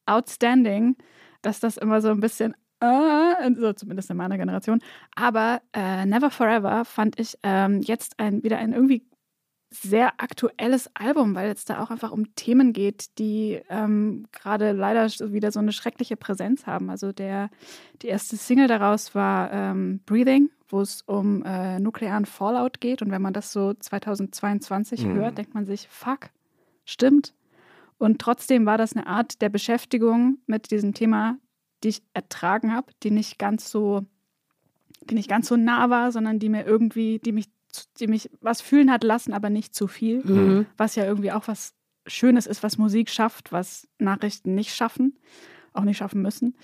outstanding, 0.07 0.95
dass 1.41 1.59
das 1.59 1.77
immer 1.77 2.01
so 2.01 2.09
ein 2.09 2.19
bisschen, 2.19 2.55
äh, 2.79 3.53
so 3.55 3.73
zumindest 3.73 4.09
in 4.09 4.17
meiner 4.17 4.37
Generation. 4.37 4.81
Aber 5.15 5.61
äh, 5.73 6.05
Never 6.05 6.31
Forever 6.31 6.85
fand 6.85 7.19
ich 7.19 7.37
ähm, 7.43 7.81
jetzt 7.81 8.19
ein, 8.19 8.43
wieder 8.43 8.57
ein 8.57 8.73
irgendwie 8.73 9.05
sehr 9.69 10.13
aktuelles 10.21 10.89
Album, 10.93 11.35
weil 11.35 11.51
es 11.51 11.65
da 11.65 11.81
auch 11.81 11.91
einfach 11.91 12.11
um 12.11 12.33
Themen 12.35 12.71
geht, 12.71 13.17
die 13.19 13.61
ähm, 13.69 14.25
gerade 14.31 14.71
leider 14.71 15.07
wieder 15.07 15.51
so 15.51 15.59
eine 15.59 15.73
schreckliche 15.73 16.15
Präsenz 16.15 16.65
haben. 16.65 16.89
Also 16.89 17.11
der, 17.11 17.49
die 18.01 18.07
erste 18.07 18.37
Single 18.37 18.67
daraus 18.67 19.13
war 19.13 19.51
ähm, 19.51 19.99
Breathing, 20.05 20.49
wo 20.69 20.81
es 20.81 21.01
um 21.01 21.43
äh, 21.43 21.79
nuklearen 21.79 22.25
Fallout 22.25 22.79
geht. 22.79 23.01
Und 23.01 23.11
wenn 23.11 23.21
man 23.21 23.33
das 23.33 23.51
so 23.51 23.73
2022 23.73 25.05
mhm. 25.05 25.15
hört, 25.15 25.37
denkt 25.37 25.53
man 25.53 25.65
sich, 25.65 25.87
fuck, 25.89 26.29
stimmt. 26.85 27.33
Und 27.97 28.19
trotzdem 28.19 28.65
war 28.65 28.77
das 28.77 28.95
eine 28.95 29.07
Art 29.07 29.41
der 29.41 29.49
Beschäftigung 29.49 30.39
mit 30.45 30.71
diesem 30.71 30.93
Thema, 30.93 31.37
die 31.83 31.89
ich 31.89 32.03
ertragen 32.13 32.73
habe, 32.73 32.91
die 33.03 33.11
nicht 33.11 33.39
ganz 33.39 33.69
so, 33.71 34.05
die 35.01 35.15
nicht 35.15 35.29
ganz 35.29 35.47
so 35.47 35.55
nah 35.55 35.89
war, 35.89 36.11
sondern 36.11 36.39
die 36.39 36.49
mir 36.49 36.65
irgendwie, 36.65 37.19
die 37.19 37.31
mich 37.31 37.49
die 37.99 38.07
mich 38.07 38.29
was 38.41 38.61
fühlen 38.61 38.91
hat 38.91 39.03
lassen, 39.03 39.33
aber 39.33 39.49
nicht 39.49 39.75
zu 39.75 39.87
viel. 39.87 40.23
Mhm. 40.23 40.65
Was 40.77 40.95
ja 40.95 41.05
irgendwie 41.05 41.31
auch 41.31 41.47
was 41.47 41.73
Schönes 42.07 42.47
ist, 42.47 42.63
was 42.63 42.77
Musik 42.77 43.09
schafft, 43.09 43.51
was 43.51 43.87
Nachrichten 43.99 44.55
nicht 44.55 44.73
schaffen, 44.73 45.19
auch 45.73 45.83
nicht 45.83 45.97
schaffen 45.97 46.21
müssen. 46.21 46.57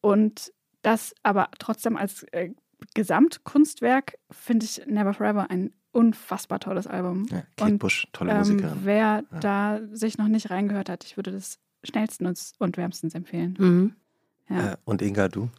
Und 0.00 0.52
das 0.82 1.14
aber 1.22 1.48
trotzdem 1.58 1.96
als 1.96 2.22
äh, 2.32 2.50
Gesamtkunstwerk 2.94 4.18
finde 4.30 4.64
ich 4.66 4.86
Never 4.86 5.12
Forever 5.12 5.50
ein 5.50 5.72
unfassbar 5.98 6.60
tolles 6.60 6.86
Album. 6.86 7.26
Ja, 7.30 7.42
Kate 7.56 7.72
und, 7.72 7.78
Bush, 7.78 8.06
tolle 8.12 8.32
ähm, 8.32 8.38
Musikerin. 8.38 8.78
Wer 8.84 9.24
ja. 9.30 9.38
da 9.40 9.80
sich 9.92 10.18
noch 10.18 10.28
nicht 10.28 10.50
reingehört 10.50 10.88
hat, 10.88 11.04
ich 11.04 11.16
würde 11.16 11.32
das 11.32 11.58
schnellstens 11.82 12.52
und 12.58 12.76
wärmstens 12.76 13.14
empfehlen. 13.14 13.56
Mhm. 13.58 13.92
Ja. 14.48 14.72
Äh, 14.72 14.76
und 14.84 15.02
Inga, 15.02 15.28
du? 15.28 15.50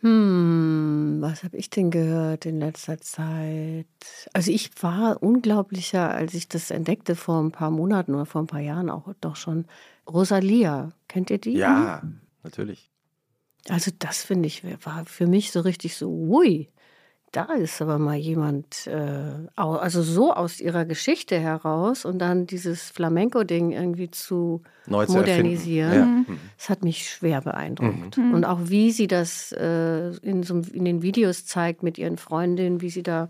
Hm, 0.00 1.18
was 1.20 1.44
habe 1.44 1.58
ich 1.58 1.68
denn 1.68 1.90
gehört 1.90 2.46
in 2.46 2.58
letzter 2.58 2.98
Zeit? 3.00 3.86
Also 4.32 4.50
ich 4.50 4.70
war 4.82 5.22
unglaublicher, 5.22 6.10
als 6.10 6.32
ich 6.32 6.48
das 6.48 6.70
entdeckte 6.70 7.14
vor 7.14 7.42
ein 7.42 7.52
paar 7.52 7.70
Monaten 7.70 8.14
oder 8.14 8.24
vor 8.24 8.42
ein 8.42 8.46
paar 8.46 8.60
Jahren 8.60 8.88
auch 8.88 9.12
doch 9.20 9.36
schon. 9.36 9.66
Rosalia, 10.08 10.92
kennt 11.06 11.30
ihr 11.30 11.38
die? 11.38 11.52
Ja, 11.52 12.02
natürlich. 12.42 12.90
Also 13.68 13.90
das 13.98 14.22
finde 14.24 14.46
ich 14.46 14.64
war 14.84 15.04
für 15.04 15.26
mich 15.26 15.52
so 15.52 15.60
richtig 15.60 15.96
so, 15.96 16.08
ui, 16.08 16.70
da 17.32 17.44
ist 17.54 17.80
aber 17.80 17.98
mal 17.98 18.16
jemand, 18.16 18.88
äh, 18.88 19.46
also 19.54 20.02
so 20.02 20.32
aus 20.32 20.60
ihrer 20.60 20.84
Geschichte 20.84 21.38
heraus 21.38 22.04
und 22.04 22.18
dann 22.18 22.46
dieses 22.46 22.90
Flamenco-Ding 22.90 23.70
irgendwie 23.70 24.10
zu 24.10 24.62
Neu 24.86 25.06
modernisieren. 25.06 25.92
Zu 25.92 25.98
ja. 25.98 26.04
Mhm. 26.04 26.40
Das 26.56 26.68
hat 26.68 26.82
mich 26.82 27.08
schwer 27.08 27.40
beeindruckt. 27.40 28.16
Mhm. 28.16 28.34
Und 28.34 28.44
auch 28.44 28.58
wie 28.64 28.90
sie 28.90 29.06
das 29.06 29.52
äh, 29.52 30.08
in, 30.22 30.42
so, 30.42 30.62
in 30.72 30.84
den 30.84 31.02
Videos 31.02 31.46
zeigt 31.46 31.84
mit 31.84 31.98
ihren 31.98 32.16
Freundinnen, 32.16 32.80
wie 32.80 32.90
sie 32.90 33.04
da 33.04 33.28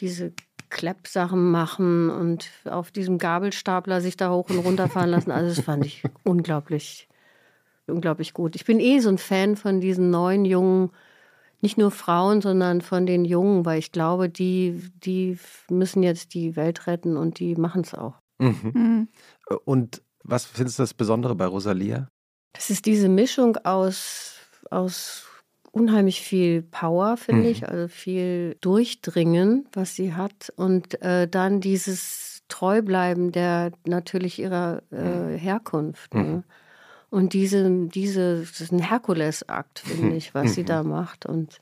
diese 0.00 0.32
Kleppsachen 0.70 1.50
machen 1.50 2.08
und 2.08 2.50
auf 2.64 2.90
diesem 2.90 3.18
Gabelstapler 3.18 4.00
sich 4.00 4.16
da 4.16 4.30
hoch 4.30 4.48
und 4.48 4.58
runter 4.58 4.88
fahren 4.88 5.10
lassen. 5.10 5.30
Also 5.30 5.54
das 5.54 5.64
fand 5.64 5.84
ich 5.84 6.02
unglaublich, 6.24 7.08
unglaublich 7.86 8.32
gut. 8.32 8.56
Ich 8.56 8.64
bin 8.64 8.80
eh 8.80 9.00
so 9.00 9.10
ein 9.10 9.18
Fan 9.18 9.56
von 9.56 9.80
diesen 9.80 10.10
neuen, 10.10 10.46
jungen 10.46 10.90
nicht 11.60 11.78
nur 11.78 11.90
Frauen, 11.90 12.40
sondern 12.40 12.80
von 12.80 13.06
den 13.06 13.24
Jungen, 13.24 13.64
weil 13.64 13.78
ich 13.78 13.92
glaube, 13.92 14.28
die, 14.28 14.80
die 15.04 15.38
müssen 15.68 16.02
jetzt 16.02 16.34
die 16.34 16.56
Welt 16.56 16.86
retten 16.86 17.16
und 17.16 17.38
die 17.38 17.56
machen 17.56 17.82
es 17.82 17.94
auch. 17.94 18.14
Mhm. 18.38 18.72
Mhm. 18.74 19.08
Und 19.64 20.02
was 20.22 20.44
findest 20.44 20.78
du 20.78 20.82
das 20.82 20.94
Besondere 20.94 21.34
bei 21.34 21.46
Rosalia? 21.46 22.08
Das 22.52 22.70
ist 22.70 22.86
diese 22.86 23.08
Mischung 23.08 23.56
aus, 23.64 24.36
aus 24.70 25.26
unheimlich 25.72 26.20
viel 26.20 26.62
Power, 26.62 27.16
finde 27.16 27.42
mhm. 27.42 27.48
ich, 27.48 27.68
also 27.68 27.88
viel 27.88 28.56
Durchdringen, 28.60 29.66
was 29.72 29.94
sie 29.94 30.14
hat. 30.14 30.52
Und 30.56 31.00
äh, 31.02 31.28
dann 31.28 31.60
dieses 31.60 32.42
Treubleiben 32.48 33.30
der 33.30 33.72
natürlich 33.86 34.38
ihrer 34.38 34.82
äh, 34.90 34.96
mhm. 34.96 35.36
Herkunft. 35.36 36.14
Ne? 36.14 36.44
Mhm. 37.10 37.18
Und 37.18 37.32
diese, 37.32 37.86
diese, 37.86 38.40
das 38.40 38.60
ist 38.60 38.72
ein 38.72 38.80
Herkulesakt, 38.80 39.80
finde 39.80 40.16
ich, 40.16 40.34
was 40.34 40.54
sie 40.54 40.64
da 40.64 40.82
macht. 40.82 41.26
Und 41.26 41.60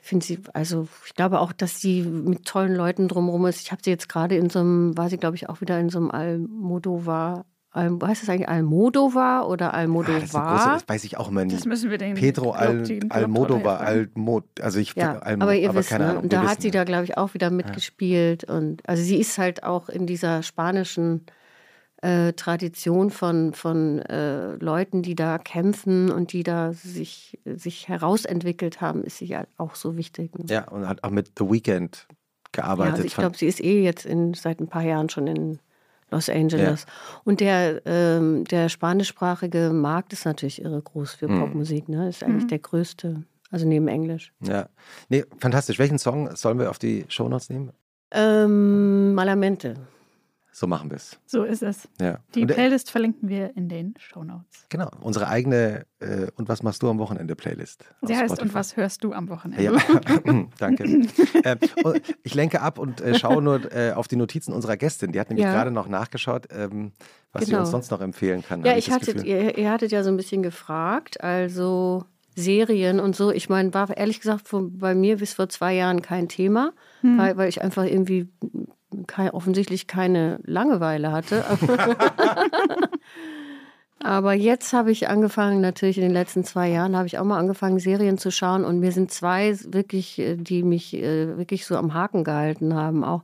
finde 0.00 0.24
sie, 0.24 0.38
also 0.52 0.88
ich 1.06 1.14
glaube 1.14 1.40
auch, 1.40 1.52
dass 1.52 1.80
sie 1.80 2.02
mit 2.02 2.44
tollen 2.44 2.74
Leuten 2.74 3.08
drumherum 3.08 3.46
ist. 3.46 3.60
Ich 3.60 3.72
habe 3.72 3.82
sie 3.84 3.90
jetzt 3.90 4.08
gerade 4.08 4.36
in 4.36 4.50
so 4.50 4.60
einem, 4.60 4.96
war 4.96 5.08
sie, 5.08 5.18
glaube 5.18 5.36
ich, 5.36 5.48
auch 5.48 5.60
wieder 5.60 5.78
in 5.78 5.90
so 5.90 5.98
einem 5.98 6.10
Almodovar 6.10 7.44
Al, 7.76 7.98
heißt 8.02 8.22
das 8.22 8.30
eigentlich 8.30 8.48
Almodovar 8.48 9.46
oder 9.50 9.74
Almodovar? 9.74 10.16
Ah, 10.16 10.20
das, 10.20 10.32
große, 10.32 10.74
das, 10.76 10.88
weiß 10.88 11.04
ich 11.04 11.18
auch 11.18 11.28
immer 11.28 11.44
nicht. 11.44 11.58
Das 11.58 11.66
müssen 11.66 11.90
wir 11.90 11.98
den 11.98 12.14
Pedro 12.14 12.52
Al, 12.52 12.84
Almodovar, 13.10 13.80
Almod, 13.80 14.44
also 14.62 14.78
ich 14.78 14.94
ja, 14.94 15.18
Al, 15.18 15.34
aber 15.42 15.54
ihr 15.54 15.68
aber 15.68 15.80
wisst, 15.80 15.90
keine 15.90 16.04
ne? 16.04 16.10
Ahnung, 16.12 16.22
und 16.22 16.32
da 16.32 16.44
hat 16.44 16.62
sie 16.62 16.70
da 16.70 16.84
glaube 16.84 17.04
ich 17.04 17.18
auch 17.18 17.34
wieder 17.34 17.50
mitgespielt 17.50 18.46
ja. 18.48 18.54
und 18.54 18.88
also 18.88 19.02
sie 19.02 19.16
ist 19.16 19.36
halt 19.36 19.62
auch 19.62 19.90
in 19.90 20.06
dieser 20.06 20.42
spanischen 20.42 21.26
äh, 22.02 22.32
Tradition 22.34 23.10
von, 23.10 23.52
von 23.54 24.00
äh, 24.00 24.54
Leuten, 24.56 25.02
die 25.02 25.14
da 25.14 25.38
kämpfen 25.38 26.10
und 26.10 26.32
die 26.32 26.42
da 26.42 26.72
sich, 26.72 27.38
sich 27.44 27.88
herausentwickelt 27.88 28.80
haben, 28.80 29.02
ist 29.02 29.18
sie 29.18 29.26
ja 29.26 29.46
auch 29.56 29.74
so 29.74 29.96
wichtig. 29.96 30.38
Ne? 30.38 30.44
Ja, 30.48 30.68
und 30.68 30.86
hat 30.86 31.02
auch 31.04 31.10
mit 31.10 31.32
The 31.38 31.44
Weeknd 31.50 32.06
gearbeitet. 32.52 32.88
Ja, 32.88 32.94
also 32.96 33.06
ich 33.06 33.14
glaube, 33.14 33.36
sie 33.36 33.46
ist 33.46 33.62
eh 33.62 33.82
jetzt 33.82 34.04
in, 34.04 34.34
seit 34.34 34.60
ein 34.60 34.68
paar 34.68 34.82
Jahren 34.82 35.08
schon 35.08 35.26
in 35.26 35.58
Los 36.10 36.28
Angeles. 36.28 36.86
Ja. 36.86 37.20
Und 37.24 37.40
der, 37.40 37.82
ähm, 37.84 38.44
der 38.44 38.68
spanischsprachige 38.68 39.70
Markt 39.70 40.12
ist 40.12 40.24
natürlich 40.24 40.62
irre 40.62 40.80
groß 40.80 41.14
für 41.14 41.28
mhm. 41.28 41.40
Popmusik. 41.40 41.88
Ne? 41.88 42.08
Ist 42.08 42.22
eigentlich 42.22 42.44
mhm. 42.44 42.48
der 42.48 42.58
größte, 42.60 43.22
also 43.50 43.66
neben 43.66 43.88
Englisch. 43.88 44.32
Ja, 44.40 44.68
nee, 45.08 45.24
fantastisch. 45.38 45.78
Welchen 45.78 45.98
Song 45.98 46.34
sollen 46.36 46.58
wir 46.58 46.70
auf 46.70 46.78
die 46.78 47.06
Shownotes 47.08 47.50
nehmen? 47.50 47.72
Ähm, 48.12 49.14
Malamente. 49.14 49.74
So 50.58 50.66
machen 50.66 50.88
wir 50.88 50.96
es. 50.96 51.18
So 51.26 51.44
ist 51.44 51.62
es. 51.62 51.86
Ja. 52.00 52.18
Die 52.34 52.40
und, 52.40 52.46
Playlist 52.46 52.90
verlinken 52.90 53.28
wir 53.28 53.54
in 53.58 53.68
den 53.68 53.92
Show 53.98 54.24
Notes. 54.24 54.64
Genau, 54.70 54.88
unsere 55.02 55.28
eigene 55.28 55.84
äh, 55.98 56.28
Und 56.36 56.48
was 56.48 56.62
machst 56.62 56.82
du 56.82 56.88
am 56.88 56.98
Wochenende 56.98 57.36
Playlist. 57.36 57.84
Sie 58.00 58.16
heißt 58.16 58.36
Spotify. 58.36 58.42
Und 58.42 58.54
was 58.54 58.74
hörst 58.78 59.04
du 59.04 59.12
am 59.12 59.28
Wochenende? 59.28 59.62
Ja, 59.62 59.72
danke. 60.58 60.84
äh, 61.44 61.56
ich 62.22 62.32
lenke 62.34 62.62
ab 62.62 62.78
und 62.78 63.02
äh, 63.02 63.18
schaue 63.18 63.42
nur 63.42 63.70
äh, 63.70 63.92
auf 63.92 64.08
die 64.08 64.16
Notizen 64.16 64.54
unserer 64.54 64.78
Gästin. 64.78 65.12
Die 65.12 65.20
hat 65.20 65.28
nämlich 65.28 65.44
ja. 65.44 65.52
gerade 65.52 65.70
noch 65.70 65.88
nachgeschaut, 65.88 66.46
ähm, 66.50 66.92
was 67.32 67.44
genau. 67.44 67.58
sie 67.58 67.60
uns 67.60 67.70
sonst 67.72 67.90
noch 67.90 68.00
empfehlen 68.00 68.42
kann. 68.42 68.64
Ja, 68.64 68.78
ich, 68.78 68.90
hattet, 68.90 69.24
ihr, 69.24 69.58
ihr 69.58 69.70
hattet 69.70 69.92
ja 69.92 70.02
so 70.02 70.08
ein 70.08 70.16
bisschen 70.16 70.42
gefragt, 70.42 71.22
also 71.22 72.06
Serien 72.34 72.98
und 72.98 73.14
so. 73.14 73.30
Ich 73.30 73.50
meine, 73.50 73.74
war 73.74 73.94
ehrlich 73.94 74.20
gesagt 74.20 74.48
bei 74.50 74.94
mir 74.94 75.18
bis 75.18 75.34
vor 75.34 75.50
zwei 75.50 75.74
Jahren 75.74 76.00
kein 76.00 76.30
Thema, 76.30 76.72
hm. 77.02 77.18
weil, 77.18 77.36
weil 77.36 77.48
ich 77.50 77.60
einfach 77.60 77.84
irgendwie 77.84 78.30
kein, 79.06 79.30
offensichtlich 79.30 79.86
keine 79.86 80.38
Langeweile 80.44 81.12
hatte. 81.12 81.44
Aber 83.98 84.34
jetzt 84.34 84.72
habe 84.72 84.92
ich 84.92 85.08
angefangen, 85.08 85.60
natürlich 85.60 85.96
in 85.96 86.04
den 86.04 86.12
letzten 86.12 86.44
zwei 86.44 86.68
Jahren 86.68 86.96
habe 86.96 87.06
ich 87.06 87.18
auch 87.18 87.24
mal 87.24 87.38
angefangen, 87.38 87.78
Serien 87.78 88.18
zu 88.18 88.30
schauen. 88.30 88.64
Und 88.64 88.78
mir 88.78 88.92
sind 88.92 89.10
zwei 89.10 89.58
wirklich, 89.68 90.18
äh, 90.18 90.36
die 90.36 90.62
mich 90.62 90.94
äh, 90.94 91.36
wirklich 91.38 91.66
so 91.66 91.76
am 91.76 91.94
Haken 91.94 92.22
gehalten 92.22 92.74
haben. 92.74 93.04
Auch 93.04 93.22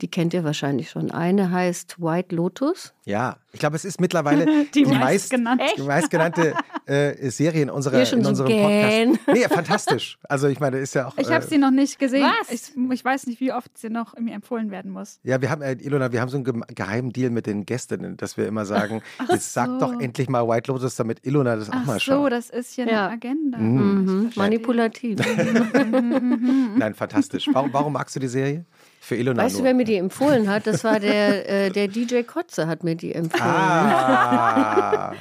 Die 0.00 0.08
kennt 0.08 0.34
ihr 0.34 0.44
wahrscheinlich 0.44 0.90
schon. 0.90 1.10
Eine 1.10 1.50
heißt 1.50 2.00
White 2.00 2.34
Lotus. 2.34 2.94
Ja, 3.04 3.38
ich 3.52 3.60
glaube, 3.60 3.76
es 3.76 3.84
ist 3.84 4.00
mittlerweile 4.00 4.44
Die 4.74 4.82
die, 4.82 4.84
meist, 4.86 5.00
meistgenannte. 5.32 5.64
die 5.76 5.82
meistgenannte 5.82 6.54
äh, 6.86 7.30
Serie 7.30 7.62
in, 7.62 7.70
unserer, 7.70 7.98
in 8.00 8.22
so 8.22 8.28
unserem 8.28 8.48
gähn. 8.48 9.12
Podcast. 9.12 9.28
Nee, 9.38 9.44
fantastisch. 9.48 10.18
Also 10.28 10.48
ich 10.48 10.60
meine, 10.60 10.78
ist 10.78 10.94
ja 10.94 11.08
auch. 11.08 11.16
Ich 11.18 11.30
habe 11.30 11.44
äh, 11.44 11.48
sie 11.48 11.58
noch 11.58 11.70
nicht 11.70 11.98
gesehen. 11.98 12.26
Was? 12.40 12.50
Ich, 12.50 12.72
ich 12.92 13.04
weiß 13.04 13.26
nicht, 13.26 13.40
wie 13.40 13.52
oft 13.52 13.76
sie 13.78 13.88
noch 13.90 14.16
mir 14.18 14.34
empfohlen 14.34 14.70
werden 14.70 14.90
muss. 14.90 15.18
Ja, 15.22 15.40
wir 15.40 15.50
haben, 15.50 15.62
äh, 15.62 15.72
Ilona, 15.72 16.12
wir 16.12 16.20
haben 16.20 16.28
so 16.28 16.36
einen 16.38 16.64
geheimen 16.74 17.12
Deal 17.12 17.30
mit 17.30 17.46
den 17.46 17.64
Gästinnen, 17.66 18.16
dass 18.16 18.36
wir 18.36 18.46
immer 18.46 18.64
sagen, 18.64 19.02
jetzt 19.30 19.52
sag 19.54 19.66
so. 19.66 19.78
doch 19.78 20.00
endlich 20.00 20.28
mal 20.28 20.46
White 20.46 20.70
Lotus, 20.70 20.96
damit 20.96 21.24
Ilona 21.26 21.56
das 21.56 21.70
auch 21.70 21.74
Ach 21.76 21.86
mal 21.86 21.94
so, 21.94 22.00
schaut. 22.00 22.32
das 22.32 22.50
ist 22.50 22.74
hier 22.74 22.86
Ja. 22.86 23.06
eine 23.06 23.14
Agenda. 23.14 23.58
Mhm. 23.58 24.04
Mhm. 24.04 24.22
verstehe. 24.22 24.42
Manipulativ. 24.42 25.18
Nein, 26.76 26.94
fantastisch. 26.94 27.48
Warum, 27.52 27.72
warum 27.72 27.92
magst 27.92 28.14
du 28.16 28.20
die 28.20 28.28
Serie? 28.28 28.64
Für 29.00 29.14
Ilona 29.16 29.44
Weißt 29.44 29.54
du, 29.54 29.58
nur. 29.60 29.66
wer 29.66 29.74
mir 29.74 29.84
die 29.84 29.94
empfohlen 29.96 30.48
hat? 30.50 30.66
Das 30.66 30.84
war 30.84 31.00
der, 31.00 31.48
äh, 31.66 31.70
der 31.70 31.88
DJ 31.88 32.22
Kotze 32.22 32.66
hat 32.66 32.84
mir 32.84 32.94
die 32.96 33.14
empfohlen. 33.14 33.37
Ah, 33.40 35.12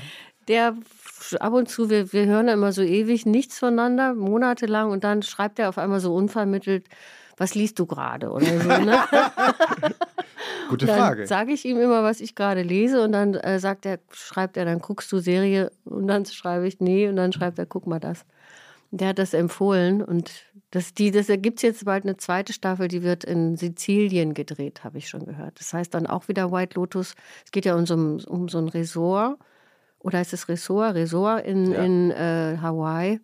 Der 0.48 0.76
ab 1.40 1.54
und 1.54 1.68
zu, 1.70 1.90
wir, 1.90 2.14
wir 2.14 2.26
hören 2.26 2.48
immer 2.48 2.72
so 2.72 2.82
ewig 2.82 3.26
nichts 3.26 3.60
voneinander, 3.60 4.14
monatelang, 4.14 4.92
und 4.92 5.04
dann 5.04 5.22
schreibt 5.24 5.60
er 5.60 5.70
auf 5.70 5.78
einmal 5.78 6.00
so 6.00 6.16
unvermittelt, 6.16 6.86
was 7.38 7.54
liest 7.54 7.78
du 7.80 7.86
gerade 7.86 8.32
oder 8.32 8.46
so. 8.46 8.68
Ne? 8.68 8.98
gute 10.70 10.86
dann 10.86 10.98
Frage. 10.98 11.28
sage 11.28 11.52
ich 11.52 11.66
ihm 11.66 11.80
immer, 11.80 12.04
was 12.04 12.20
ich 12.22 12.34
gerade 12.36 12.62
lese, 12.62 13.02
und 13.04 13.12
dann 13.12 13.36
äh, 13.36 13.60
sagt 13.60 13.86
er, 13.86 14.00
schreibt 14.12 14.58
er, 14.58 14.66
dann 14.66 14.80
guckst 14.80 15.12
du 15.12 15.20
Serie, 15.20 15.72
und 15.86 16.08
dann 16.08 16.26
schreibe 16.26 16.68
ich, 16.68 16.80
nee, 16.80 17.08
und 17.08 17.16
dann 17.18 17.34
schreibt 17.34 17.60
er, 17.60 17.66
guck 17.66 17.88
mal 17.88 18.00
das. 18.00 18.26
Der 18.92 19.10
hat 19.10 19.20
das 19.20 19.34
empfohlen 19.34 20.02
und 20.02 20.32
das, 20.72 20.94
die, 20.94 21.12
das 21.12 21.28
gibt 21.28 21.60
es 21.60 21.62
jetzt 21.64 21.86
bald 21.86 22.04
eine 22.04 22.18
zweite 22.18 22.52
Staffel, 22.54 22.88
die 22.88 23.02
wird 23.04 23.24
in 23.24 23.56
Sizilien 23.56 24.34
gedreht, 24.34 24.84
habe 24.84 24.98
ich 24.98 25.08
schon 25.08 25.26
gehört. 25.26 25.60
Das 25.60 25.74
heißt 25.74 25.94
dann 25.94 26.08
auch 26.08 26.28
wieder 26.28 26.52
White 26.52 26.76
Lotus. 26.76 27.16
Es 27.46 27.52
geht 27.52 27.66
ja 27.66 27.76
um 27.76 27.86
so, 27.86 27.96
ein- 27.96 28.24
um 28.26 28.50
so 28.50 28.58
ein 28.58 28.68
Resort, 28.68 29.38
oder 30.00 30.20
heißt 30.20 30.34
es 30.34 30.48
Resort? 30.50 30.96
Resort 30.96 31.46
in, 31.46 31.72
Ja. 31.72 31.84
in 31.84 32.12
äh, 32.12 32.58
Hawaii, 32.62 33.20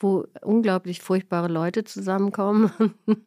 wo 0.00 0.24
unglaublich 0.42 1.00
furchtbare 1.02 1.48
Leute 1.48 1.84
zusammenkommen. 1.84 2.70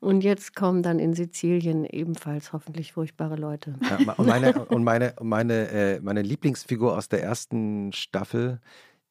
Und 0.00 0.24
jetzt 0.24 0.56
kommen 0.56 0.82
dann 0.82 0.98
in 0.98 1.14
Sizilien 1.14 1.84
ebenfalls 1.84 2.52
hoffentlich 2.52 2.92
furchtbare 2.92 3.36
Leute. 3.36 3.74
Ja, 3.88 3.98
und 4.16 4.26
meine, 4.26 4.64
und 4.66 4.84
meine, 4.84 5.14
meine, 5.22 5.68
äh, 5.68 6.00
meine 6.00 6.22
Lieblingsfigur 6.22 6.96
aus 6.96 7.08
der 7.08 7.22
ersten 7.22 7.92
Staffel, 7.92 8.60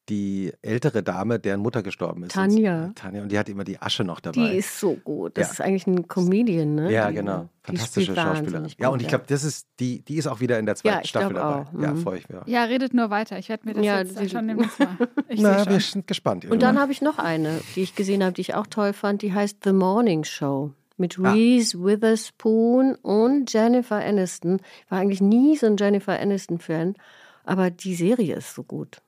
die 0.10 0.52
ältere 0.62 1.02
Dame, 1.02 1.40
deren 1.40 1.62
Mutter 1.62 1.82
gestorben 1.82 2.24
ist. 2.24 2.34
Tanja. 2.34 2.86
Und, 2.86 2.98
Tanja, 2.98 3.22
und 3.22 3.32
die 3.32 3.40
hat 3.40 3.48
immer 3.48 3.64
die 3.64 3.82
Asche 3.82 4.04
noch 4.04 4.20
dabei. 4.20 4.50
Die 4.52 4.58
ist 4.58 4.80
so 4.80 4.96
gut. 4.96 5.38
Das 5.38 5.48
Ja. 5.48 5.54
ist 5.54 5.62
eigentlich 5.62 5.88
ein 5.88 6.08
Comedian, 6.08 6.76
ne? 6.76 6.92
ja, 6.92 7.10
Die- 7.10 7.16
genau. 7.16 7.48
Fantastische 7.62 8.14
Schauspielerin. 8.14 8.68
Ja, 8.78 8.90
und 8.90 9.02
ich 9.02 9.08
glaube, 9.08 9.24
das 9.28 9.46
ist 9.46 9.68
die, 9.80 10.02
die 10.04 10.18
ist 10.18 10.28
auch 10.28 10.42
wieder 10.42 10.60
in 10.60 10.66
der 10.66 10.76
zweiten 10.76 10.96
Ja, 10.96 11.02
ich 11.02 11.10
Staffel 11.10 11.34
dabei. 11.36 11.62
auch. 11.62 11.82
Ja, 11.82 11.92
Mhm. 11.94 11.98
freue 11.98 12.18
ich 12.18 12.28
mich. 12.28 12.38
auch. 12.38 12.46
Ja, 12.48 12.64
redet 12.66 12.94
nur 12.94 13.10
weiter. 13.10 13.38
Ich 13.40 13.48
werde 13.48 13.66
mir 13.66 13.74
das 13.76 13.86
Ja, 13.86 14.00
jetzt 14.00 14.18
sie- 14.18 14.30
schon 14.30 14.46
demnächst 14.50 14.80
mal. 14.80 14.90
Ich 15.30 15.40
Na, 15.42 15.66
wir 15.66 15.80
schon. 15.80 15.92
sind 15.94 16.08
gespannt. 16.08 16.44
Und 16.46 16.62
dann 16.62 16.78
habe 16.80 16.92
ich 16.92 17.02
noch 17.02 17.18
eine, 17.20 17.62
die 17.76 17.84
ich 17.84 17.96
gesehen 17.96 18.22
habe, 18.24 18.34
die 18.34 18.42
ich 18.42 18.56
auch 18.56 18.68
toll 18.68 18.92
fand. 18.92 19.22
Die 19.22 19.32
heißt 19.34 19.60
The 19.64 19.72
Morning 19.72 20.26
Show. 20.26 20.72
Mit 20.98 21.18
Ah. 21.20 21.32
Reese 21.32 21.80
Witherspoon 21.82 22.96
und 22.96 23.52
Jennifer 23.52 23.96
Aniston. 23.96 24.60
Ich 24.86 24.92
war 24.92 25.00
eigentlich 25.00 25.22
nie 25.22 25.56
so 25.58 25.66
ein 25.66 25.78
Jennifer 25.78 26.20
Aniston-Fan, 26.20 26.96
aber 27.46 27.72
die 27.72 27.96
Serie 27.96 28.36
ist 28.36 28.54
so 28.54 28.64
gut. 28.64 29.02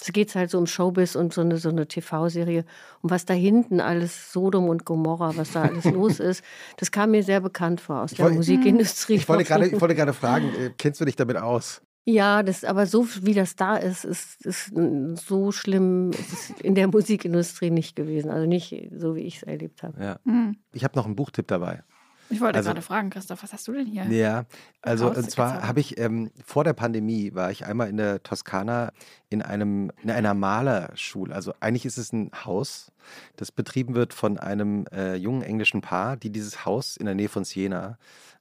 Es 0.00 0.12
geht 0.12 0.34
halt 0.34 0.50
so 0.50 0.58
um 0.58 0.66
Showbiz 0.66 1.16
und 1.16 1.32
so 1.32 1.40
eine, 1.40 1.56
so 1.58 1.70
eine 1.70 1.88
TV-Serie. 1.88 2.64
Und 3.02 3.10
was 3.10 3.24
da 3.24 3.34
hinten 3.34 3.80
alles, 3.80 4.32
Sodom 4.32 4.68
und 4.68 4.84
Gomorra, 4.84 5.36
was 5.36 5.52
da 5.52 5.62
alles 5.62 5.84
los 5.86 6.20
ist, 6.20 6.44
das 6.76 6.90
kam 6.92 7.10
mir 7.10 7.22
sehr 7.24 7.40
bekannt 7.40 7.80
vor 7.80 8.02
aus 8.02 8.12
der 8.12 8.24
wollte- 8.26 8.36
Musikindustrie. 8.36 9.14
ich 9.16 9.28
wollte 9.28 9.44
gerade, 9.44 9.66
ich 9.66 9.80
wollte 9.80 9.94
gerade 9.96 10.12
fragen, 10.14 10.48
äh, 10.54 10.70
kennst 10.78 11.00
du 11.00 11.04
dich 11.04 11.16
damit 11.16 11.36
aus? 11.36 11.82
Ja, 12.04 12.42
das, 12.42 12.64
aber 12.64 12.86
so 12.86 13.06
wie 13.22 13.34
das 13.34 13.54
da 13.54 13.76
ist, 13.76 14.04
ist, 14.06 14.46
ist 14.46 14.72
so 15.16 15.52
schlimm 15.52 16.10
ist 16.12 16.32
es 16.32 16.50
in 16.62 16.74
der 16.74 16.88
Musikindustrie 16.88 17.68
nicht 17.68 17.96
gewesen. 17.96 18.30
Also 18.30 18.46
nicht 18.46 18.88
so, 18.96 19.14
wie 19.14 19.20
ich 19.24 19.36
es 19.36 19.42
erlebt 19.42 19.82
habe. 19.82 20.02
Ja. 20.02 20.18
Hm. 20.24 20.56
Ich 20.72 20.84
habe 20.84 20.96
noch 20.96 21.04
einen 21.04 21.16
Buchtipp 21.16 21.48
dabei. 21.48 21.82
Ich 22.30 22.40
wollte 22.40 22.58
Also- 22.58 22.68
gerade 22.70 22.82
fragen, 22.82 23.10
Christoph, 23.10 23.42
was 23.42 23.52
hast 23.52 23.66
du 23.68 23.72
denn 23.72 23.86
hier? 23.86 24.04
Ja, 24.06 24.44
also 24.82 25.08
und 25.10 25.30
zwar 25.30 25.66
habe 25.66 25.80
ich 25.80 25.98
ähm, 25.98 26.30
vor 26.44 26.64
der 26.64 26.72
Pandemie 26.74 27.34
war 27.34 27.50
ich 27.50 27.64
einmal 27.64 27.88
in 27.88 27.96
der 27.96 28.22
Toskana 28.22 28.92
in 29.30 29.40
einem 29.42 29.90
in 30.02 30.10
einer 30.10 30.34
Malerschule. 30.34 31.34
Also 31.34 31.54
eigentlich 31.60 31.86
ist 31.86 31.96
es 31.98 32.12
ein 32.12 32.30
Haus, 32.44 32.92
das 33.36 33.50
betrieben 33.52 33.94
wird 33.94 34.12
von 34.12 34.38
einem 34.38 34.84
äh, 34.92 35.14
jungen 35.14 35.42
englischen 35.42 35.80
Paar, 35.80 36.16
die 36.16 36.30
dieses 36.30 36.64
Haus 36.66 36.96
in 36.96 37.06
der 37.06 37.14
Nähe 37.14 37.28
von 37.28 37.44
Siena 37.44 37.98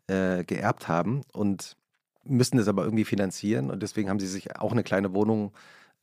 äh, 0.08 0.44
geerbt 0.44 0.88
haben 0.88 1.22
und 1.34 1.76
müssen 2.24 2.60
es 2.60 2.68
aber 2.68 2.84
irgendwie 2.84 3.06
finanzieren 3.06 3.72
und 3.72 3.82
deswegen 3.82 4.10
haben 4.10 4.20
sie 4.20 4.28
sich 4.28 4.58
auch 4.58 4.74
eine 4.74 4.84
kleine 4.84 5.14
Wohnung 5.14 5.54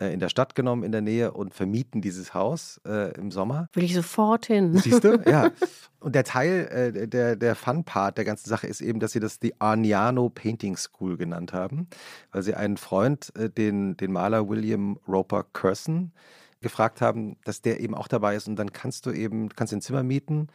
äh, 0.00 0.12
in 0.12 0.20
der 0.20 0.28
Stadt 0.28 0.54
genommen 0.54 0.82
in 0.82 0.92
der 0.92 1.00
Nähe 1.00 1.32
und 1.32 1.54
vermieten 1.54 2.00
dieses 2.00 2.34
Haus 2.34 2.80
äh, 2.86 3.12
im 3.18 3.30
Sommer. 3.30 3.68
Will 3.74 3.84
ich 3.84 3.94
sofort 3.94 4.46
hin. 4.46 4.72
Siehst 4.78 5.04
du? 5.04 5.22
Ja. 5.26 5.50
Und 6.00 6.14
der 6.14 6.24
Teil, 6.24 6.92
äh, 6.94 7.08
der, 7.08 7.34
der 7.34 7.54
Fun-Part 7.54 8.18
der 8.18 8.26
ganzen 8.26 8.46
Sache 8.46 8.66
ist 8.66 8.82
eben, 8.82 9.00
dass 9.00 9.12
sie 9.12 9.20
das 9.20 9.38
die 9.38 9.58
Arniano 9.58 10.28
Painting 10.28 10.76
School 10.76 11.16
genannt 11.16 11.54
haben, 11.54 11.88
weil 12.30 12.42
sie 12.42 12.52
einen 12.52 12.76
Freund, 12.76 13.32
äh, 13.38 13.48
den, 13.48 13.96
den 13.96 14.12
Maler 14.12 14.46
William 14.46 14.98
Roper 15.08 15.44
Curson, 15.54 16.12
gefragt 16.60 17.00
haben, 17.00 17.36
dass 17.44 17.62
der 17.62 17.80
eben 17.80 17.94
auch 17.94 18.08
dabei 18.08 18.36
ist. 18.36 18.48
Und 18.48 18.56
dann 18.56 18.72
kannst 18.72 19.06
du 19.06 19.12
eben, 19.12 19.48
kannst 19.50 19.72
ein 19.72 19.80
Zimmer 19.80 20.02
mieten 20.02 20.48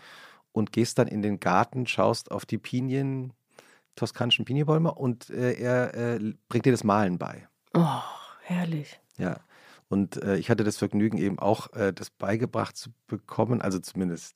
und 0.51 0.71
gehst 0.71 0.99
dann 0.99 1.07
in 1.07 1.21
den 1.21 1.39
Garten, 1.39 1.87
schaust 1.87 2.31
auf 2.31 2.45
die 2.45 2.57
Pinien, 2.57 3.33
toskanischen 3.95 4.45
Pinienbäume 4.45 4.93
und 4.93 5.29
äh, 5.29 5.53
er 5.53 5.93
äh, 5.93 6.33
bringt 6.47 6.65
dir 6.65 6.71
das 6.71 6.83
Malen 6.83 7.17
bei. 7.17 7.47
Oh, 7.73 8.01
herrlich. 8.41 8.99
Ja. 9.19 9.37
Und 9.89 10.21
äh, 10.23 10.37
ich 10.37 10.49
hatte 10.49 10.63
das 10.63 10.77
Vergnügen, 10.77 11.17
eben 11.17 11.39
auch 11.39 11.73
äh, 11.73 11.91
das 11.93 12.09
beigebracht 12.11 12.77
zu 12.77 12.89
bekommen, 13.07 13.61
also 13.61 13.79
zumindest. 13.79 14.35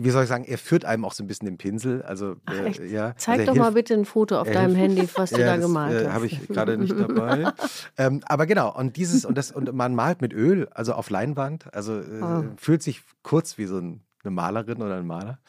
Wie 0.00 0.10
soll 0.10 0.22
ich 0.22 0.28
sagen, 0.28 0.44
er 0.44 0.58
führt 0.58 0.84
einem 0.84 1.04
auch 1.04 1.12
so 1.12 1.24
ein 1.24 1.26
bisschen 1.26 1.46
den 1.46 1.58
Pinsel. 1.58 2.02
Also, 2.02 2.36
Ach, 2.46 2.54
äh, 2.54 2.64
echt? 2.66 2.80
ja. 2.84 3.14
Zeig 3.16 3.40
also 3.40 3.52
doch 3.52 3.58
mal 3.58 3.64
hilft- 3.66 3.74
bitte 3.74 3.94
ein 3.94 4.04
Foto 4.04 4.38
auf 4.40 4.48
deinem 4.48 4.76
hilft- 4.76 4.96
Handy, 4.98 5.08
was 5.16 5.30
du 5.30 5.40
ja, 5.40 5.46
da 5.46 5.56
das, 5.56 5.66
gemalt 5.66 6.00
äh, 6.02 6.06
hast. 6.06 6.12
Habe 6.14 6.26
ich 6.26 6.46
gerade 6.48 6.78
nicht 6.78 6.94
dabei. 6.96 7.52
ähm, 7.96 8.20
aber 8.26 8.46
genau, 8.46 8.72
und 8.76 8.96
dieses, 8.96 9.24
und 9.24 9.36
das, 9.36 9.50
und 9.50 9.72
man 9.74 9.96
malt 9.96 10.20
mit 10.20 10.32
Öl, 10.32 10.68
also 10.70 10.92
auf 10.94 11.10
Leinwand, 11.10 11.72
also 11.74 12.00
Oh. 12.22 12.44
fühlt 12.56 12.82
sich 12.84 13.02
kurz 13.24 13.58
wie 13.58 13.66
so 13.66 13.78
ein, 13.78 14.02
eine 14.22 14.30
Malerin 14.30 14.82
oder 14.82 14.96
ein 14.98 15.06
Maler. 15.06 15.40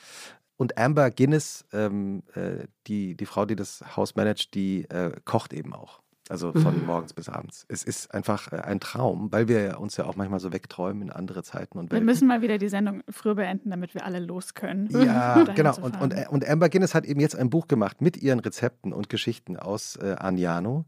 Und 0.57 0.77
Amber 0.79 1.09
Guinness, 1.11 1.65
ähm, 1.71 2.23
äh, 2.33 2.65
die, 2.87 3.15
die 3.15 3.25
Frau, 3.27 3.45
die 3.45 3.55
das 3.55 3.83
Haus 3.95 4.15
managt, 4.15 4.53
die 4.55 4.87
kocht 5.25 5.53
eben 5.53 5.73
auch. 5.73 6.01
Also 6.31 6.53
von 6.53 6.79
Mhm. 6.79 6.85
morgens 6.85 7.13
bis 7.13 7.27
abends. 7.27 7.65
Es 7.69 7.83
ist 7.83 8.13
einfach 8.13 8.51
äh, 8.53 8.57
ein 8.57 8.79
Traum, 8.79 9.31
weil 9.31 9.47
wir 9.47 9.79
uns 9.79 9.97
ja 9.97 10.05
auch 10.05 10.15
manchmal 10.15 10.39
so 10.39 10.53
wegträumen 10.53 11.01
in 11.01 11.09
andere 11.09 11.41
Zeiten 11.41 11.79
und 11.79 11.91
Wir 11.91 12.01
müssen 12.01 12.27
mal 12.27 12.43
wieder 12.43 12.59
die 12.59 12.69
Sendung 12.69 13.01
früher 13.09 13.33
beenden, 13.33 13.71
damit 13.71 13.95
wir 13.95 14.05
alle 14.05 14.19
los 14.19 14.53
können. 14.53 14.87
Ja, 14.91 15.43
genau. 15.43 15.73
zu 15.73 15.81
Und, 15.81 15.95
fahren. 15.95 16.11
und, 16.13 16.29
und 16.29 16.47
Amber 16.47 16.69
Guinness 16.69 16.93
hat 16.93 17.05
eben 17.05 17.19
jetzt 17.19 17.35
ein 17.35 17.49
Buch 17.49 17.67
gemacht 17.67 17.99
mit 18.01 18.15
ihren 18.17 18.39
Rezepten 18.39 18.93
und 18.93 19.09
Geschichten 19.09 19.57
aus 19.57 19.95
äh, 19.95 20.15
Aniano. 20.19 20.85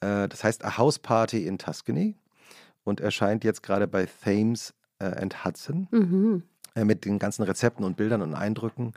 Äh, 0.00 0.26
das 0.28 0.42
heißt 0.42 0.64
A 0.64 0.76
House 0.78 0.98
Party 0.98 1.46
in 1.46 1.58
Tuscany 1.58 2.16
und 2.82 3.00
erscheint 3.00 3.44
jetzt 3.44 3.62
gerade 3.62 3.86
bei 3.86 4.08
Thames 4.24 4.74
äh, 4.98 5.04
and 5.04 5.44
Hudson 5.44 5.86
Mhm. 5.92 6.42
äh, 6.74 6.84
mit 6.84 7.04
den 7.04 7.20
ganzen 7.20 7.44
Rezepten 7.44 7.84
und 7.84 7.96
Bildern 7.96 8.20
und 8.20 8.34
Eindrücken. 8.34 8.94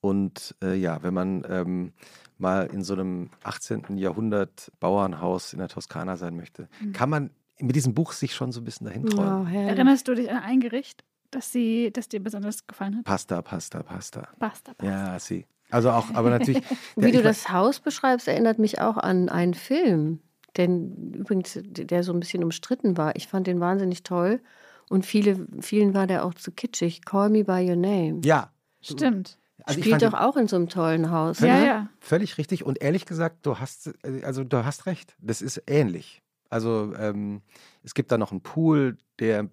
Und 0.00 0.54
äh, 0.62 0.74
ja, 0.76 1.02
wenn 1.02 1.14
man 1.14 1.44
ähm, 1.48 1.92
mal 2.38 2.66
in 2.72 2.82
so 2.84 2.94
einem 2.94 3.30
18. 3.42 3.96
Jahrhundert 3.98 4.70
Bauernhaus 4.80 5.52
in 5.52 5.58
der 5.58 5.68
Toskana 5.68 6.16
sein 6.16 6.36
möchte, 6.36 6.68
Mhm. 6.80 6.92
kann 6.92 7.10
man 7.10 7.30
mit 7.60 7.74
diesem 7.74 7.94
Buch 7.94 8.12
sich 8.12 8.34
schon 8.34 8.52
so 8.52 8.60
ein 8.60 8.64
bisschen 8.64 8.86
dahin 8.86 9.04
träumen. 9.06 9.46
Herrlich. 9.46 9.70
Erinnerst 9.70 10.06
du 10.06 10.14
dich 10.14 10.30
an 10.30 10.38
ein 10.44 10.60
Gericht, 10.60 11.02
das, 11.32 11.50
sie, 11.50 11.90
das 11.92 12.08
dir 12.08 12.22
besonders 12.22 12.66
gefallen 12.66 12.98
hat? 12.98 13.04
Pasta, 13.04 13.42
Pasta, 13.42 13.82
Pasta. 13.82 14.28
Pasta, 14.38 14.74
Pasta. 14.74 14.86
Ja, 14.86 15.18
sie. 15.18 15.44
Also 15.70 15.90
auch, 15.90 16.14
aber 16.14 16.30
natürlich. 16.30 16.62
Wie 16.96 17.06
Ja, 17.06 17.10
du 17.10 17.22
das 17.22 17.50
Haus 17.50 17.80
beschreibst, 17.80 18.28
erinnert 18.28 18.58
mich 18.60 18.80
auch 18.80 18.96
an 18.96 19.28
einen 19.28 19.54
Film, 19.54 20.20
denn 20.56 21.12
übrigens, 21.14 21.58
der 21.64 22.04
so 22.04 22.12
ein 22.12 22.20
bisschen 22.20 22.44
umstritten 22.44 22.96
war. 22.96 23.16
Ich 23.16 23.26
fand 23.26 23.46
den 23.48 23.58
wahnsinnig 23.60 24.04
toll 24.04 24.40
und 24.88 25.04
viele, 25.04 25.46
vielen 25.60 25.92
war 25.92 26.06
der 26.06 26.24
auch 26.24 26.34
zu 26.34 26.52
kitschig. 26.52 27.04
Call 27.04 27.28
Me 27.28 27.42
by 27.44 27.68
Your 27.68 27.76
Name. 27.76 28.20
Ja. 28.24 28.50
Stimmt. 28.80 29.36
Also 29.68 29.80
Spielt 29.80 30.02
doch 30.02 30.14
auch 30.14 30.36
in 30.36 30.48
so 30.48 30.56
einem 30.56 30.68
tollen 30.68 31.10
Haus. 31.10 31.40
Ja, 31.40 31.58
ne? 31.58 31.66
ja. 31.66 31.88
Völlig 32.00 32.38
richtig. 32.38 32.64
Und 32.64 32.80
ehrlich 32.80 33.04
gesagt, 33.06 33.44
du 33.44 33.58
hast, 33.58 33.88
äh, 34.02 34.22
also 34.24 34.42
du 34.44 34.64
hast 34.64 34.86
recht. 34.86 35.14
Das 35.20 35.42
ist 35.42 35.62
ähnlich. 35.66 36.22
Also 36.50 36.94
ähm, 36.98 37.42
es 37.82 37.92
gibt 37.94 38.10
da 38.10 38.16
noch 38.18 38.30
einen 38.32 38.40
Pool, 38.40 38.96
der 39.18 39.40
ein 39.40 39.50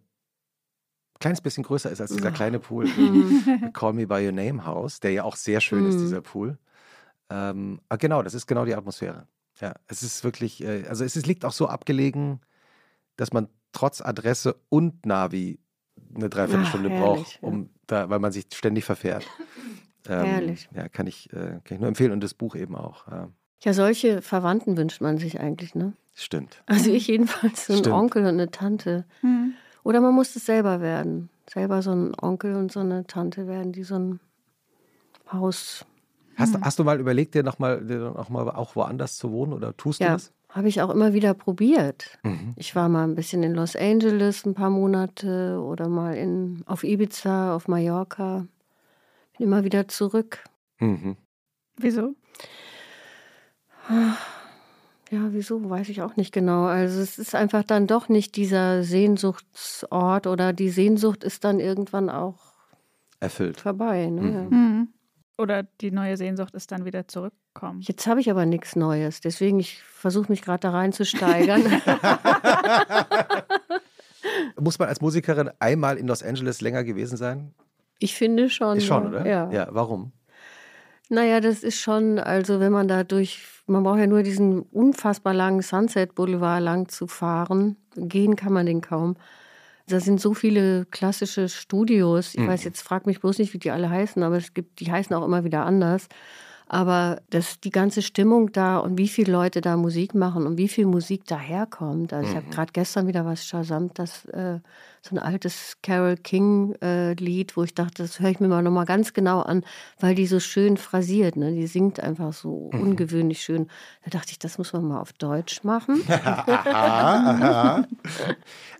kleines 1.20 1.42
bisschen 1.42 1.64
größer 1.64 1.92
ist 1.92 2.00
als 2.00 2.12
dieser 2.14 2.32
kleine 2.32 2.60
Pool 2.60 2.88
im 2.98 3.72
Call 3.74 3.94
Me 3.94 4.08
By 4.08 4.26
Your 4.26 4.32
Name 4.32 4.66
Haus, 4.66 5.00
der 5.02 5.12
ja 5.12 5.24
auch 5.24 5.36
sehr 5.36 5.60
schön 5.60 5.86
ist, 5.86 5.96
Mhm. 5.96 6.00
dieser 6.00 6.22
Pool. 6.22 6.58
Ähm, 7.30 7.82
aber 7.90 7.98
genau, 7.98 8.22
das 8.24 8.34
ist 8.34 8.48
genau 8.48 8.64
die 8.66 8.76
Atmosphäre. 8.76 9.28
Ja, 9.60 9.74
es 9.88 10.04
ist 10.04 10.24
wirklich, 10.24 10.64
äh, 10.64 10.86
also 10.88 11.04
es 11.04 11.16
ist, 11.16 11.26
liegt 11.28 11.44
auch 11.44 11.52
so 11.54 11.68
abgelegen, 11.68 12.40
dass 13.18 13.34
man 13.34 13.50
trotz 13.74 14.00
Adresse 14.02 14.56
und 14.70 15.06
Navi 15.06 15.60
eine 16.14 16.30
Dreiviertelstunde 16.30 16.90
Ach, 16.94 17.00
braucht, 17.00 17.18
herrlich, 17.18 17.40
ja. 17.42 17.48
um 17.48 17.70
da, 17.88 18.10
weil 18.10 18.20
man 18.20 18.32
sich 18.32 18.46
ständig 18.54 18.86
verfährt. 18.86 19.26
Ähm, 20.10 20.26
Herrlich. 20.26 20.70
Ja, 20.76 20.88
kann 20.90 21.08
ich, 21.08 21.32
äh, 21.34 21.60
kann 21.64 21.76
ich 21.76 21.80
nur 21.80 21.88
empfehlen 21.88 22.12
und 22.12 22.22
das 22.24 22.34
Buch 22.34 22.56
eben 22.56 22.76
auch. 22.76 23.08
Ja, 23.08 23.30
Ja, 23.64 23.74
solche 23.74 24.22
Verwandten 24.22 24.78
wünscht 24.78 25.02
man 25.02 25.18
sich 25.18 25.40
eigentlich, 25.40 25.76
ne? 25.76 25.94
stimmt. 26.14 26.64
Also 26.66 26.92
ich 26.92 27.08
jedenfalls, 27.08 27.68
so 27.68 27.74
einen 27.74 27.80
Stimmt. 27.84 27.96
Onkel 27.96 28.22
und 28.24 28.30
eine 28.30 28.50
Tante. 28.50 29.06
Hm. 29.22 29.54
Oder 29.84 30.00
man 30.02 30.14
muss 30.16 30.36
es 30.36 30.46
selber 30.46 30.80
werden. 30.82 31.30
Selber 31.50 31.82
so 31.82 31.92
ein 31.92 32.14
Onkel 32.20 32.56
und 32.56 32.72
so 32.72 32.80
eine 32.80 33.06
Tante 33.06 33.48
werden, 33.48 33.72
die 33.74 33.84
so 33.84 33.96
ein 33.96 34.20
Haus. 35.32 35.86
Hast, 36.38 36.60
hast 36.62 36.80
du 36.80 36.84
mal 36.84 37.00
überlegt, 37.00 37.34
dir 37.36 37.44
nochmal 37.44 37.82
noch 37.82 38.30
mal 38.30 38.50
auch 38.50 38.76
woanders 38.76 39.18
zu 39.18 39.32
wohnen 39.32 39.54
oder 39.54 39.76
tust 39.78 40.00
du 40.00 40.06
Ja, 40.06 40.14
das? 40.14 40.32
habe 40.50 40.68
ich 40.68 40.82
auch 40.82 40.90
immer 40.90 41.14
wieder 41.14 41.34
probiert. 41.34 42.18
Mhm. 42.24 42.54
Ich 42.58 42.76
war 42.76 42.90
mal 42.90 43.04
ein 43.04 43.16
bisschen 43.16 43.44
in 43.44 43.54
Los 43.54 43.76
Angeles 43.76 44.46
ein 44.46 44.54
paar 44.54 44.70
Monate 44.70 45.60
oder 45.62 45.88
mal 45.88 46.16
in, 46.16 46.62
auf 46.66 46.84
Ibiza, 46.84 47.56
auf 47.56 47.68
Mallorca. 47.68 48.48
Bin 49.38 49.48
immer 49.48 49.64
wieder 49.64 49.88
zurück. 49.88 50.44
Mhm. 50.80 51.18
Wieso? 51.78 52.16
Ja, 55.12 55.28
wieso, 55.32 55.70
weiß 55.70 55.90
ich 55.90 56.02
auch 56.02 56.16
nicht 56.16 56.34
genau. 56.34 56.66
Also 56.66 57.00
es 57.02 57.20
ist 57.20 57.36
einfach 57.36 57.64
dann 57.64 57.86
doch 57.88 58.10
nicht 58.10 58.36
dieser 58.36 58.84
Sehnsuchtsort 58.84 60.26
oder 60.28 60.54
die 60.54 60.70
Sehnsucht 60.70 61.24
ist 61.24 61.44
dann 61.44 61.60
irgendwann 61.60 62.10
auch 62.10 62.40
Erfüllt. 63.20 63.60
vorbei. 63.60 64.08
Ne? 64.08 64.22
Mhm. 64.22 64.50
Hm. 64.50 64.88
Oder 65.38 65.64
die 65.64 65.92
neue 65.92 66.18
Sehnsucht 66.18 66.56
ist 66.56 66.72
dann 66.72 66.86
wieder 66.86 67.08
zurückkommen. 67.08 67.82
Jetzt 67.82 68.08
habe 68.08 68.22
ich 68.22 68.32
aber 68.32 68.46
nichts 68.46 68.76
Neues, 68.76 69.20
deswegen 69.22 69.60
ich 69.60 69.82
versuche 69.84 70.32
mich 70.32 70.42
gerade 70.42 70.62
da 70.62 70.72
reinzusteigern. 70.72 71.62
Muss 74.60 74.80
man 74.80 74.88
als 74.88 75.02
Musikerin 75.02 75.52
einmal 75.60 75.98
in 75.98 76.08
Los 76.08 76.24
Angeles 76.24 76.62
länger 76.62 76.84
gewesen 76.84 77.18
sein? 77.18 77.54
Ich 78.00 78.16
finde 78.16 78.50
schon. 78.50 78.78
Ist 78.78 78.86
schon, 78.86 79.04
ja. 79.04 79.10
oder? 79.10 79.28
Ja. 79.28 79.52
ja. 79.52 79.68
Warum? 79.72 80.12
Naja, 81.10 81.40
das 81.40 81.64
ist 81.64 81.80
schon, 81.80 82.18
also 82.18 82.60
wenn 82.60 82.72
man 82.72 82.88
da 82.88 83.04
durch, 83.04 83.44
man 83.68 83.84
braucht 83.84 84.00
ja 84.00 84.08
nur 84.08 84.24
diesen 84.24 84.62
unfassbar 84.62 85.34
langen 85.34 85.62
Sunset 85.62 86.16
Boulevard 86.16 86.62
lang 86.64 86.90
zu 86.90 87.08
fahren. 87.08 87.78
Gehen 87.96 88.36
kann 88.36 88.54
man 88.54 88.66
den 88.66 88.82
kaum. 88.82 89.16
Da 89.88 90.00
sind 90.00 90.20
so 90.20 90.34
viele 90.34 90.86
klassische 90.86 91.48
Studios. 91.48 92.34
Ich 92.34 92.40
Mhm. 92.40 92.48
weiß 92.48 92.64
jetzt, 92.64 92.82
frag 92.82 93.06
mich 93.06 93.22
bloß 93.22 93.38
nicht, 93.38 93.54
wie 93.54 93.60
die 93.60 93.70
alle 93.70 93.90
heißen, 93.90 94.24
aber 94.24 94.38
es 94.38 94.56
gibt, 94.56 94.80
die 94.80 94.92
heißen 94.92 95.16
auch 95.16 95.24
immer 95.24 95.44
wieder 95.44 95.64
anders. 95.64 96.08
Aber 96.68 97.22
das, 97.30 97.60
die 97.60 97.70
ganze 97.70 98.02
Stimmung 98.02 98.52
da 98.52 98.80
und 98.80 98.98
wie 98.98 99.08
viele 99.08 99.32
Leute 99.32 99.62
da 99.62 99.78
Musik 99.78 100.16
machen 100.16 100.48
und 100.48 100.58
wie 100.58 100.68
viel 100.68 100.88
Musik 100.88 101.26
daherkommt. 101.28 102.12
Also 102.12 102.32
ich 102.32 102.36
habe 102.36 102.50
gerade 102.50 102.74
gestern 102.74 103.06
wieder 103.06 103.24
was 103.24 103.46
Shazamt, 103.46 104.00
das 104.00 104.26
äh, 104.26 104.60
so 105.06 105.16
ein 105.16 105.20
altes 105.20 105.78
Carol 105.84 106.18
King 106.18 106.74
äh, 106.82 107.14
Lied, 107.14 107.56
wo 107.56 107.64
ich 107.64 107.76
dachte, 107.76 108.02
das 108.02 108.20
höre 108.20 108.30
ich 108.32 108.40
mir 108.40 108.48
mal 108.48 108.64
nochmal 108.64 108.86
ganz 108.86 109.14
genau 109.14 109.42
an, 109.42 109.64
weil 110.00 110.16
die 110.16 110.26
so 110.26 110.40
schön 110.40 110.78
phrasiert, 110.78 111.36
ne? 111.36 111.52
Die 111.52 111.68
singt 111.68 112.00
einfach 112.00 112.34
so 112.34 112.72
ungewöhnlich 112.74 113.42
schön. 113.42 113.68
Da 114.04 114.10
dachte 114.10 114.32
ich, 114.32 114.40
das 114.40 114.58
muss 114.58 114.74
man 114.74 114.88
mal 114.88 115.00
auf 115.00 115.14
Deutsch 115.14 115.64
machen. 115.64 116.02
aha, 116.10 117.30
aha. 117.30 117.88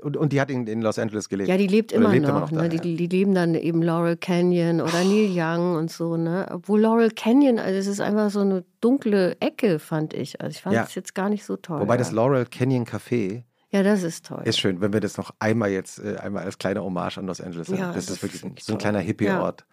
Und, 0.02 0.18
und 0.18 0.34
die 0.34 0.42
hat 0.42 0.50
in, 0.50 0.66
in 0.66 0.82
Los 0.82 0.98
Angeles 0.98 1.30
gelebt? 1.30 1.48
Ja, 1.48 1.58
die 1.58 1.68
lebt 1.68 1.92
immer 1.92 2.14
noch. 2.16 2.50
da, 2.50 2.64
ne? 2.64 2.70
die, 2.70 2.78
ja. 2.78 2.98
die, 2.98 3.08
leben 3.08 3.36
dann 3.36 3.54
eben 3.54 3.84
Laurel 3.84 4.18
Canyon 4.18 4.82
oder 4.82 5.04
Neil 5.04 5.30
Young 5.32 5.76
und 5.76 5.92
so. 5.92 6.18
Ne? 6.18 6.48
Obwohl 6.52 6.82
Laurel 6.82 7.12
Canyon, 7.12 7.60
also 7.60 7.78
es 7.78 7.88
ist 7.88 8.02
einfach 8.02 8.32
so 8.32 8.40
eine 8.42 8.64
dunkle 8.82 9.38
Ecke, 9.42 9.78
fand 9.78 10.16
ich. 10.16 10.42
Also 10.42 10.56
ich 10.56 10.62
fand 10.62 10.76
Ja. 10.76 10.84
es 10.84 10.96
jetzt 10.96 11.14
gar 11.14 11.30
nicht 11.30 11.46
so 11.46 11.56
toll. 11.56 11.82
Wobei 11.82 11.98
das 11.98 12.10
ja. 12.10 12.16
Laurel 12.16 12.46
Canyon 12.46 12.86
Café 12.86 13.44
ja, 13.76 13.84
das 13.84 14.04
ist 14.04 14.26
toll. 14.26 14.42
ist 14.46 14.58
schön, 14.60 14.80
wenn 14.82 14.94
wir 14.94 15.00
das 15.02 15.18
noch 15.18 15.34
einmal 15.40 15.70
jetzt, 15.70 16.00
äh, 16.00 16.16
einmal 16.18 16.44
als 16.46 16.58
kleine 16.58 16.82
Hommage 16.84 17.18
an 17.18 17.28
Los 17.28 17.42
Angeles 17.42 17.68
haben. 17.70 17.78
Ja, 17.78 17.92
das, 17.92 18.06
das 18.08 18.16
ist 18.18 18.24
wirklich 18.24 18.42
so 18.64 18.74
ein 18.74 18.78
kleiner 18.80 19.00
Hippie-Ort. 19.00 19.66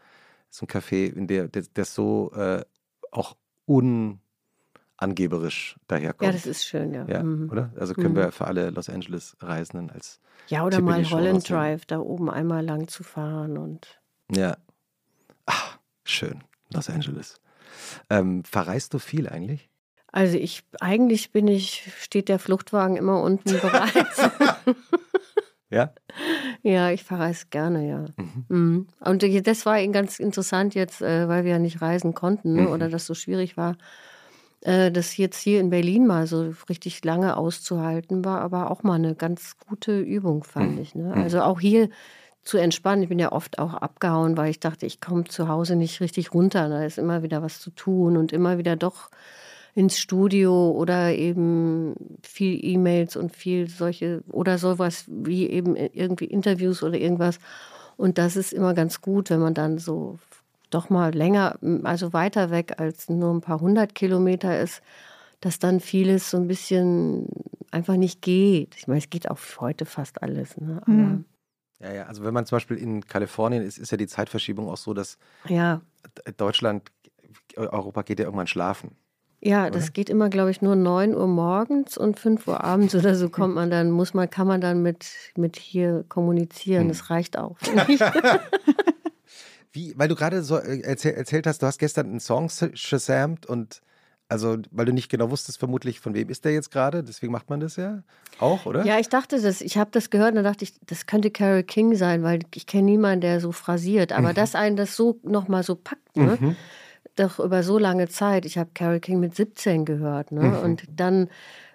So 0.50 0.66
ein 0.66 0.68
Café, 0.68 1.12
in 1.12 1.26
der 1.26 1.48
das, 1.48 1.72
das 1.72 1.94
so 1.94 2.30
äh, 2.32 2.64
auch 3.10 3.36
unangeberisch 4.98 5.76
daherkommt. 5.86 6.22
ja, 6.26 6.32
das 6.32 6.46
ist 6.46 6.64
schön, 6.66 6.92
ja. 6.92 7.06
Ja, 7.08 7.22
Mhm. 7.22 7.50
oder? 7.50 7.72
Also 7.76 7.94
können 7.94 8.12
Mhm. 8.12 8.16
wir 8.18 8.32
für 8.32 8.46
alle 8.46 8.70
Los 8.70 8.88
Angeles-Reisenden 8.88 9.90
als 9.90 10.20
Ja, 10.48 10.64
oder 10.64 10.76
Tipp 10.76 10.84
mal 10.84 11.10
Holland. 11.10 11.48
Drive 11.48 11.86
da 11.86 11.98
oben 12.00 12.28
einmal 12.30 12.64
lang 12.64 12.88
zu 12.88 13.02
fahren 13.02 13.56
und 13.58 14.00
Ja. 14.30 14.56
Ah, 15.46 15.78
schön. 16.04 16.42
Los 16.72 16.88
Angeles. 16.90 17.40
Ähm, 18.10 18.44
verreist 18.44 18.94
du 18.94 18.98
viel 18.98 19.28
eigentlich? 19.28 19.70
Also 20.12 20.36
ich 20.36 20.62
eigentlich 20.80 21.32
bin 21.32 21.48
ich, 21.48 21.90
steht 21.98 22.28
der 22.28 22.38
Fluchtwagen 22.38 22.96
immer 22.96 23.20
unten 23.22 23.58
bereit. 23.60 24.06
Ja? 25.70 25.94
Ja, 26.62 26.90
ich 26.90 27.02
verreise 27.02 27.46
gerne, 27.48 27.88
ja. 27.88 28.04
Mhm. 28.22 28.44
Mhm. 28.48 28.86
Und 29.00 29.46
das 29.46 29.64
war 29.64 29.80
eben 29.80 29.94
ganz 29.94 30.18
interessant 30.18 30.74
jetzt, 30.74 31.00
äh, 31.00 31.28
weil 31.28 31.44
wir 31.44 31.52
ja 31.52 31.58
nicht 31.58 31.80
reisen 31.80 32.12
konnten 32.12 32.56
ne, 32.56 32.68
oder 32.68 32.90
das 32.90 33.06
so 33.06 33.14
schwierig 33.14 33.56
war, 33.56 33.78
äh, 34.60 34.92
das 34.92 35.16
jetzt 35.16 35.40
hier 35.40 35.60
in 35.60 35.70
Berlin 35.70 36.06
mal 36.06 36.26
so 36.26 36.52
richtig 36.68 37.02
lange 37.06 37.38
auszuhalten, 37.38 38.22
war 38.22 38.42
aber 38.42 38.70
auch 38.70 38.82
mal 38.82 38.96
eine 38.96 39.14
ganz 39.14 39.56
gute 39.66 39.98
Übung, 39.98 40.44
fand 40.44 40.72
Mhm. 40.72 40.82
ich. 40.82 40.94
Ne? 40.94 41.14
Also 41.14 41.40
auch 41.40 41.58
hier 41.58 41.88
zu 42.42 42.58
entspannen. 42.58 43.02
Ich 43.04 43.08
bin 43.08 43.18
ja 43.18 43.32
oft 43.32 43.58
auch 43.58 43.72
abgehauen, 43.72 44.36
weil 44.36 44.50
ich 44.50 44.60
dachte, 44.60 44.84
ich 44.84 45.00
komme 45.00 45.24
zu 45.24 45.48
Hause 45.48 45.76
nicht 45.76 46.02
richtig 46.02 46.34
runter. 46.34 46.68
Da 46.68 46.84
ist 46.84 46.98
immer 46.98 47.22
wieder 47.22 47.40
was 47.40 47.60
zu 47.60 47.70
tun 47.70 48.18
und 48.18 48.30
immer 48.30 48.58
wieder 48.58 48.76
doch 48.76 49.08
ins 49.74 49.98
Studio 49.98 50.70
oder 50.70 51.14
eben 51.14 51.94
viel 52.22 52.62
E-Mails 52.62 53.16
und 53.16 53.34
viel 53.34 53.68
solche 53.68 54.22
oder 54.30 54.58
sowas 54.58 55.04
wie 55.08 55.48
eben 55.48 55.76
irgendwie 55.76 56.26
Interviews 56.26 56.82
oder 56.82 56.98
irgendwas. 56.98 57.38
Und 57.96 58.18
das 58.18 58.36
ist 58.36 58.52
immer 58.52 58.74
ganz 58.74 59.00
gut, 59.00 59.30
wenn 59.30 59.40
man 59.40 59.54
dann 59.54 59.78
so 59.78 60.18
doch 60.70 60.90
mal 60.90 61.14
länger, 61.14 61.58
also 61.84 62.12
weiter 62.12 62.50
weg 62.50 62.74
als 62.78 63.08
nur 63.08 63.32
ein 63.32 63.40
paar 63.40 63.60
hundert 63.60 63.94
Kilometer 63.94 64.60
ist, 64.60 64.82
dass 65.40 65.58
dann 65.58 65.80
vieles 65.80 66.30
so 66.30 66.36
ein 66.36 66.48
bisschen 66.48 67.28
einfach 67.70 67.96
nicht 67.96 68.22
geht. 68.22 68.76
Ich 68.76 68.86
meine, 68.86 68.98
es 68.98 69.10
geht 69.10 69.30
auch 69.30 69.38
heute 69.58 69.86
fast 69.86 70.22
alles. 70.22 70.56
Ne? 70.56 70.80
Aber 70.82 70.92
Mhm. 70.92 71.24
Ja, 71.80 71.92
ja. 71.92 72.06
Also 72.06 72.22
wenn 72.24 72.32
man 72.32 72.46
zum 72.46 72.56
Beispiel 72.56 72.76
in 72.76 73.04
Kalifornien 73.06 73.62
ist, 73.62 73.76
ist 73.78 73.90
ja 73.90 73.96
die 73.96 74.06
Zeitverschiebung 74.06 74.68
auch 74.68 74.76
so, 74.76 74.94
dass 74.94 75.18
ja, 75.48 75.80
Deutschland, 76.36 76.90
Europa 77.56 78.02
geht 78.02 78.18
ja 78.18 78.26
irgendwann 78.26 78.46
schlafen. 78.46 78.96
Ja, 79.44 79.70
das 79.70 79.92
geht 79.92 80.08
immer, 80.08 80.28
glaube 80.28 80.52
ich, 80.52 80.62
nur 80.62 80.76
9 80.76 81.16
Uhr 81.16 81.26
morgens 81.26 81.98
und 81.98 82.20
5 82.20 82.46
Uhr 82.46 82.62
abends 82.62 82.94
oder 82.94 83.16
so 83.16 83.28
kommt 83.28 83.56
man 83.56 83.70
dann, 83.70 83.90
muss 83.90 84.14
man, 84.14 84.30
kann 84.30 84.46
man 84.46 84.60
dann 84.60 84.82
mit, 84.82 85.04
mit 85.36 85.56
hier 85.56 86.04
kommunizieren. 86.08 86.86
Das 86.86 87.10
reicht 87.10 87.36
auch. 87.36 87.56
Wie, 89.72 89.94
weil 89.96 90.06
du 90.06 90.14
gerade 90.14 90.42
so 90.42 90.58
äh, 90.58 90.82
erzähl, 90.82 91.14
erzählt 91.14 91.48
hast, 91.48 91.60
du 91.60 91.66
hast 91.66 91.78
gestern 91.78 92.06
einen 92.06 92.20
Song 92.20 92.50
shazamt 92.50 93.46
und 93.46 93.82
also, 94.28 94.58
weil 94.70 94.86
du 94.86 94.92
nicht 94.92 95.10
genau 95.10 95.30
wusstest, 95.30 95.58
vermutlich, 95.58 95.98
von 95.98 96.14
wem 96.14 96.30
ist 96.30 96.44
der 96.44 96.52
jetzt 96.52 96.70
gerade, 96.70 97.02
deswegen 97.02 97.32
macht 97.32 97.50
man 97.50 97.58
das 97.58 97.76
ja 97.76 98.02
auch, 98.38 98.64
oder? 98.64 98.86
ja, 98.86 98.98
ich 98.98 99.08
dachte 99.08 99.42
das, 99.42 99.60
ich 99.60 99.76
habe 99.76 99.90
das 99.90 100.08
gehört 100.08 100.30
und 100.30 100.36
dann 100.36 100.44
dachte 100.44 100.64
ich, 100.64 100.74
das 100.86 101.06
könnte 101.06 101.30
Carol 101.30 101.64
King 101.64 101.96
sein, 101.96 102.22
weil 102.22 102.40
ich 102.54 102.66
kenne 102.66 102.84
niemanden, 102.84 103.22
der 103.22 103.40
so 103.40 103.52
phrasiert. 103.52 104.12
Aber 104.12 104.32
dass 104.32 104.54
einen 104.54 104.76
das 104.76 104.96
so 104.96 105.18
nochmal 105.22 105.64
so 105.64 105.74
packt, 105.74 106.16
ne? 106.16 106.38
Mhm. 106.40 106.56
Doch 107.16 107.38
über 107.38 107.62
so 107.62 107.78
lange 107.78 108.08
Zeit. 108.08 108.44
Ich 108.44 108.58
habe 108.58 108.70
Carol 108.74 109.00
King 109.00 109.20
mit 109.20 109.34
17 109.34 109.84
gehört, 109.84 110.32
ne? 110.32 110.42
Mhm. 110.42 110.56
Und 110.58 110.82
dann 110.96 111.28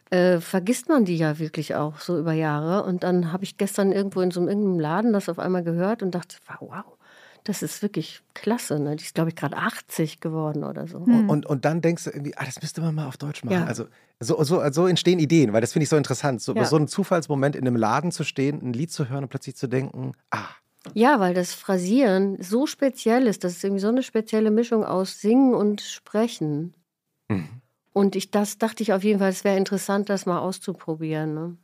äh, 0.10 0.40
vergisst 0.40 0.90
man 0.90 1.06
die 1.06 1.18
ja 1.18 1.38
wirklich 1.40 1.76
auch 1.76 2.00
so 2.00 2.18
über 2.18 2.34
Jahre. 2.34 2.84
Und 2.84 3.04
dann 3.04 3.32
habe 3.32 3.44
ich 3.44 3.58
gestern 3.58 3.92
irgendwo 3.92 4.22
in 4.22 4.32
so 4.32 4.40
einem 4.40 4.50
irgendeinem 4.50 4.80
Laden 4.80 5.14
das 5.14 5.30
auf 5.30 5.40
einmal 5.40 5.64
gehört 5.64 6.02
und 6.02 6.12
dachte, 6.16 6.38
wow, 6.60 6.86
das 7.44 7.62
ist 7.62 7.82
wirklich 7.82 8.22
klasse. 8.34 8.80
Ne? 8.80 8.96
Die 8.96 9.04
ist, 9.04 9.16
glaube 9.16 9.30
ich, 9.30 9.36
gerade 9.36 9.56
80 9.58 10.20
geworden 10.20 10.64
oder 10.64 10.88
so. 10.88 10.98
Und, 10.98 11.30
und, 11.30 11.46
und 11.46 11.66
dann 11.66 11.82
denkst 11.82 12.06
du 12.06 12.10
irgendwie, 12.10 12.36
ah, 12.38 12.46
das 12.46 12.62
müsste 12.62 12.82
man 12.82 12.96
mal 12.96 13.08
auf 13.08 13.18
Deutsch 13.18 13.44
machen. 13.44 13.54
Ja. 13.54 13.66
Also 13.66 13.86
so, 14.20 14.42
so, 14.44 14.62
so 14.72 14.88
entstehen 14.88 15.20
Ideen, 15.20 15.54
weil 15.54 15.62
das 15.62 15.74
finde 15.74 15.84
ich 15.84 15.90
so 15.90 15.96
interessant. 15.98 16.42
So, 16.42 16.56
Ja. 16.56 16.66
so 16.66 16.76
ein 16.76 16.88
Zufallsmoment 16.88 17.56
in 17.56 17.68
einem 17.68 17.76
Laden 17.76 18.12
zu 18.12 18.24
stehen, 18.24 18.62
ein 18.62 18.74
Lied 18.74 18.92
zu 18.92 19.10
hören 19.10 19.24
und 19.24 19.30
plötzlich 19.30 19.56
zu 19.56 19.68
denken, 19.68 20.14
ah, 20.32 20.48
Ja, 20.94 21.20
weil 21.20 21.34
das 21.34 21.54
Phrasieren 21.54 22.42
so 22.42 22.68
speziell 22.68 23.28
ist. 23.28 23.44
Das 23.44 23.54
ist 23.54 23.64
irgendwie 23.64 23.82
so 23.82 23.90
eine 23.90 24.04
spezielle 24.04 24.52
Mischung 24.52 24.84
aus 24.84 25.22
Singen 25.22 25.54
und 25.54 25.82
Sprechen. 25.82 26.74
Mhm. 27.30 27.50
Und 27.94 28.16
ich, 28.16 28.32
das 28.32 28.58
dachte 28.58 28.84
ich 28.84 28.94
auf 28.94 29.04
jeden 29.04 29.20
Fall, 29.20 29.30
es 29.30 29.44
wäre 29.44 29.58
interessant, 29.58 30.10
das 30.10 30.26
mal 30.26 30.40
auszuprobieren. 30.40 31.34
Ne? 31.34 31.58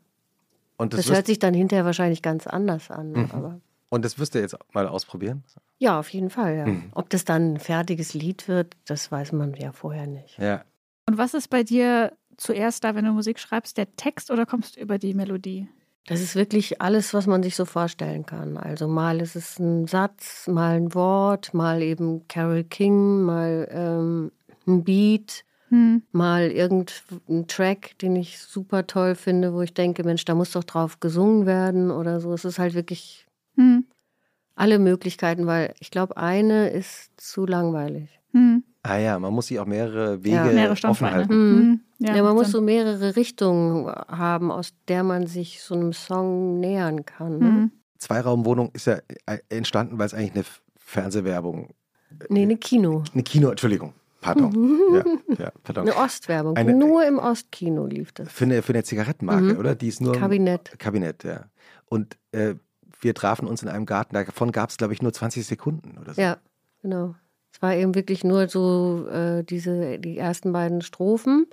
und 0.78 0.94
Das, 0.94 1.06
das, 1.06 1.16
hört 1.16 1.28
sich 1.28 1.40
dann 1.40 1.54
hinterher 1.54 1.86
wahrscheinlich 1.86 2.22
ganz 2.22 2.48
anders 2.48 2.92
an. 2.92 3.12
Mhm. 3.12 3.30
Aber 3.32 3.62
und 3.90 4.04
das 4.04 4.18
wirst 4.18 4.34
du 4.34 4.40
jetzt 4.40 4.58
mal 4.74 4.88
ausprobieren. 4.88 5.44
ja, 5.78 6.00
auf 6.00 6.10
jeden 6.10 6.32
Fall. 6.32 6.58
Ja. 6.58 6.66
Mhm. 6.66 6.92
Ob 6.96 7.10
das 7.12 7.26
dann 7.26 7.54
ein 7.54 7.60
fertiges 7.60 8.16
Lied 8.16 8.48
wird, 8.48 8.76
das 8.86 9.12
weiß 9.12 9.34
man 9.34 9.54
ja 9.54 9.72
vorher 9.72 10.08
nicht. 10.08 10.40
Ja. 10.40 10.64
Und 11.08 11.18
was 11.18 11.36
ist 11.36 11.50
bei 11.50 11.64
dir 11.64 12.14
zuerst 12.38 12.84
da, 12.84 12.96
wenn 12.96 13.06
du 13.06 13.12
Musik 13.12 13.38
schreibst, 13.40 13.78
der 13.78 13.96
Text 13.96 14.32
oder 14.32 14.48
kommst 14.48 14.76
du 14.76 14.82
über 14.82 14.98
die 14.98 15.14
Melodie? 15.14 15.70
Das 16.06 16.20
ist 16.20 16.36
wirklich 16.36 16.82
alles, 16.82 17.14
was 17.14 17.28
man 17.28 17.44
sich 17.44 17.56
so 17.56 17.64
vorstellen 17.66 18.26
kann. 18.26 18.58
Also 18.58 18.88
mal 18.88 19.22
ist 19.22 19.36
es 19.38 19.58
ein 19.58 19.88
Satz, 19.88 20.48
mal 20.48 20.76
ein 20.76 20.94
Wort, 20.94 21.54
mal 21.54 21.82
eben 21.82 22.28
Carol 22.28 22.66
King, 22.66 23.22
mal 23.24 23.68
ähm, 23.72 24.32
ein 24.68 24.84
Beat, 24.84 25.46
Hm. 25.70 26.04
mal 26.12 26.52
irgendein 26.52 27.48
Track, 27.48 27.98
den 28.00 28.16
ich 28.18 28.38
super 28.40 28.86
toll 28.86 29.16
finde, 29.16 29.54
wo 29.54 29.62
ich 29.62 29.74
denke, 29.74 30.04
Mensch, 30.04 30.26
da 30.26 30.36
muss 30.36 30.52
doch 30.52 30.64
drauf 30.66 31.00
gesungen 31.00 31.46
werden 31.46 31.90
oder 31.90 32.20
so. 32.20 32.34
Es 32.34 32.44
ist 32.46 32.60
halt 32.60 32.74
wirklich 32.74 33.26
Hm. 33.56 33.86
alle 34.56 34.80
Möglichkeiten, 34.80 35.48
weil 35.48 35.74
ich 35.80 35.90
glaube, 35.90 36.18
eine 36.18 36.70
ist 36.70 37.12
zu 37.18 37.46
langweilig. 37.46 38.20
Hm. 38.34 38.64
Ah 38.84 38.98
ja, 38.98 39.18
man 39.18 39.34
muss 39.34 39.48
sich 39.48 39.60
auch 39.60 39.66
mehrere 39.66 40.22
Wege 40.26 40.36
Ja. 40.36 40.44
Mehrere 40.52 40.90
offen 40.90 41.10
halten. 41.10 41.82
Mhm. 42.04 42.10
Hm. 42.10 42.16
Ja, 42.18 42.24
man 42.24 42.36
muss 42.36 42.52
so 42.52 42.62
mehrere 42.62 43.16
Richtungen 43.16 43.88
haben, 43.88 44.52
aus 44.52 44.74
der 44.88 45.04
man 45.04 45.28
sich 45.28 45.62
so 45.62 45.76
einem 45.76 45.94
Song 45.94 46.60
nähern 46.60 47.06
kann. 47.06 47.38
Ne? 47.40 47.46
Hm. 47.46 47.72
Zweiraumwohnung 47.98 48.72
ist 48.74 48.88
ja 48.88 48.98
äh, 49.26 49.38
entstanden, 49.50 49.98
weil 49.98 50.06
es 50.08 50.14
eigentlich 50.14 50.36
eine 50.36 50.44
Fernsehwerbung, 50.78 51.70
Nee, 52.30 52.44
eine 52.44 52.58
Kino. 52.58 53.04
eine 53.14 53.24
Kino, 53.24 53.50
Entschuldigung, 53.50 53.94
pardon. 54.22 54.54
ja, 54.94 55.46
ja, 55.46 55.52
pardon. 55.64 55.88
Eine 55.90 55.98
Ostwerbung. 55.98 56.56
Eine- 56.56 56.76
Nur 56.76 57.06
im 57.08 57.18
Ostkino 57.18 57.86
lief 57.88 58.12
das. 58.12 58.32
Für 58.32 58.46
eine, 58.46 58.62
für 58.62 58.74
eine 58.74 58.84
Zigarettenmarke, 58.84 59.54
Mhm. 59.54 59.58
oder? 59.58 59.74
Die 59.76 59.88
ist 59.88 60.00
nur. 60.02 60.14
Kabinett. 60.14 60.78
Kabinett, 60.78 61.24
ja. 61.24 61.46
Und 61.88 62.18
äh, 62.32 62.56
wir 63.02 63.14
trafen 63.16 63.48
uns 63.48 63.64
in 63.64 63.70
einem 63.70 63.86
Garten, 63.86 64.14
davon 64.14 64.52
gab 64.52 64.70
es, 64.70 64.78
glaube 64.78 64.94
ich, 64.94 65.02
nur 65.02 65.12
20 65.12 65.46
Sekunden 65.46 65.98
oder 65.98 66.14
so. 66.14 66.22
Ja, 66.22 66.38
genau. 66.82 67.16
Es 67.52 67.62
war 67.62 67.76
eben 67.76 67.96
wirklich 67.96 68.24
nur 68.24 68.48
so 68.48 69.08
äh, 69.10 69.44
diese, 69.44 69.98
die 70.00 70.18
ersten 70.18 70.54
beiden 70.54 70.82
Strophen. 70.82 71.48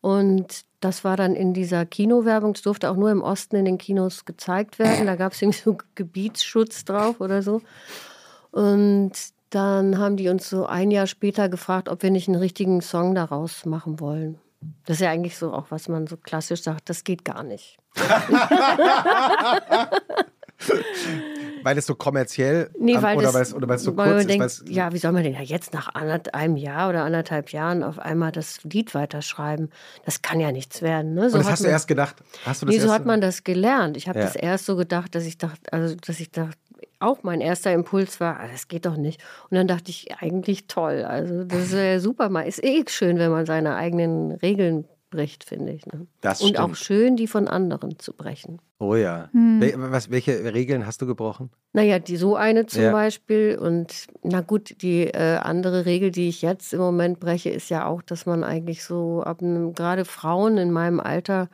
Und 0.00 0.62
das 0.80 1.04
war 1.04 1.16
dann 1.16 1.34
in 1.34 1.52
dieser 1.52 1.84
Kinowerbung. 1.84 2.52
Es 2.54 2.62
durfte 2.62 2.90
auch 2.90 2.96
nur 2.96 3.10
im 3.10 3.22
Osten 3.22 3.56
in 3.56 3.64
den 3.66 3.78
Kinos 3.78 4.24
gezeigt 4.24 4.78
werden. 4.78 5.06
Da 5.06 5.16
gab 5.16 5.32
es 5.32 5.42
irgendwie 5.42 5.60
so 5.60 5.76
Gebietsschutz 5.94 6.84
drauf 6.84 7.20
oder 7.20 7.42
so. 7.42 7.60
Und 8.50 9.12
dann 9.50 9.98
haben 9.98 10.16
die 10.16 10.28
uns 10.28 10.48
so 10.48 10.64
ein 10.66 10.90
Jahr 10.90 11.06
später 11.06 11.48
gefragt, 11.48 11.88
ob 11.88 12.02
wir 12.02 12.10
nicht 12.10 12.28
einen 12.28 12.38
richtigen 12.38 12.80
Song 12.80 13.14
daraus 13.14 13.66
machen 13.66 14.00
wollen. 14.00 14.38
Das 14.86 14.96
ist 14.98 15.02
ja 15.02 15.10
eigentlich 15.10 15.36
so 15.36 15.52
auch, 15.52 15.66
was 15.70 15.88
man 15.88 16.06
so 16.06 16.16
klassisch 16.16 16.62
sagt, 16.62 16.88
das 16.88 17.04
geht 17.04 17.24
gar 17.24 17.42
nicht. 17.42 17.78
Weil 21.62 21.78
es 21.78 21.86
so 21.86 21.94
kommerziell 21.94 22.70
Nee, 22.78 22.96
weil 23.00 23.16
oder 23.16 23.32
weil 23.34 23.42
es 23.42 23.54
oder 23.54 23.68
weil 23.68 23.76
es 23.76 23.82
so 23.84 23.96
weil 23.96 24.06
man 24.06 24.14
kurz 24.14 24.20
ist. 24.22 24.28
denkt, 24.30 24.40
weil's- 24.42 24.64
ja, 24.68 24.92
wie 24.92 24.98
soll 24.98 25.12
man 25.12 25.22
denn 25.24 25.34
ja 25.34 25.40
jetzt 25.42 25.72
nach 25.74 25.88
einem 25.94 26.56
Jahr 26.56 26.88
oder 26.90 27.04
anderthalb 27.04 27.50
Jahren 27.50 27.82
auf 27.82 27.98
einmal 27.98 28.32
das 28.32 28.62
Lied 28.64 28.94
weiterschreiben? 28.94 29.70
Das 30.04 30.22
kann 30.22 30.40
ja 30.40 30.52
nichts 30.52 30.82
werden. 30.82 31.14
Ne? 31.14 31.30
So 31.30 31.36
Und 31.36 31.40
das 31.40 31.46
hat 31.46 31.52
hast 31.52 31.60
du 31.60 31.64
man- 31.64 31.72
erst 31.72 31.88
gedacht. 31.88 32.16
Hast 32.44 32.62
du 32.62 32.66
das 32.66 32.74
Nee, 32.74 32.80
so 32.80 32.92
hat 32.92 33.06
man 33.06 33.20
das 33.20 33.44
gelernt. 33.44 33.96
Ich 33.96 34.08
habe 34.08 34.18
Ja. 34.18 34.24
das 34.26 34.36
erst 34.36 34.66
so 34.66 34.76
gedacht, 34.76 35.14
dass 35.14 35.24
ich 35.24 35.38
dachte, 35.38 35.72
also 35.72 35.94
dass 35.96 36.20
ich 36.20 36.30
dachte, 36.30 36.56
auch 37.02 37.22
mein 37.22 37.40
erster 37.40 37.72
Impuls 37.72 38.20
war, 38.20 38.40
ah, 38.40 38.46
das 38.52 38.68
geht 38.68 38.84
doch 38.84 38.96
nicht. 38.96 39.22
Und 39.48 39.56
dann 39.56 39.66
dachte 39.66 39.90
ich, 39.90 40.08
eigentlich 40.20 40.66
toll. 40.66 41.04
Also 41.08 41.44
das 41.44 41.60
ist 41.64 41.72
ja 41.72 41.98
super 41.98 42.28
mal. 42.28 42.42
Ist 42.42 42.62
eh 42.62 42.84
schön, 42.88 43.18
wenn 43.18 43.30
man 43.30 43.46
seine 43.46 43.74
eigenen 43.76 44.32
Regeln 44.32 44.84
bricht, 45.10 45.44
finde 45.44 45.72
ich. 45.72 45.84
Ne? 45.86 46.06
Das 46.20 46.40
Und 46.40 46.50
stimmt. 46.50 46.60
auch 46.60 46.74
schön, 46.74 47.16
die 47.16 47.26
von 47.26 47.48
anderen 47.48 47.98
zu 47.98 48.12
brechen. 48.12 48.60
Oh 48.78 48.94
ja. 48.94 49.28
Hm. 49.32 49.60
Wel 49.60 49.74
was, 49.92 50.10
welche 50.10 50.54
Regeln 50.54 50.86
hast 50.86 51.02
du 51.02 51.06
gebrochen? 51.06 51.50
Naja, 51.72 51.98
die 51.98 52.16
so 52.16 52.36
eine 52.36 52.66
zum 52.66 52.82
Ja. 52.84 52.92
Beispiel. 52.92 53.58
Und 53.60 54.06
na 54.22 54.40
gut, 54.40 54.80
die 54.82 55.02
äh, 55.08 55.36
andere 55.36 55.84
Regel, 55.84 56.10
die 56.10 56.28
ich 56.28 56.42
jetzt 56.42 56.72
im 56.72 56.80
Moment 56.80 57.20
breche, 57.20 57.50
ist 57.50 57.68
ja 57.68 57.86
auch, 57.86 58.02
dass 58.02 58.24
man 58.26 58.42
eigentlich 58.44 58.82
so 58.84 59.22
ab 59.22 59.42
einem, 59.42 59.74
gerade 59.74 60.04
Frauen 60.04 60.56
in 60.58 60.70
meinem 60.70 61.00
Alter 61.00 61.48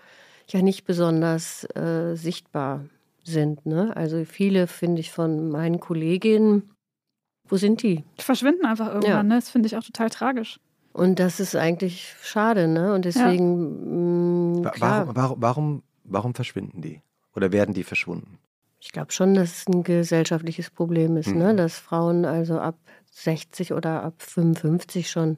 ja 0.49 0.63
nicht 0.63 0.85
besonders 0.85 1.65
äh, 1.75 2.15
sichtbar 2.15 2.85
sind. 3.25 3.67
Ne? 3.67 3.97
Also 3.97 4.25
viele, 4.25 4.69
finde 4.69 5.01
ich, 5.01 5.11
von 5.11 5.49
meinen 5.51 5.81
Kolleginnen, 5.81 6.71
wo 7.49 7.57
sind 7.57 7.83
die? 7.83 8.05
Die 8.19 8.23
verschwinden 8.23 8.65
einfach 8.67 8.89
irgendwann, 8.89 9.11
Ja. 9.11 9.23
ne? 9.23 9.35
Das 9.37 9.51
finde 9.51 9.67
ich 9.67 9.77
auch 9.77 9.83
total 9.85 10.11
tragisch. 10.11 10.61
Und 10.97 11.19
das 11.19 11.41
ist 11.41 11.55
eigentlich 11.55 12.15
schade, 12.23 12.69
ne? 12.69 12.95
Und 12.95 13.05
deswegen, 13.05 14.55
mh, 14.61 14.65
Wa- 14.65 14.71
klar, 14.71 15.07
Warum, 15.07 15.17
warum, 15.17 15.43
warum, 15.43 15.83
warum 16.05 16.35
verschwinden 16.35 16.81
die? 16.81 17.03
Oder 17.35 17.53
werden 17.53 17.75
die 17.75 17.85
verschwunden? 17.85 18.39
Ich 18.81 18.93
glaube 18.93 19.13
schon, 19.13 19.35
dass 19.35 19.59
es 19.59 19.67
ein 19.67 19.83
gesellschaftliches 19.83 20.71
Problem 20.71 21.17
ist, 21.19 21.35
ne? 21.35 21.53
Mhm. 21.53 21.57
dass 21.59 21.79
Frauen 21.79 22.25
also 22.25 22.59
ab 22.59 22.79
60 23.11 23.73
oder 23.75 24.03
ab 24.05 24.15
55 24.23 25.11
schon 25.11 25.37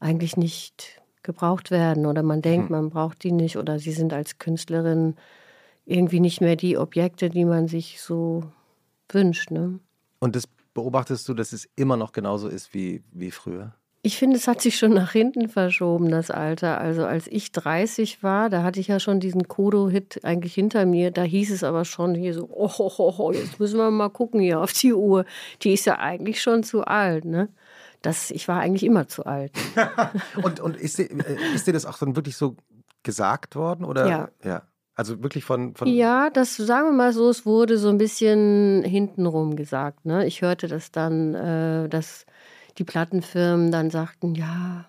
eigentlich 0.00 0.36
nicht 0.36 1.00
gebraucht 1.22 1.70
werden 1.70 2.06
oder 2.06 2.22
man 2.22 2.42
denkt, 2.42 2.70
Mhm. 2.70 2.76
man 2.76 2.90
braucht 2.90 3.22
die 3.22 3.32
nicht 3.32 3.56
oder 3.56 3.78
sie 3.78 3.92
sind 3.92 4.12
als 4.12 4.38
Künstlerin 4.38 5.14
irgendwie 5.84 6.20
nicht 6.20 6.40
mehr 6.40 6.56
die 6.56 6.76
Objekte, 6.76 7.30
die 7.30 7.44
man 7.44 7.68
sich 7.68 8.00
so 8.00 8.44
wünscht. 9.10 9.50
Ne? 9.52 9.78
Und 10.18 10.34
das 10.34 10.46
beobachtest 10.74 11.28
du, 11.28 11.34
dass 11.34 11.52
es 11.52 11.68
immer 11.76 11.96
noch 11.96 12.12
genauso 12.12 12.48
ist 12.48 12.74
wie, 12.74 13.02
wie 13.12 13.30
früher? 13.30 13.74
Ich 14.08 14.16
finde, 14.16 14.38
es 14.38 14.48
hat 14.48 14.62
sich 14.62 14.78
schon 14.78 14.94
nach 14.94 15.12
hinten 15.12 15.50
verschoben, 15.50 16.08
das 16.10 16.30
Alter. 16.30 16.80
Also 16.80 17.04
als 17.04 17.26
ich 17.26 17.52
30 17.52 18.22
war, 18.22 18.48
da 18.48 18.62
hatte 18.62 18.80
ich 18.80 18.88
ja 18.88 19.00
schon 19.00 19.20
diesen 19.20 19.48
Kodo-Hit 19.48 20.20
eigentlich 20.24 20.54
hinter 20.54 20.86
mir. 20.86 21.10
Da 21.10 21.24
hieß 21.24 21.50
es 21.50 21.62
aber 21.62 21.84
schon 21.84 22.14
hier 22.14 22.32
so, 22.32 22.48
oh, 22.50 22.70
oh, 22.78 23.14
oh, 23.18 23.32
jetzt 23.32 23.60
müssen 23.60 23.76
wir 23.76 23.90
mal 23.90 24.08
gucken 24.08 24.40
hier 24.40 24.60
auf 24.60 24.72
die 24.72 24.94
Uhr. 24.94 25.26
Die 25.60 25.74
ist 25.74 25.84
ja 25.84 25.98
eigentlich 25.98 26.40
schon 26.40 26.62
zu 26.62 26.86
alt, 26.86 27.26
ne? 27.26 27.50
Das, 28.00 28.30
ich 28.30 28.48
war 28.48 28.60
eigentlich 28.60 28.82
immer 28.82 29.08
zu 29.08 29.26
alt. 29.26 29.52
Und, 30.42 30.58
und 30.58 30.78
ist, 30.78 30.96
dir, 30.96 31.10
äh, 31.10 31.54
ist 31.54 31.66
dir 31.66 31.74
das 31.74 31.84
auch 31.84 31.98
dann 31.98 32.16
wirklich 32.16 32.38
so 32.38 32.56
gesagt 33.02 33.56
worden? 33.56 33.84
Oder? 33.84 34.08
Ja. 34.08 34.28
ja. 34.42 34.62
Also 34.94 35.22
wirklich 35.22 35.44
von. 35.44 35.74
von 35.74 35.86
Ja, 35.86 36.30
das 36.30 36.56
sagen 36.56 36.88
wir 36.88 36.92
mal 36.92 37.12
so, 37.12 37.28
es 37.28 37.44
wurde 37.44 37.76
so 37.76 37.90
ein 37.90 37.98
bisschen 37.98 38.84
hintenrum 38.84 39.54
gesagt. 39.54 40.06
Ne? 40.06 40.26
Ich 40.26 40.40
hörte 40.40 40.66
das 40.66 40.92
dann, 40.92 41.34
äh, 41.34 41.90
dass 41.90 42.24
die 42.78 42.84
Plattenfirmen 42.84 43.70
dann 43.70 43.90
sagten, 43.90 44.34
ja, 44.34 44.86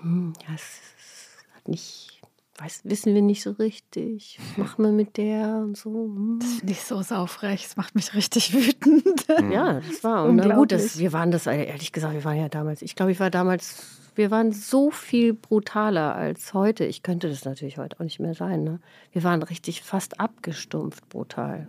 hm, 0.00 0.32
ja, 0.46 0.54
es 0.54 0.80
es 0.98 1.54
hat 1.54 1.68
nicht, 1.68 2.20
weiß, 2.58 2.82
wissen 2.84 3.14
wir 3.14 3.22
nicht 3.22 3.42
so 3.42 3.52
richtig. 3.52 4.38
Was 4.38 4.58
machen 4.58 4.84
wir 4.84 4.92
mit 4.92 5.16
der 5.16 5.56
und 5.64 5.76
so. 5.76 5.90
Hm. 5.90 6.38
Das 6.40 6.54
finde 6.54 6.72
ich 6.72 6.80
so 6.80 7.02
saufrech. 7.02 7.62
Das 7.62 7.76
macht 7.76 7.94
mich 7.94 8.14
richtig 8.14 8.54
wütend. 8.54 9.04
Ja, 9.50 9.80
das 9.80 10.04
war. 10.04 10.26
Und 10.26 10.36
na 10.36 10.54
gut, 10.54 10.70
das, 10.70 10.98
wir 10.98 11.12
waren 11.12 11.30
das, 11.30 11.46
ehrlich 11.46 11.92
gesagt, 11.92 12.14
wir 12.14 12.24
waren 12.24 12.36
ja 12.36 12.48
damals, 12.48 12.82
ich 12.82 12.94
glaube, 12.94 13.10
ich 13.10 13.20
war 13.20 13.30
damals, 13.30 13.82
wir 14.14 14.30
waren 14.30 14.52
so 14.52 14.90
viel 14.90 15.32
brutaler 15.32 16.14
als 16.14 16.54
heute. 16.54 16.84
Ich 16.84 17.02
könnte 17.02 17.28
das 17.28 17.44
natürlich 17.44 17.78
heute 17.78 17.96
auch 17.98 18.04
nicht 18.04 18.20
mehr 18.20 18.34
sein. 18.34 18.62
Ne? 18.62 18.80
Wir 19.12 19.24
waren 19.24 19.42
richtig 19.42 19.82
fast 19.82 20.20
abgestumpft 20.20 21.08
brutal. 21.08 21.66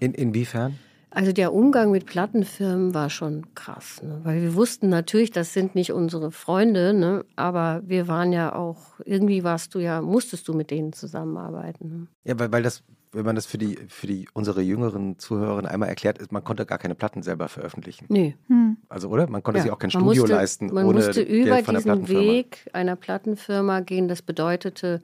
In, 0.00 0.14
inwiefern? 0.14 0.78
Also 1.10 1.32
der 1.32 1.54
Umgang 1.54 1.90
mit 1.90 2.04
Plattenfirmen 2.04 2.92
war 2.92 3.08
schon 3.08 3.54
krass, 3.54 4.02
ne? 4.02 4.20
weil 4.24 4.42
wir 4.42 4.54
wussten 4.54 4.90
natürlich, 4.90 5.30
das 5.30 5.54
sind 5.54 5.74
nicht 5.74 5.92
unsere 5.92 6.30
Freunde, 6.30 6.92
ne? 6.92 7.24
aber 7.34 7.82
wir 7.86 8.08
waren 8.08 8.32
ja 8.32 8.54
auch, 8.54 9.00
irgendwie 9.04 9.42
warst 9.42 9.74
du 9.74 9.78
ja, 9.78 10.02
musstest 10.02 10.46
du 10.48 10.52
mit 10.52 10.70
denen 10.70 10.92
zusammenarbeiten. 10.92 11.88
Ne? 11.88 12.06
Ja, 12.24 12.38
weil, 12.38 12.52
weil 12.52 12.62
das, 12.62 12.82
wenn 13.12 13.24
man 13.24 13.36
das 13.36 13.46
für 13.46 13.56
die, 13.56 13.78
für 13.88 14.06
die 14.06 14.28
unsere 14.34 14.60
jüngeren 14.60 15.18
Zuhörerinnen 15.18 15.70
einmal 15.70 15.88
erklärt, 15.88 16.18
ist, 16.18 16.30
man 16.30 16.44
konnte 16.44 16.66
gar 16.66 16.78
keine 16.78 16.94
Platten 16.94 17.22
selber 17.22 17.48
veröffentlichen. 17.48 18.04
Nee. 18.10 18.36
Hm. 18.48 18.76
Also, 18.90 19.08
oder? 19.08 19.28
Man 19.30 19.42
konnte 19.42 19.58
Ja, 19.58 19.62
sich 19.62 19.72
auch 19.72 19.78
kein 19.78 19.90
Studio 19.90 20.22
musste, 20.22 20.26
leisten 20.34 20.66
Man 20.74 20.84
ohne 20.84 20.96
musste 20.96 21.24
Geld 21.24 21.46
über 21.46 21.64
von 21.64 21.74
der 21.74 21.96
diesen. 21.96 22.08
Weg 22.08 22.68
einer 22.74 22.96
Plattenfirma 22.96 23.80
gehen. 23.80 24.08
Das 24.08 24.20
bedeutete 24.20 25.00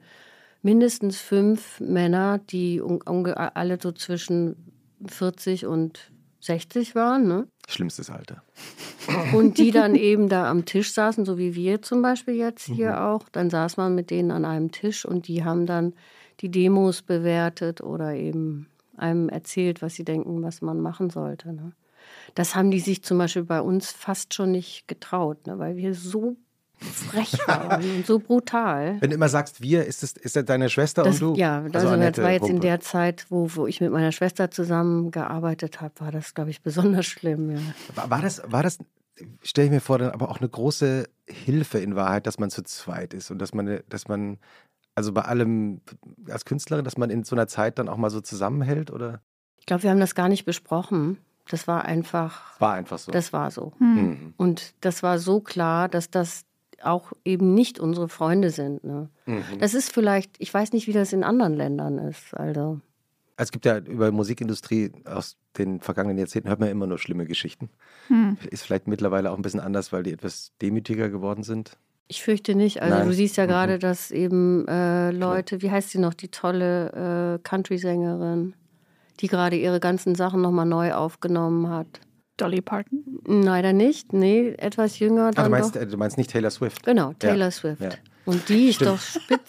mindestens 0.61 1.17
fünf 1.17 1.79
Männer, 1.79 2.37
die 2.37 2.81
alle 3.35 3.79
so 3.81 3.91
zwischen 3.91 4.55
40 5.05 5.65
und 5.65 6.11
60 6.41 6.95
waren. 6.95 7.27
Ne? 7.27 7.47
Schlimmstes 7.67 8.09
Alter. 8.09 8.43
Und 9.33 9.57
die 9.57 9.71
dann 9.71 9.95
eben 9.95 10.29
da 10.29 10.49
am 10.49 10.65
Tisch 10.65 10.93
saßen, 10.93 11.25
so 11.25 11.37
wie 11.37 11.55
wir 11.55 11.81
zum 11.81 12.01
Beispiel 12.01 12.35
jetzt 12.35 12.65
hier 12.65 12.91
Mhm. 12.91 12.97
auch. 12.97 13.29
Dann 13.29 13.49
saß 13.49 13.77
man 13.77 13.95
mit 13.95 14.11
denen 14.11 14.31
an 14.31 14.45
einem 14.45 14.71
Tisch 14.71 15.05
und 15.05 15.27
die 15.27 15.43
haben 15.43 15.65
dann 15.65 15.93
die 16.41 16.49
Demos 16.49 17.01
bewertet 17.01 17.81
oder 17.81 18.13
eben 18.13 18.67
einem 18.97 19.29
erzählt, 19.29 19.81
was 19.81 19.95
sie 19.95 20.05
denken, 20.05 20.43
was 20.43 20.61
man 20.61 20.79
machen 20.79 21.09
sollte. 21.09 21.51
Ne? 21.53 21.71
Das 22.35 22.55
haben 22.55 22.71
die 22.71 22.79
sich 22.79 23.03
zum 23.03 23.17
Beispiel 23.17 23.43
bei 23.43 23.61
uns 23.61 23.91
fast 23.91 24.33
schon 24.33 24.51
nicht 24.51 24.87
getraut, 24.87 25.47
ne? 25.47 25.57
weil 25.59 25.75
wir 25.77 25.93
so 25.95 26.37
frech 26.79 27.33
und 27.97 28.05
so 28.05 28.19
brutal. 28.19 28.97
Wenn 28.99 29.09
du 29.09 29.15
immer 29.15 29.29
sagst, 29.29 29.61
wir, 29.61 29.85
ist 29.85 30.03
das, 30.03 30.13
ist 30.13 30.35
das 30.35 30.45
deine 30.45 30.69
Schwester 30.69 31.03
Das, 31.03 31.21
und 31.21 31.35
du? 31.35 31.39
ja, 31.39 31.57
also, 31.59 31.69
das 31.69 31.85
Annette 31.85 32.23
war 32.23 32.31
jetzt 32.31 32.43
in 32.43 32.55
Wumpe. 32.55 32.61
der 32.67 32.79
Zeit, 32.79 33.25
wo, 33.29 33.49
wo 33.55 33.67
ich 33.67 33.81
mit 33.81 33.91
meiner 33.91 34.11
Schwester 34.11 34.51
zusammengearbeitet 34.51 35.81
habe, 35.81 35.93
war 35.99 36.11
das, 36.11 36.33
glaube 36.33 36.49
ich, 36.49 36.61
besonders 36.61 37.05
schlimm. 37.05 37.51
Ja. 37.51 37.59
War, 37.95 38.09
war 38.09 38.21
das, 38.21 38.41
war 38.47 38.63
das 38.63 38.79
stelle 39.43 39.67
ich 39.67 39.71
mir 39.71 39.79
vor, 39.81 39.97
dann 39.97 40.11
aber 40.11 40.29
auch 40.29 40.39
eine 40.39 40.49
große 40.49 41.07
Hilfe 41.27 41.79
in 41.79 41.95
Wahrheit, 41.95 42.27
dass 42.27 42.39
man 42.39 42.49
zu 42.49 42.63
zweit 42.63 43.13
ist 43.13 43.31
und 43.31 43.39
dass 43.39 43.53
man, 43.53 43.79
dass 43.89 44.07
man, 44.07 44.37
also 44.93 45.13
bei 45.13 45.21
allem 45.21 45.81
als 46.29 46.45
Künstlerin, 46.45 46.85
dass 46.85 46.97
man 46.97 47.09
in 47.09 47.23
so 47.23 47.35
einer 47.35 47.47
Zeit 47.47 47.79
dann 47.79 47.89
auch 47.89 47.97
mal 47.97 48.09
so 48.09 48.21
zusammenhält 48.21 48.91
oder? 48.91 49.21
Ich 49.57 49.65
glaube, 49.65 49.83
wir 49.83 49.89
haben 49.89 49.99
das 49.99 50.15
gar 50.15 50.29
nicht 50.29 50.45
besprochen. 50.45 51.17
Das 51.47 51.67
war 51.67 51.85
einfach, 51.85 52.59
War 52.59 52.73
einfach 52.73 52.97
so. 52.97 53.11
das 53.11 53.31
war 53.31 53.51
so. 53.51 53.73
Hm. 53.77 53.95
Mhm. 53.95 54.33
Und 54.35 54.73
das 54.81 55.03
war 55.03 55.19
so 55.19 55.41
klar, 55.41 55.87
dass 55.89 56.09
das 56.09 56.44
auch 56.83 57.13
eben 57.23 57.53
nicht 57.53 57.79
unsere 57.79 58.09
Freunde 58.09 58.49
sind. 58.49 58.83
Ne? 58.83 59.09
Mhm. 59.25 59.43
Das 59.59 59.73
ist 59.73 59.91
vielleicht, 59.91 60.31
ich 60.39 60.53
weiß 60.53 60.73
nicht, 60.73 60.87
wie 60.87 60.93
das 60.93 61.13
in 61.13 61.23
anderen 61.23 61.53
Ländern 61.55 61.97
ist. 61.97 62.33
Also, 62.33 62.79
Es 63.37 63.51
gibt 63.51 63.65
ja 63.65 63.77
über 63.79 64.11
Musikindustrie 64.11 64.91
aus 65.05 65.37
den 65.57 65.79
vergangenen 65.79 66.17
Jahrzehnten 66.17 66.49
hört 66.49 66.59
man 66.59 66.69
immer 66.69 66.87
nur 66.87 66.97
schlimme 66.99 67.25
Geschichten. 67.25 67.69
Hm. 68.07 68.37
Ist 68.51 68.63
vielleicht 68.63 68.87
mittlerweile 68.87 69.31
auch 69.31 69.35
ein 69.37 69.41
bisschen 69.41 69.59
anders, 69.61 69.93
weil 69.93 70.03
die 70.03 70.11
etwas 70.11 70.51
demütiger 70.61 71.09
geworden 71.09 71.43
sind. 71.43 71.77
ich 72.07 72.21
fürchte 72.21 72.53
nicht. 72.55 72.81
Also, 72.83 72.97
Nein. 72.97 73.07
du 73.07 73.13
siehst 73.13 73.35
ja 73.37 73.45
Mhm. 73.45 73.49
gerade, 73.49 73.79
dass 73.79 74.11
eben 74.11 74.67
äh, 74.67 75.09
Leute, 75.11 75.61
wie 75.63 75.71
heißt 75.71 75.89
sie 75.89 75.97
noch, 75.99 76.13
die 76.13 76.27
tolle 76.27 77.39
äh, 77.39 77.39
Country-Sängerin, 77.43 78.53
die 79.21 79.27
gerade 79.27 79.55
ihre 79.57 79.79
ganzen 79.79 80.13
Sachen 80.13 80.41
nochmal 80.41 80.65
neu 80.67 80.93
aufgenommen 80.93 81.69
hat. 81.69 81.87
Dolly 82.37 82.61
Parton? 82.61 83.03
Leider 83.25 83.73
nicht, 83.73 84.13
nee, 84.13 84.49
etwas 84.57 84.99
jünger. 84.99 85.27
Ah, 85.27 85.31
Dann 85.31 85.45
du, 85.45 85.51
meinst, 85.51 85.75
doch. 85.75 85.83
du 85.85 85.97
meinst 85.97 86.17
nicht 86.17 86.29
Taylor 86.31 86.51
Swift? 86.51 86.83
Genau, 86.85 87.13
Taylor 87.19 87.45
Ja, 87.45 87.51
Swift. 87.51 87.81
ja. 87.81 87.89
Und 88.25 88.49
die 88.49 88.69
ist 88.69 88.75
Stimmt. 88.75 88.91
doch 88.91 88.99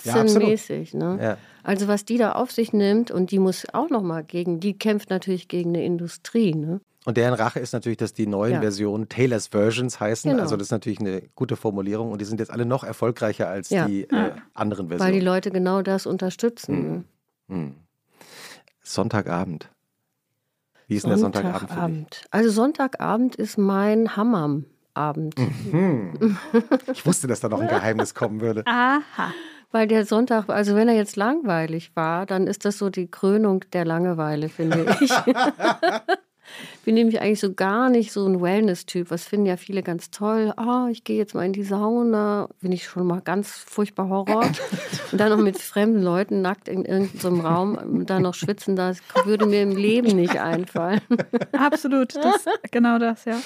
Ja, 0.04 0.12
spitzenmäßig. 0.26 0.94
ne? 0.94 1.18
Ja. 1.20 1.38
Also 1.62 1.88
was 1.88 2.04
die 2.04 2.18
da 2.18 2.32
auf 2.32 2.52
sich 2.52 2.72
nimmt 2.72 3.10
und 3.10 3.30
die 3.30 3.38
muss 3.38 3.66
auch 3.72 3.90
nochmal 3.90 4.22
gegen, 4.22 4.60
die 4.60 4.78
kämpft 4.78 5.10
natürlich 5.10 5.48
gegen 5.48 5.70
eine 5.70 5.84
Industrie. 5.84 6.54
Ne? 6.54 6.80
Und 7.06 7.16
deren 7.16 7.34
Rache 7.34 7.58
ist 7.58 7.72
natürlich, 7.72 7.96
dass 7.98 8.12
die 8.12 8.26
neuen 8.26 8.54
Ja. 8.54 8.60
Versionen 8.60 9.08
Taylor's 9.08 9.48
Versions 9.48 9.98
heißen. 9.98 10.30
Genau. 10.30 10.42
Also 10.42 10.56
das 10.56 10.66
ist 10.68 10.72
natürlich 10.72 11.00
eine 11.00 11.22
gute 11.34 11.56
Formulierung 11.56 12.12
und 12.12 12.20
die 12.20 12.24
sind 12.24 12.38
jetzt 12.38 12.50
alle 12.50 12.66
noch 12.66 12.84
erfolgreicher 12.84 13.48
als 13.48 13.70
Ja. 13.70 13.86
die 13.86 14.02
äh, 14.10 14.32
anderen 14.54 14.90
Weil 14.90 14.96
die 14.98 15.02
Versionen. 15.02 15.24
Leute 15.24 15.50
genau 15.50 15.82
das 15.82 16.06
unterstützen. 16.06 16.92
Ne? 16.92 17.04
Hm. 17.48 17.74
Sonntagabend. 18.82 19.70
Wie 20.88 20.96
ist 20.96 21.02
denn 21.02 21.10
der 21.10 21.18
Sonntagabend 21.18 21.58
für 21.58 21.66
dich? 21.66 21.74
Sonntagabend. 21.74 22.24
Also 22.30 22.50
Sonntagabend 22.50 23.36
ist 23.36 23.58
mein 23.58 24.16
Hammam-Abend. 24.16 25.34
Hm. 25.70 26.38
Ich 26.92 27.04
wusste, 27.04 27.26
dass 27.26 27.40
da 27.40 27.48
noch 27.48 27.60
ein 27.60 27.68
Geheimnis 27.68 28.14
kommen 28.14 28.40
würde. 28.40 28.62
Aha. 28.66 29.32
Weil 29.72 29.88
der 29.88 30.06
Sonntag, 30.06 30.48
also 30.48 30.76
wenn 30.76 30.88
er 30.88 30.94
jetzt 30.94 31.16
langweilig 31.16 31.90
war, 31.94 32.24
dann 32.24 32.46
ist 32.46 32.64
das 32.64 32.78
so 32.78 32.88
die 32.88 33.10
Krönung 33.10 33.64
der 33.72 33.84
Langeweile, 33.84 34.48
finde 34.48 34.96
ich. 35.00 35.10
bin 36.84 36.94
nämlich 36.94 37.20
eigentlich 37.20 37.40
so 37.40 37.52
gar 37.52 37.90
nicht 37.90 38.12
so 38.12 38.26
ein 38.26 38.40
Wellness-Typ. 38.40 39.10
Was 39.10 39.26
finden 39.26 39.46
ja 39.46 39.56
viele 39.56 39.82
ganz 39.82 40.10
toll. 40.10 40.52
Ah, 40.56 40.88
ich 40.90 41.04
gehe 41.04 41.16
jetzt 41.16 41.34
mal 41.34 41.44
in 41.44 41.52
die 41.52 41.62
Sauna. 41.62 42.48
Bin 42.60 42.72
ich 42.72 42.84
schon 42.84 43.06
mal 43.06 43.20
ganz 43.20 43.50
furchtbar 43.50 44.08
Horror. 44.08 44.44
Und 45.12 45.20
dann 45.20 45.30
noch 45.30 45.42
mit 45.42 45.58
fremden 45.58 46.02
Leuten 46.02 46.42
nackt 46.42 46.68
in 46.68 46.84
irgendeinem 46.84 47.40
Raum 47.40 47.74
und 47.76 48.10
dann 48.10 48.22
noch 48.22 48.34
schwitzen, 48.34 48.76
das 48.76 48.98
würde 49.24 49.46
mir 49.46 49.62
im 49.62 49.76
Leben 49.76 50.16
nicht 50.16 50.38
einfallen. 50.40 51.00
Absolut. 51.52 52.14
Das, 52.16 52.44
genau 52.70 52.98
das, 52.98 53.24
ja. 53.24 53.38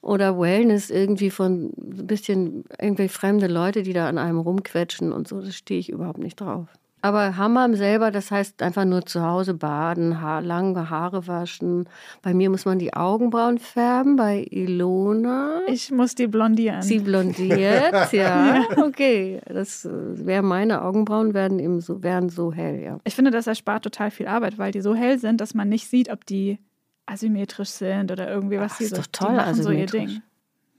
Oder 0.00 0.38
Wellness 0.38 0.90
irgendwie 0.90 1.30
von 1.30 1.72
ein 1.78 2.06
bisschen 2.06 2.64
irgendwie 2.78 3.08
fremde 3.08 3.46
Leute, 3.46 3.82
die 3.82 3.94
da 3.94 4.06
an 4.08 4.18
einem 4.18 4.38
rumquetschen 4.38 5.12
und 5.12 5.28
so, 5.28 5.40
das 5.40 5.56
stehe 5.56 5.80
ich 5.80 5.88
überhaupt 5.88 6.18
nicht 6.18 6.40
drauf. 6.40 6.68
Aber 7.04 7.36
Hammam 7.36 7.74
selber, 7.74 8.10
das 8.10 8.30
heißt 8.30 8.62
einfach 8.62 8.86
nur 8.86 9.04
zu 9.04 9.22
Hause 9.22 9.52
baden, 9.52 10.22
Haar, 10.22 10.40
lange 10.40 10.88
Haare 10.88 11.26
waschen. 11.26 11.86
Bei 12.22 12.32
mir 12.32 12.48
muss 12.48 12.64
man 12.64 12.78
die 12.78 12.94
Augenbrauen 12.94 13.58
färben, 13.58 14.16
bei 14.16 14.46
Ilona. 14.50 15.60
Ich 15.66 15.90
muss 15.90 16.14
die 16.14 16.28
blondieren. 16.28 16.80
Sie 16.80 17.00
blondiert, 17.00 17.92
ja. 18.12 18.64
Okay, 18.78 19.42
das 19.44 19.84
äh, 19.84 19.90
wäre 19.92 20.42
meine 20.42 20.80
Augenbrauen 20.80 21.34
werden 21.34 21.58
eben 21.58 21.82
so, 21.82 22.02
wären 22.02 22.30
so 22.30 22.54
hell, 22.54 22.80
ja. 22.80 22.98
Ich 23.04 23.14
finde, 23.14 23.30
das 23.30 23.46
erspart 23.46 23.84
total 23.84 24.10
viel 24.10 24.26
Arbeit, 24.26 24.56
weil 24.56 24.72
die 24.72 24.80
so 24.80 24.94
hell 24.94 25.18
sind, 25.18 25.42
dass 25.42 25.52
man 25.52 25.68
nicht 25.68 25.90
sieht, 25.90 26.10
ob 26.10 26.24
die 26.24 26.58
asymmetrisch 27.04 27.68
sind 27.68 28.12
oder 28.12 28.30
irgendwie 28.30 28.58
was 28.58 28.72
Ach, 28.72 28.78
die 28.78 28.84
ist 28.84 28.96
so. 28.96 29.02
doch 29.02 29.08
toll, 29.12 29.28
die 29.28 29.36
machen 29.36 29.54
so 29.56 29.70
ihr 29.70 29.84
asymmetrisch. 29.84 30.10
Ding. 30.10 30.22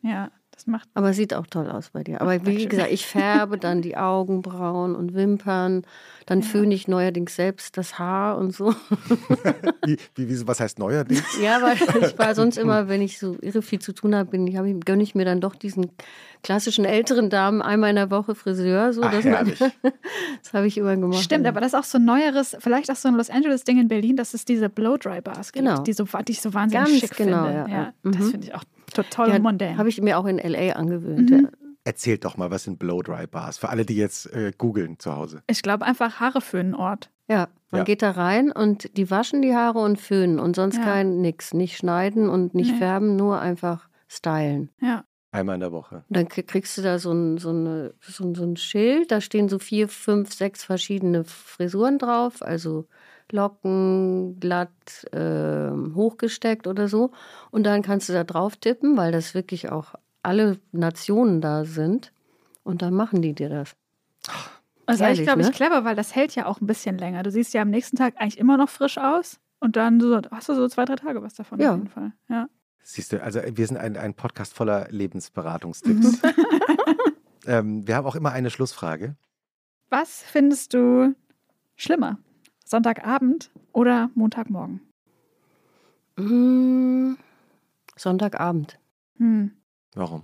Ja, 0.01 0.31
das 0.55 0.67
macht. 0.67 0.87
Aber 0.93 1.13
sieht 1.13 1.33
auch 1.33 1.47
toll 1.47 1.69
aus 1.69 1.89
bei 1.91 2.03
dir. 2.03 2.21
Aber 2.21 2.45
wie 2.45 2.65
gesagt, 2.65 2.91
ich 2.91 3.05
färbe 3.05 3.57
dann 3.57 3.81
die 3.81 3.97
Augenbrauen 3.97 4.95
und 4.95 5.13
Wimpern. 5.13 5.83
Dann 6.25 6.41
föhne 6.41 6.73
ich 6.73 6.87
neuerdings 6.87 7.35
selbst 7.35 7.77
das 7.77 7.99
Haar 7.99 8.37
und 8.39 8.51
so. 8.55 8.73
Wie, 9.85 9.97
wie, 10.15 10.47
was 10.47 10.59
heißt 10.59 10.79
neuerdings? 10.79 11.23
Ja, 11.41 11.61
weil 11.61 11.75
ich 12.03 12.17
war 12.17 12.33
sonst 12.35 12.57
immer, 12.57 12.87
wenn 12.87 13.01
ich 13.01 13.19
so 13.19 13.37
irre 13.41 13.61
viel 13.61 13.77
zu 13.79 13.93
tun 13.93 14.15
habe, 14.15 14.31
bin 14.31 14.47
ich, 14.47 14.57
hab 14.57 14.65
ich, 14.65 14.79
gönne 14.85 15.03
ich 15.03 15.13
mir 15.13 15.25
dann 15.25 15.39
doch 15.41 15.53
diesen 15.55 15.91
klassischen 16.41 16.85
älteren 16.85 17.29
Damen 17.29 17.61
einmal 17.61 17.91
in 17.91 17.95
der 17.95 18.09
Woche 18.09 18.33
Friseur. 18.33 18.93
So, 18.93 19.03
Ach, 19.03 19.11
dass 19.11 19.23
man, 19.25 19.51
das 20.41 20.53
habe 20.53 20.65
ich 20.67 20.77
immer 20.77 20.95
gemacht. 20.95 21.21
Stimmt, 21.21 21.45
aber 21.45 21.59
das 21.59 21.73
ist 21.73 21.79
auch 21.79 21.83
so 21.83 21.97
ein 21.99 22.05
neueres, 22.05 22.55
vielleicht 22.59 22.89
auch 22.89 22.95
so 22.95 23.07
ein 23.07 23.15
Los 23.15 23.29
Angeles-Ding 23.29 23.79
in 23.79 23.87
Berlin, 23.87 24.15
dass 24.15 24.33
es 24.33 24.45
diese 24.45 24.69
Blow-Dry-Bars 24.69 25.51
gibt, 25.51 25.65
Genau. 25.65 25.81
die, 25.83 25.93
so, 25.93 26.05
die 26.05 26.31
ich 26.31 26.41
so 26.41 26.53
wahnsinnig 26.55 26.87
Ganz 26.87 26.99
schick 27.01 27.15
genau, 27.17 27.45
finde. 27.45 27.59
ja. 27.59 27.67
Ja, 27.67 27.93
Mhm. 28.03 28.11
Das 28.13 28.29
finde 28.31 28.47
ich 28.47 28.55
auch 28.55 28.63
total 28.93 29.29
ja, 29.29 29.39
mondän. 29.39 29.77
Habe 29.77 29.89
ich 29.89 30.01
mir 30.01 30.17
auch 30.17 30.25
in 30.25 30.39
L.A. 30.39 30.73
angewöhnt. 30.75 31.29
Mhm. 31.29 31.43
Ja. 31.45 31.49
Erzählt 31.83 32.25
doch 32.25 32.35
mal, 32.37 32.49
was 32.49 32.63
sind 32.63 32.79
Blow-Dry-Bars? 32.79 33.59
Für 33.59 33.69
alle, 33.69 33.85
die 33.85 33.95
jetzt 33.95 34.33
äh, 34.33 34.51
googeln 34.57 34.97
zu 34.99 35.15
Hause. 35.15 35.43
Ich 35.47 35.61
glaube 35.61 35.85
einfach 35.85 36.19
Haare 36.19 36.41
für 36.41 36.59
einen 36.59 36.73
Ort. 36.73 37.11
Ja, 37.27 37.47
man 37.69 37.79
Ja. 37.79 37.83
geht 37.83 38.01
da 38.01 38.11
rein 38.11 38.51
und 38.51 38.95
die 38.97 39.09
waschen 39.11 39.41
die 39.43 39.55
Haare 39.55 39.79
und 39.79 39.99
föhnen 39.99 40.39
und 40.39 40.55
sonst 40.55 40.77
Ja. 40.77 40.83
kein 40.83 41.21
nix. 41.21 41.53
Nicht 41.53 41.77
schneiden 41.77 42.27
und 42.29 42.55
nicht 42.55 42.71
Nee. 42.71 42.77
färben, 42.79 43.15
nur 43.15 43.39
einfach 43.39 43.87
stylen. 44.07 44.69
Ja. 44.81 45.03
Einmal 45.31 45.55
in 45.55 45.59
der 45.61 45.71
Woche. 45.73 46.05
Und 46.07 46.15
dann 46.17 46.27
kriegst 46.29 46.77
du 46.77 46.81
da 46.81 46.97
so 46.97 47.11
ein, 47.11 47.37
so, 47.37 47.49
eine, 47.49 47.93
so, 47.99 48.23
ein, 48.23 48.35
so 48.35 48.43
ein 48.45 48.55
Schild, 48.55 49.11
da 49.11 49.19
stehen 49.21 49.49
so 49.49 49.59
vier, 49.59 49.87
fünf, 49.89 50.33
sechs 50.33 50.63
verschiedene 50.63 51.23
Frisuren 51.25 51.97
drauf, 51.99 52.41
also 52.41 52.87
Locken, 53.31 54.39
glatt, 54.39 54.69
ähm, 55.11 55.93
hochgesteckt 55.95 56.67
oder 56.67 56.87
so. 56.87 57.11
Und 57.51 57.63
dann 57.63 57.81
kannst 57.81 58.09
du 58.09 58.13
da 58.13 58.23
drauf 58.23 58.55
tippen, 58.57 58.97
weil 58.97 59.11
das 59.11 59.33
wirklich 59.33 59.71
auch 59.71 59.95
alle 60.23 60.59
Nationen 60.71 61.41
da 61.41 61.65
sind. 61.65 62.11
Und 62.63 62.81
dann 62.81 62.93
machen 62.93 63.21
die 63.21 63.33
dir 63.33 63.49
das. 63.49 63.75
Das 64.87 64.95
ist 64.97 65.01
eigentlich, 65.01 65.01
Ehrlich, 65.01 65.25
glaube 65.25 65.41
ich, 65.41 65.47
ne? 65.47 65.53
clever, 65.53 65.85
weil 65.85 65.95
das 65.95 66.15
hält 66.15 66.35
ja 66.35 66.45
auch 66.45 66.61
ein 66.61 66.67
bisschen 66.67 66.97
länger. 66.97 67.23
Du 67.23 67.31
siehst 67.31 67.53
ja 67.53 67.61
am 67.61 67.69
nächsten 67.69 67.95
Tag 67.97 68.15
eigentlich 68.17 68.37
immer 68.37 68.57
noch 68.57 68.69
frisch 68.69 68.97
aus 68.97 69.39
und 69.59 69.75
dann 69.75 69.99
so, 69.99 70.21
hast 70.31 70.49
du 70.49 70.53
so 70.55 70.67
zwei, 70.67 70.85
drei 70.85 70.95
Tage 70.95 71.21
was 71.23 71.33
davon 71.33 71.59
Ja. 71.59 71.71
auf 71.71 71.77
jeden 71.77 71.89
Fall. 71.89 72.11
Ja. 72.29 72.47
Siehst 72.83 73.11
du, 73.11 73.21
also 73.23 73.39
wir 73.43 73.65
sind 73.67 73.77
ein, 73.77 73.97
ein 73.97 74.13
Podcast 74.13 74.53
voller 74.53 74.87
Lebensberatungstipps. 74.91 76.21
ähm, 77.47 77.87
wir 77.87 77.95
haben 77.95 78.05
auch 78.05 78.15
immer 78.15 78.31
eine 78.31 78.51
Schlussfrage. 78.51 79.15
Was 79.89 80.21
findest 80.21 80.73
du 80.75 81.15
schlimmer? 81.75 82.19
Sonntagabend 82.67 83.51
oder 83.73 84.09
Montagmorgen? 84.15 84.81
Mm, 86.17 87.13
Sonntagabend. 87.95 88.79
Hm. 89.17 89.51
Warum? 89.95 90.23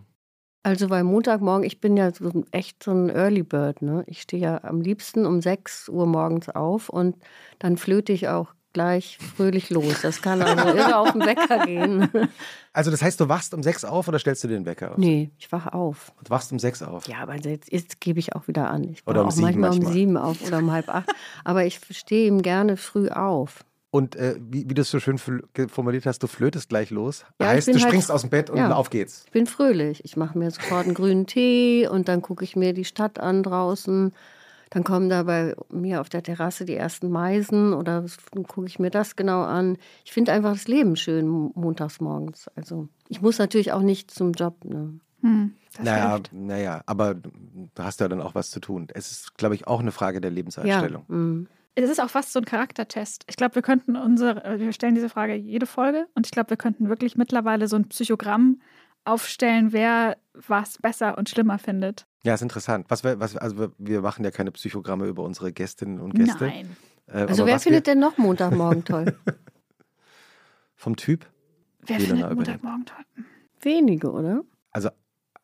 Also 0.64 0.90
weil 0.90 1.04
Montagmorgen, 1.04 1.66
ich 1.66 1.80
bin 1.80 1.98
ja 1.98 2.12
so 2.14 2.44
echt 2.52 2.84
so 2.84 2.92
ein 2.92 3.10
Early 3.10 3.44
Bird, 3.44 3.82
ne? 3.82 4.04
Ich 4.08 4.22
stehe 4.22 4.42
ja 4.44 4.64
am 4.64 4.82
liebsten 4.82 5.26
um 5.26 5.42
6 5.42 5.90
Uhr 5.90 6.06
morgens 6.06 6.50
auf 6.50 6.90
und 6.90 7.16
dann 7.60 7.78
flöte 7.78 8.14
ich 8.14 8.28
auch 8.28 8.54
gleich 8.74 9.18
fröhlich 9.36 9.70
los. 9.70 10.02
Das 10.02 10.22
kann 10.22 10.42
also 10.42 10.70
irre 10.78 10.98
auf 10.98 11.12
den 11.12 11.26
Wecker 11.26 11.66
gehen. 11.66 12.10
Also 12.74 12.90
das 12.90 13.02
heißt, 13.02 13.20
du 13.20 13.28
wachst 13.28 13.54
um 13.54 13.64
sechs 13.64 13.84
auf 13.84 14.08
oder 14.08 14.18
stellst 14.18 14.46
du 14.46 14.48
den 14.48 14.66
Wecker 14.66 14.92
auf? 14.94 14.98
Nee, 14.98 15.30
ich 15.38 15.52
wache 15.52 15.74
auf. 15.74 16.14
Du 16.24 16.30
wachst 16.30 16.54
um 16.54 16.58
sechs 16.58 16.82
auf. 16.82 17.06
Ja, 17.06 17.18
aber 17.18 17.36
jetzt, 17.36 17.70
jetzt 17.70 18.00
gebe 18.00 18.18
ich 18.20 18.34
auch 18.34 18.48
wieder 18.48 18.72
an. 18.72 18.86
Ich 18.86 19.06
Oder 19.06 19.24
um 19.24 19.28
auch 19.28 19.32
sieben 19.32 19.44
manchmal, 19.60 19.70
manchmal. 19.72 19.88
um 19.88 19.94
sieben 19.94 20.16
auf 20.18 20.42
oder 20.48 20.60
um 20.60 20.72
halb 20.72 20.88
acht. 20.88 21.10
Aber 21.44 21.66
ich 21.66 21.82
stehe 21.92 22.28
ihm 22.30 22.42
gerne 22.42 22.78
früh 22.78 23.10
auf. 23.10 23.66
Und 23.90 24.16
äh, 24.16 24.36
wie, 24.40 24.70
wie 24.70 24.74
du 24.74 24.84
es 24.84 24.90
so 24.90 25.02
schön 25.02 25.18
formuliert 25.18 26.06
hast, 26.06 26.20
du 26.24 26.28
flötest 26.28 26.70
gleich 26.70 26.92
los. 26.92 27.26
Ja, 27.42 27.48
heißt, 27.50 27.68
du 27.68 27.74
halt- 27.74 27.82
springst 27.82 28.10
aus 28.10 28.22
dem 28.22 28.30
Bett 28.30 28.50
und 28.50 28.56
Ja. 28.58 28.74
auf 28.74 28.90
geht's. 28.90 29.24
Ich 29.26 29.32
bin 29.34 29.48
fröhlich. 29.48 30.06
Ich 30.06 30.16
mache 30.16 30.38
mir 30.38 30.50
sofort 30.50 30.86
einen 30.86 30.94
grünen 30.94 31.28
Tee 31.28 31.90
und 31.90 32.08
dann 32.08 32.22
gucke 32.22 32.46
ich 32.46 32.56
mir 32.56 32.72
die 32.74 32.86
Stadt 32.86 33.20
an 33.20 33.44
draußen. 33.44 34.14
Dann 34.72 34.86
kommen 34.86 35.10
da 35.10 35.24
bei 35.24 35.54
mir 35.70 36.00
auf 36.00 36.08
der 36.08 36.24
Terrasse 36.24 36.64
die 36.66 36.76
ersten 36.76 37.10
Meisen 37.10 37.74
oder 37.74 38.06
gucke 38.48 38.68
ich 38.68 38.80
mir 38.80 38.90
das 38.90 39.18
genau 39.18 39.44
an. 39.44 39.78
Ich 40.06 40.14
finde 40.14 40.32
einfach 40.32 40.54
das 40.54 40.68
Leben 40.68 40.96
schön 40.96 41.28
mo- 41.28 41.52
montags 41.56 42.00
morgens. 42.00 42.48
Also 42.56 42.88
ich 43.10 43.22
muss 43.22 43.38
natürlich 43.38 43.74
auch 43.74 43.82
nicht 43.82 44.10
zum 44.12 44.32
Job. 44.32 44.64
Ne? 44.64 45.00
Hm. 45.22 45.56
Naja, 45.82 46.14
hilft. 46.14 46.34
naja, 46.34 46.82
aber 46.86 47.16
du 47.16 47.70
hast 47.80 48.00
ja 48.00 48.08
dann 48.08 48.22
auch 48.22 48.34
was 48.34 48.50
zu 48.50 48.62
tun. 48.62 48.88
Es 48.94 49.12
ist, 49.12 49.38
glaube 49.38 49.56
ich, 49.56 49.68
auch 49.68 49.82
eine 49.82 49.92
Frage 49.92 50.22
der 50.22 50.32
Lebenseinstellung. 50.32 51.06
Ja, 51.08 51.16
mm. 51.16 51.48
Es 51.76 51.90
ist 51.90 52.02
auch 52.02 52.10
fast 52.10 52.34
so 52.34 52.40
ein 52.40 52.46
Charaktertest. 52.46 53.24
Ich 53.30 53.38
glaube, 53.38 53.56
wir 53.56 53.62
könnten 53.62 53.96
unsere, 53.96 54.60
wir 54.60 54.74
stellen 54.74 54.96
diese 54.96 55.08
Frage 55.08 55.36
jede 55.36 55.66
Folge 55.66 56.08
und 56.16 56.26
ich 56.28 56.32
glaube, 56.32 56.50
wir 56.50 56.58
könnten 56.58 56.90
wirklich 56.90 57.16
mittlerweile 57.16 57.70
so 57.70 57.78
ein 57.78 57.88
Psychogramm 57.88 58.62
aufstellen, 59.06 59.72
wer 59.74 60.18
was 60.34 60.78
besser 60.78 61.18
und 61.18 61.30
schlimmer 61.30 61.58
findet. 61.60 62.06
Ja, 62.24 62.34
ist 62.36 62.42
interessant. 62.42 62.86
Was 62.90 63.04
wir, 63.04 63.20
was, 63.20 63.36
also 63.36 63.70
wir- 63.78 64.02
machen 64.02 64.24
ja 64.24 64.32
keine 64.32 64.52
Psychogramme 64.52 65.06
über 65.08 65.24
unsere 65.24 65.52
Gästinnen 65.52 66.00
und 66.00 66.14
Gäste. 66.14 66.46
Nein. 66.46 66.76
Äh, 67.08 67.26
Also 67.28 67.46
wer 67.46 67.60
findet 67.60 67.88
wir, 67.88 67.94
denn 67.94 68.00
noch 68.00 68.18
Montagmorgen 68.18 68.84
toll? 68.86 69.16
vom 70.76 70.96
Typ? 70.96 71.26
Wer 71.86 71.96
Elena 71.98 72.10
findet 72.10 72.32
übernimmt. 72.32 72.64
Montagmorgen 72.64 72.86
toll? 72.86 73.26
Wenige, 73.62 74.12
oder? 74.12 74.44
Also 74.72 74.90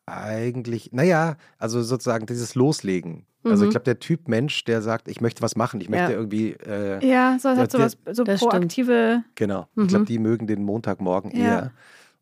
eigentlich, 0.06 0.90
naja, 0.92 1.36
also 1.58 1.82
sozusagen 1.82 2.26
dieses 2.26 2.54
Loslegen. 2.54 3.26
Also 3.44 3.62
Mhm. 3.64 3.68
ich 3.68 3.70
glaube, 3.72 3.84
der 3.84 3.98
Typ 4.00 4.26
Mensch, 4.28 4.64
der 4.64 4.82
sagt, 4.82 5.08
ich 5.08 5.20
möchte 5.20 5.42
was 5.42 5.54
machen, 5.54 5.80
ich 5.80 5.88
möchte 5.88 6.12
Ja. 6.12 6.18
irgendwie, 6.18 6.52
äh, 6.52 7.06
Ja, 7.06 7.38
so 7.38 7.48
Der- 7.48 7.58
hat 7.58 7.70
sowas, 7.70 7.96
so 8.10 8.24
das 8.24 8.38
stimmt. 8.40 8.52
proaktive. 8.52 9.22
genau. 9.34 9.68
Mhm. 9.74 9.82
Ich 9.82 9.88
glaube, 9.88 10.04
die 10.06 10.18
mögen 10.18 10.46
den 10.46 10.64
Montagmorgen 10.64 11.30
Ja. 11.36 11.44
eher. 11.44 11.72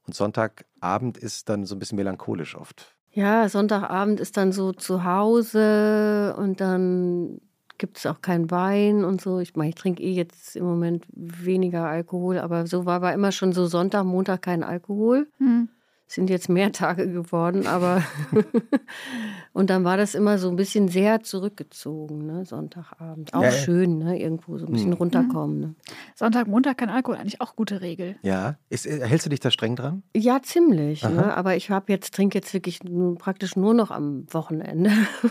Und 0.07 0.15
Sonntagabend 0.15 1.19
ist 1.19 1.49
dann 1.49 1.67
so 1.67 1.75
ein 1.75 1.79
bisschen 1.79 1.97
melancholisch 1.97 2.57
oft. 2.57 2.95
Ja, 3.13 3.49
Sonntagabend 3.49 4.21
ist 4.21 4.37
dann 4.37 4.53
so 4.53 4.73
zu 4.73 5.05
Hause 5.05 6.35
und 6.39 6.61
dann 6.61 7.41
gibt 7.79 7.99
es 7.99 8.07
auch 8.07 8.21
keinen 8.21 8.51
Wein 8.51 9.05
und 9.05 9.21
so. 9.21 9.39
Ich 9.39 9.57
meine, 9.57 9.71
ich 9.71 9.75
trinke 9.75 10.03
eh 10.03 10.13
jetzt 10.13 10.57
im 10.57 10.65
Moment 10.65 11.07
weniger 11.13 11.87
Alkohol, 11.87 12.39
aber 12.39 12.67
so 12.67 12.87
war 12.87 12.97
aber 12.97 13.13
immer 13.13 13.33
schon 13.33 13.53
so 13.53 13.67
Sonntag, 13.67 14.05
Montag 14.05 14.43
kein 14.43 14.63
Alkohol. 14.63 15.29
Hm. 15.39 15.69
Sind 16.09 16.31
jetzt 16.31 16.49
mehr 16.49 16.71
Tage 16.73 17.11
geworden, 17.11 17.67
aber 17.67 18.03
und 19.53 19.71
dann 19.71 19.85
war 19.85 19.97
das 19.97 20.15
immer 20.15 20.39
so 20.39 20.49
ein 20.49 20.57
bisschen 20.57 20.87
sehr 20.89 21.23
zurückgezogen, 21.23 22.25
ne? 22.27 22.45
Sonntagabend. 22.45 23.35
Auch 23.35 23.43
Ja, 23.43 23.51
schön, 23.51 23.99
ne? 23.99 24.21
Irgendwo 24.21 24.57
so 24.59 24.67
ein 24.67 24.73
bisschen 24.73 24.93
Hm. 24.93 24.99
runterkommen. 24.99 25.61
Ne? 25.61 25.75
Sonntag, 26.15 26.47
Montag 26.47 26.79
kein 26.79 26.91
Alkohol, 26.91 27.17
eigentlich 27.19 27.41
auch 27.41 27.57
gute 27.57 27.81
Regel. 27.81 28.17
Ja. 28.23 28.57
Ist, 28.71 28.87
äh, 28.87 29.05
hältst 29.07 29.27
du 29.27 29.31
dich 29.31 29.41
da 29.41 29.51
streng 29.51 29.75
dran? 29.75 30.03
Ja, 30.17 30.41
ziemlich. 30.43 31.03
Ne? 31.03 31.37
Aber 31.37 31.57
ich 31.57 31.71
habe 31.71 31.93
jetzt, 31.93 32.15
trinke 32.15 32.39
jetzt 32.39 32.55
wirklich 32.55 32.79
praktisch 33.19 33.57
nur 33.57 33.75
noch 33.75 33.91
am 33.91 34.27
Wochenende. 34.33 34.91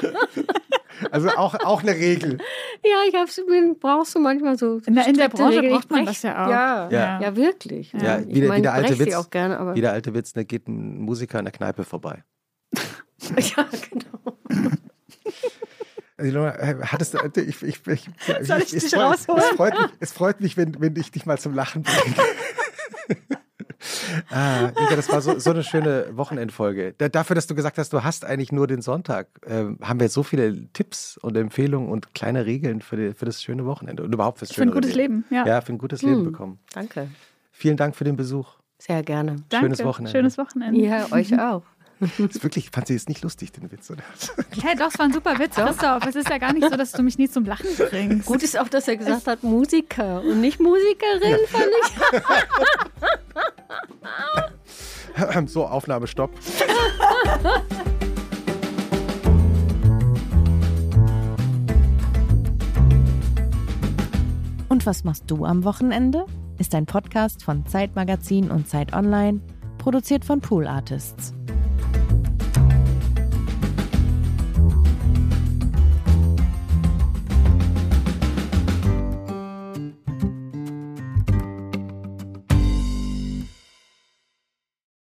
Also 1.10 1.28
auch, 1.30 1.54
auch 1.54 1.82
eine 1.82 1.92
Regel. 1.94 2.38
ja, 2.84 2.96
ich 3.08 3.14
hab's, 3.14 3.40
brauchst 3.80 4.14
du 4.14 4.20
manchmal 4.20 4.56
so. 4.58 4.80
In 4.86 4.94
der- 4.94 5.06
in 5.06 5.16
der 5.16 5.28
Branche 5.28 5.58
Regeln. 5.58 5.74
braucht 5.74 5.90
man 5.90 6.00
Ich 6.00 6.06
das 6.06 6.22
ja 6.22 6.44
auch. 6.46 6.50
Ja, 6.50 6.88
Ja. 6.90 7.20
ja. 7.20 7.36
wirklich. 7.36 7.92
Ja, 7.92 8.18
Ich 8.20 8.28
wie 8.28 8.40
der- 8.40 8.48
meine, 8.48 8.58
wie 8.58 8.62
der 8.62 8.70
ich 8.72 8.76
alte 8.90 8.98
Witz. 8.98 9.14
auch 9.14 9.30
gerne, 9.30 9.58
aber 9.58 9.74
Wie 9.74 9.80
der 9.80 9.92
alte 9.92 10.14
Witz, 10.14 10.32
da 10.32 10.42
geht 10.44 10.68
ein 10.68 10.98
Musiker 11.00 11.38
in 11.38 11.44
der 11.46 11.52
Kneipe 11.52 11.84
vorbei. 11.84 12.22
ja, 12.76 13.66
genau. 13.90 14.38
Also, 16.16 16.30
Ilona, 16.30 16.54
äh, 16.56 16.76
hattest 16.82 17.14
du, 17.14 17.18
äh, 17.18 17.40
ich, 17.40 17.62
ich, 17.62 17.86
ich, 17.86 17.86
ich, 17.86 18.46
Soll 18.46 18.58
ich 18.58 18.72
es 18.72 18.84
dich 18.84 18.90
freut, 18.94 19.02
rausholen? 19.02 19.42
Es 19.42 19.56
freut, 19.56 19.72
mich, 19.80 19.90
es 20.00 20.12
freut 20.12 20.40
mich, 20.40 20.56
wenn, 20.56 20.80
wenn 20.80 20.94
ich 20.96 21.10
dich 21.10 21.26
mal 21.26 21.38
zum 21.38 21.54
Lachen 21.54 21.82
bringe. 21.82 22.14
ah, 24.30 24.70
Inga, 24.78 24.96
das 24.96 25.10
war 25.10 25.20
so, 25.20 25.38
so 25.38 25.50
eine 25.50 25.62
schöne 25.62 26.08
Wochenendfolge. 26.16 26.94
Da, 26.98 27.08
dafür, 27.08 27.34
dass 27.34 27.46
du 27.46 27.54
gesagt 27.54 27.78
hast, 27.78 27.92
du 27.92 28.02
hast 28.04 28.24
eigentlich 28.24 28.52
nur 28.52 28.66
den 28.66 28.82
Sonntag, 28.82 29.28
ähm, 29.46 29.78
haben 29.82 30.00
wir 30.00 30.08
so 30.08 30.22
viele 30.22 30.66
Tipps 30.72 31.16
und 31.18 31.36
Empfehlungen 31.36 31.88
und 31.90 32.14
kleine 32.14 32.46
Regeln 32.46 32.80
für, 32.80 32.96
die, 32.96 33.14
für 33.14 33.24
das 33.24 33.42
schöne 33.42 33.64
Wochenende 33.66 34.02
und 34.02 34.12
überhaupt 34.12 34.38
fürs 34.38 34.52
Für 34.52 34.62
ein 34.62 34.68
schöne 34.68 34.72
gutes 34.72 34.94
Leben, 34.94 35.24
ja. 35.30 35.46
Ja, 35.46 35.60
für 35.60 35.72
ein 35.72 35.78
gutes 35.78 36.02
Leben 36.02 36.18
Hm. 36.18 36.24
bekommen. 36.24 36.58
Danke. 36.72 37.08
Vielen 37.52 37.76
Dank 37.76 37.96
für 37.96 38.04
den 38.04 38.16
Besuch. 38.16 38.48
Sehr 38.78 39.02
gerne. 39.02 39.36
Danke. 39.48 39.66
Schönes 39.66 39.84
Wochenende. 39.84 40.10
Schönes 40.18 40.38
Wochenende. 40.38 40.80
Ja, 40.80 41.06
euch 41.12 41.32
auch. 41.40 41.62
Das 42.00 42.10
ist 42.18 42.42
wirklich, 42.42 42.70
fand 42.70 42.88
sie 42.88 42.94
jetzt 42.94 43.08
nicht 43.08 43.22
lustig, 43.22 43.52
den 43.52 43.70
Witz, 43.70 43.90
oder? 43.90 44.02
Hey, 44.62 44.76
doch, 44.76 44.88
es 44.88 44.98
war 44.98 45.06
ein 45.06 45.12
super 45.12 45.38
Witz, 45.38 45.54
Christoph. 45.54 46.06
Es 46.06 46.16
ist 46.16 46.28
ja 46.28 46.38
gar 46.38 46.52
nicht 46.52 46.68
so, 46.68 46.76
dass 46.76 46.92
du 46.92 47.02
mich 47.02 47.18
nie 47.18 47.28
zum 47.28 47.44
Lachen 47.44 47.68
bringst. 47.76 48.26
Gut 48.26 48.42
ist 48.42 48.58
auch, 48.58 48.68
dass 48.68 48.88
er 48.88 48.96
gesagt 48.96 49.26
hat, 49.26 49.42
Musiker 49.42 50.22
und 50.22 50.40
nicht 50.40 50.60
Musikerin, 50.60 51.38
fand 51.48 51.66
ich. 51.82 52.22
So, 55.46 55.64
Aufnahmestopp. 55.64 56.32
Und 64.68 64.86
was 64.86 65.04
machst 65.04 65.24
du 65.28 65.44
am 65.44 65.62
Wochenende? 65.62 66.26
Ist 66.58 66.74
ein 66.74 66.84
Podcast 66.84 67.44
von 67.44 67.64
Zeitmagazin 67.64 68.50
und 68.50 68.68
Zeit 68.68 68.92
Online, 68.92 69.40
produziert 69.78 70.24
von 70.24 70.40
Pool 70.40 70.66
Artists. 70.66 71.32